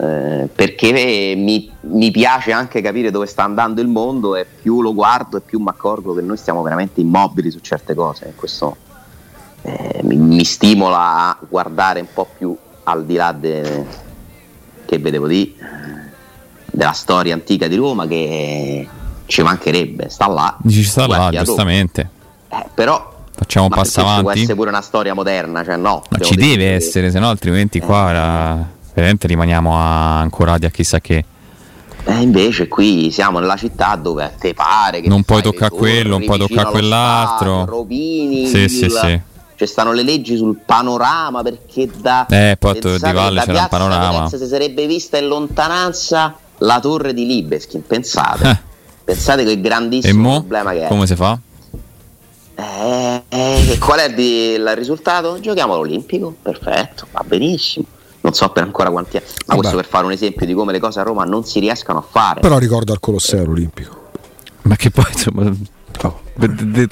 eh, 0.00 0.48
perché 0.54 1.34
mi, 1.36 1.70
mi, 1.80 2.10
piace 2.10 2.52
anche 2.52 2.80
capire 2.80 3.10
dove 3.10 3.26
sta 3.26 3.44
andando 3.44 3.80
il 3.80 3.88
mondo 3.88 4.34
e 4.34 4.46
più 4.46 4.80
lo 4.80 4.94
guardo 4.94 5.36
e 5.36 5.40
più 5.40 5.58
mi 5.58 5.68
accorgo 5.68 6.14
che 6.14 6.22
noi 6.22 6.38
stiamo 6.38 6.62
veramente 6.62 7.00
immobili 7.00 7.50
su 7.50 7.58
certe 7.60 7.94
cose 7.94 8.32
questo 8.34 8.76
eh, 9.62 10.00
mi, 10.04 10.16
mi, 10.16 10.44
stimola 10.44 11.28
a 11.28 11.38
guardare 11.46 12.00
un 12.00 12.06
po' 12.14 12.26
più 12.36 12.56
al 12.84 13.04
di 13.04 13.14
là 13.14 13.32
de, 13.32 13.84
che 14.86 14.98
vedevo 14.98 15.26
di, 15.26 15.54
della 16.64 16.92
storia 16.92 17.34
antica 17.34 17.68
di 17.68 17.76
Roma 17.76 18.06
che 18.06 18.88
ci 19.26 19.42
mancherebbe, 19.42 20.08
sta 20.08 20.28
là. 20.28 20.56
Dici 20.60 20.82
sta 20.82 21.06
là, 21.06 21.30
giustamente. 21.30 22.10
Eh, 22.48 22.66
però 22.74 23.24
facciamo 23.32 23.66
un 23.66 23.72
passo 23.72 24.00
avanti. 24.00 24.22
Può 24.22 24.30
essere 24.32 24.54
pure 24.54 24.70
una 24.70 24.80
storia 24.80 25.14
moderna, 25.14 25.62
cioè 25.62 25.76
no. 25.76 26.02
Ma 26.08 26.18
ci 26.18 26.34
deve 26.34 26.64
che... 26.64 26.74
essere, 26.74 27.10
se 27.10 27.18
no 27.18 27.28
altrimenti 27.28 27.78
eh. 27.78 27.80
qua 27.82 28.08
era... 28.08 28.78
veramente 28.92 29.26
rimaniamo 29.26 29.72
ancorati 29.74 30.66
a 30.66 30.70
chissà 30.70 31.00
che. 31.00 31.24
E 32.04 32.12
eh, 32.12 32.20
invece 32.20 32.66
qui 32.68 33.10
siamo 33.10 33.40
nella 33.40 33.56
città 33.56 33.94
dove 33.96 34.24
a 34.24 34.30
te 34.30 34.54
pare 34.54 35.00
che 35.00 35.08
non 35.08 35.22
puoi 35.22 35.42
toccare 35.42 35.70
quello, 35.70 36.10
non 36.10 36.24
puoi 36.24 36.38
toccare 36.38 36.70
quell'altro. 36.70 37.56
Stato, 37.62 37.70
rovini, 37.70 38.46
sì, 38.46 38.58
il... 38.58 38.70
sì, 38.70 38.88
sì. 38.88 39.20
Ci 39.54 39.66
stanno 39.66 39.92
le 39.92 40.02
leggi 40.02 40.36
sul 40.36 40.58
panorama 40.64 41.42
perché 41.42 41.90
da 41.94 42.26
Eh, 42.26 42.56
poi 42.58 42.78
di 42.80 42.98
Valle 42.98 43.42
c'era 43.42 43.60
un 43.60 43.68
panorama. 43.68 44.28
Si 44.28 44.46
sarebbe 44.46 44.86
vista 44.86 45.18
in 45.18 45.26
lontananza 45.26 46.34
la 46.58 46.80
torre 46.80 47.12
di 47.12 47.26
Libeskin, 47.26 47.86
pensate. 47.86 48.48
Eh. 48.48 48.58
Pensate 49.04 49.44
che 49.44 49.60
grandissimo 49.60 50.38
problema 50.38 50.72
che 50.72 50.84
è. 50.84 50.88
Come 50.88 51.06
si 51.06 51.14
fa? 51.14 51.38
Eh, 52.54 53.22
eh, 53.28 53.78
qual 53.78 53.98
è 53.98 54.14
il 54.14 54.74
risultato? 54.74 55.38
Giochiamo 55.40 55.74
all'Olimpico, 55.74 56.34
perfetto, 56.40 57.06
va 57.10 57.22
benissimo. 57.26 57.84
Non 58.22 58.34
so 58.34 58.50
per 58.50 58.64
ancora 58.64 58.90
quanti 58.90 59.16
anni, 59.16 59.26
ma 59.28 59.54
Vabbè. 59.54 59.58
questo 59.58 59.76
per 59.76 59.86
fare 59.86 60.04
un 60.04 60.12
esempio 60.12 60.44
di 60.46 60.52
come 60.52 60.72
le 60.72 60.78
cose 60.78 61.00
a 61.00 61.02
Roma 61.02 61.24
non 61.24 61.44
si 61.44 61.58
riescano 61.58 61.98
a 61.98 62.04
fare. 62.08 62.40
Però 62.40 62.58
ricordo 62.58 62.92
al 62.92 63.00
Colosseo 63.00 63.44
l'Olimpico. 63.44 64.08
Ma 64.62 64.76
che 64.76 64.90
poi 64.90 65.06
insomma. 65.10 65.50
Oh. 66.02 66.20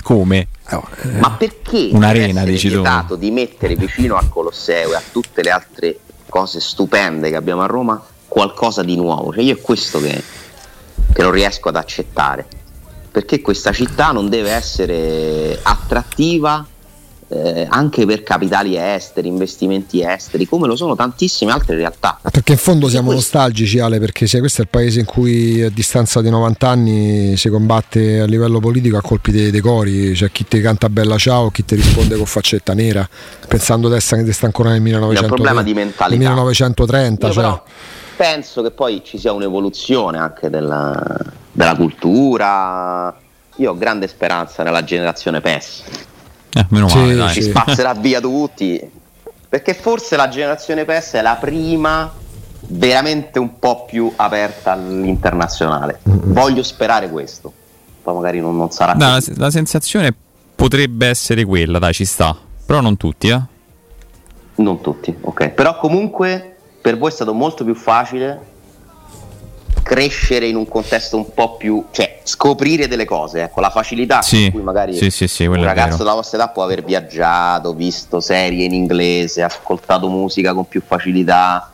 come? 0.03 0.49
Oh, 0.71 0.87
eh. 1.03 1.19
Ma 1.19 1.31
perché 1.33 1.91
un'arena 1.93 2.45
dici 2.45 2.71
tu? 2.71 2.83
di 3.17 3.31
mettere 3.31 3.75
vicino 3.77 4.17
al 4.17 4.29
Colosseo 4.29 4.93
e 4.93 4.95
a 4.95 5.03
tutte 5.13 5.43
le 5.43 5.51
altre 5.51 5.99
cose 6.29 6.61
stupende 6.61 7.31
che 7.31 7.37
abbiamo 7.37 7.63
a 7.63 7.67
Roma 7.67 8.03
qualcosa 8.27 8.83
di 8.83 8.97
nuovo? 8.97 9.33
Cioè 9.33 9.43
io 9.43 9.55
è 9.55 9.61
questo 9.61 10.01
che 10.01 10.23
che 11.13 11.23
non 11.23 11.33
riesco 11.33 11.69
ad 11.69 11.77
accettare, 11.77 12.47
perché 13.11 13.41
questa 13.41 13.73
città 13.73 14.13
non 14.13 14.29
deve 14.29 14.51
essere 14.51 15.59
attrattiva 15.63 16.65
eh, 17.29 17.67
anche 17.69 18.07
per 18.07 18.23
capitali 18.23 18.77
esteri, 18.77 19.29
investimenti 19.29 20.03
esteri, 20.03 20.47
come 20.47 20.67
lo 20.67 20.77
sono 20.77 20.97
tantissime 20.97 21.53
altre 21.53 21.77
realtà. 21.77 22.19
Perché 22.31 22.53
in 22.53 22.59
fondo 22.59 22.89
siamo 22.89 23.11
questo... 23.11 23.37
nostalgici, 23.37 23.79
Ale, 23.79 23.99
perché 23.99 24.27
se 24.27 24.39
questo 24.39 24.63
è 24.63 24.65
il 24.65 24.71
paese 24.71 25.01
in 25.01 25.07
cui 25.07 25.63
a 25.63 25.71
distanza 25.71 26.21
di 26.21 26.31
90 26.31 26.69
anni 26.69 27.37
si 27.37 27.49
combatte 27.49 28.21
a 28.21 28.25
livello 28.25 28.61
politico 28.61 28.97
a 28.97 29.03
colpi 29.03 29.31
dei 29.31 29.51
decori, 29.51 30.13
c'è 30.13 30.31
chi 30.31 30.47
ti 30.47 30.61
canta 30.61 30.89
bella 30.89 31.19
ciao, 31.19 31.51
chi 31.51 31.65
ti 31.65 31.75
risponde 31.75 32.17
con 32.17 32.27
faccetta 32.27 32.73
nera, 32.73 33.09
pensando 33.47 33.89
di 33.89 33.95
essere 33.95 34.25
ancora 34.41 34.71
nel 34.71 34.81
1930. 34.81 36.17
1930 36.17 37.31
cioè 37.31 37.61
penso 38.19 38.63
che 38.63 38.73
poi 38.73 39.03
ci 39.05 39.17
sia 39.17 39.31
un'evoluzione 39.33 40.19
anche 40.19 40.51
della, 40.51 41.01
della 41.53 41.77
cultura. 41.77 43.15
Io 43.57 43.71
ho 43.71 43.77
grande 43.77 44.09
speranza 44.09 44.65
nella 44.65 44.83
generazione 44.83 45.41
PES. 45.41 45.83
Eh, 46.59 46.67
meno 46.71 46.89
male, 46.89 47.15
dai. 47.15 47.33
Ci 47.33 47.43
spazzerà 47.43 47.95
via 47.95 48.21
tutti. 48.21 48.91
Perché 49.49 49.75
forse 49.75 50.17
la 50.17 50.29
generazione 50.29 50.85
PES 50.85 51.13
è 51.13 51.23
la 51.23 51.37
prima 51.37 52.13
veramente 52.71 53.39
un 53.39 53.59
po' 53.59 53.85
più 53.85 54.13
aperta 54.17 54.73
all'internazionale. 54.73 56.01
Mm-hmm. 56.09 56.33
Voglio 56.33 56.63
sperare 56.65 57.09
questo. 57.09 57.53
Poi 58.03 58.15
magari 58.15 58.41
non, 58.41 58.57
non 58.57 58.71
sarà. 58.71 58.95
No, 58.95 58.99
la, 58.99 59.23
la, 59.37 59.51
sensazione 59.51 60.13
potrebbe 60.55 61.07
essere 61.07 61.45
quella, 61.45 61.79
dai, 61.79 61.93
ci 61.93 62.05
sta. 62.05 62.37
Però 62.67 62.81
non 62.81 62.97
tutti, 62.97 63.29
eh? 63.29 63.41
Non 64.57 64.81
tutti, 64.81 65.17
ok. 65.21 65.51
Però 65.51 65.79
comunque 65.79 66.57
per 66.81 66.99
voi 66.99 67.11
è 67.11 67.13
stato 67.13 67.33
molto 67.33 67.65
più 67.65 67.75
facile 67.75 68.57
crescere 69.83 70.47
in 70.47 70.57
un 70.57 70.69
contesto 70.69 71.17
un 71.17 71.33
po' 71.33 71.57
più, 71.57 71.87
cioè 71.91 72.21
scoprire 72.23 72.89
delle 72.89 73.05
cose, 73.05 73.43
ecco, 73.43 73.61
la 73.61 73.71
facilità 73.71 74.23
sì, 74.23 74.43
con 74.43 74.51
cui 74.53 74.63
magari 74.63 74.95
sì, 74.95 75.11
sì, 75.11 75.47
un 75.47 75.63
ragazzo 75.63 75.99
della 75.99 76.15
vostra 76.15 76.39
età 76.39 76.49
può 76.49 76.63
aver 76.63 76.85
viaggiato, 76.85 77.75
visto 77.75 78.21
serie 78.21 78.65
in 78.65 78.73
inglese, 78.73 79.43
ascoltato 79.43 80.09
musica 80.09 80.53
con 80.55 80.67
più 80.67 80.83
facilità 80.85 81.73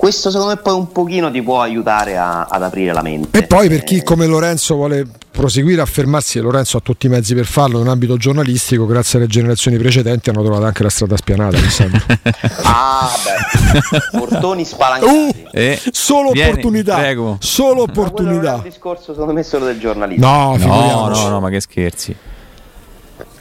questo 0.00 0.30
secondo 0.30 0.54
me 0.54 0.58
poi 0.58 0.72
un 0.72 0.90
pochino 0.92 1.30
ti 1.30 1.42
può 1.42 1.60
aiutare 1.60 2.16
a, 2.16 2.46
ad 2.46 2.62
aprire 2.62 2.94
la 2.94 3.02
mente. 3.02 3.36
E 3.36 3.46
poi 3.46 3.68
per 3.68 3.84
chi 3.84 3.98
eh, 3.98 4.02
come 4.02 4.24
Lorenzo 4.24 4.74
vuole 4.74 5.06
proseguire 5.30 5.82
a 5.82 5.84
fermarsi, 5.84 6.38
e 6.38 6.40
Lorenzo 6.40 6.78
ha 6.78 6.80
tutti 6.80 7.04
i 7.04 7.10
mezzi 7.10 7.34
per 7.34 7.44
farlo 7.44 7.76
in 7.76 7.84
un 7.84 7.90
ambito 7.90 8.16
giornalistico, 8.16 8.86
grazie 8.86 9.18
alle 9.18 9.28
generazioni 9.28 9.76
precedenti 9.76 10.30
hanno 10.30 10.42
trovato 10.42 10.64
anche 10.64 10.82
la 10.82 10.88
strada 10.88 11.18
spianata. 11.18 11.58
ah, 12.64 13.10
beh, 13.22 14.18
portoni 14.18 14.64
spalancati. 14.64 15.12
Uh, 15.12 15.48
eh, 15.52 15.78
solo 15.90 16.30
vieni, 16.30 16.48
opportunità. 16.48 16.96
Prego. 16.96 17.36
Solo 17.38 17.82
opportunità. 17.82 18.52
Ma 18.52 18.56
il 18.56 18.70
discorso 18.70 19.12
secondo 19.12 19.34
me 19.34 19.42
solo 19.42 19.66
del 19.66 19.78
giornalismo. 19.78 20.26
No, 20.26 20.56
no, 20.56 21.08
no, 21.08 21.28
no, 21.28 21.40
ma 21.40 21.50
che 21.50 21.60
scherzi. 21.60 22.16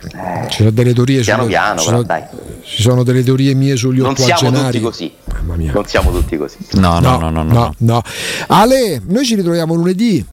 Eh, 0.01 0.49
ci 0.49 0.57
sono 0.57 0.71
delle 0.71 0.93
teorie 0.93 1.21
piano 1.21 1.41
sulle, 1.43 1.51
piano, 1.51 1.79
sono, 1.79 2.05
ci 2.63 2.81
sono 2.81 3.03
delle 3.03 3.23
teorie 3.23 3.53
mie 3.53 3.75
sugli 3.75 3.99
non 3.99 4.15
siamo 4.15 4.51
tutti 4.51 4.79
così. 4.79 5.13
Non 5.45 5.85
siamo 5.85 6.11
tutti 6.11 6.37
così. 6.37 6.57
No 6.73 6.99
no 6.99 7.17
no 7.17 7.29
no, 7.29 7.43
no, 7.43 7.53
no. 7.53 7.75
no. 7.77 8.01
Ale 8.47 9.01
noi 9.05 9.25
ci 9.25 9.35
ritroviamo 9.35 9.73
lunedì 9.73 10.25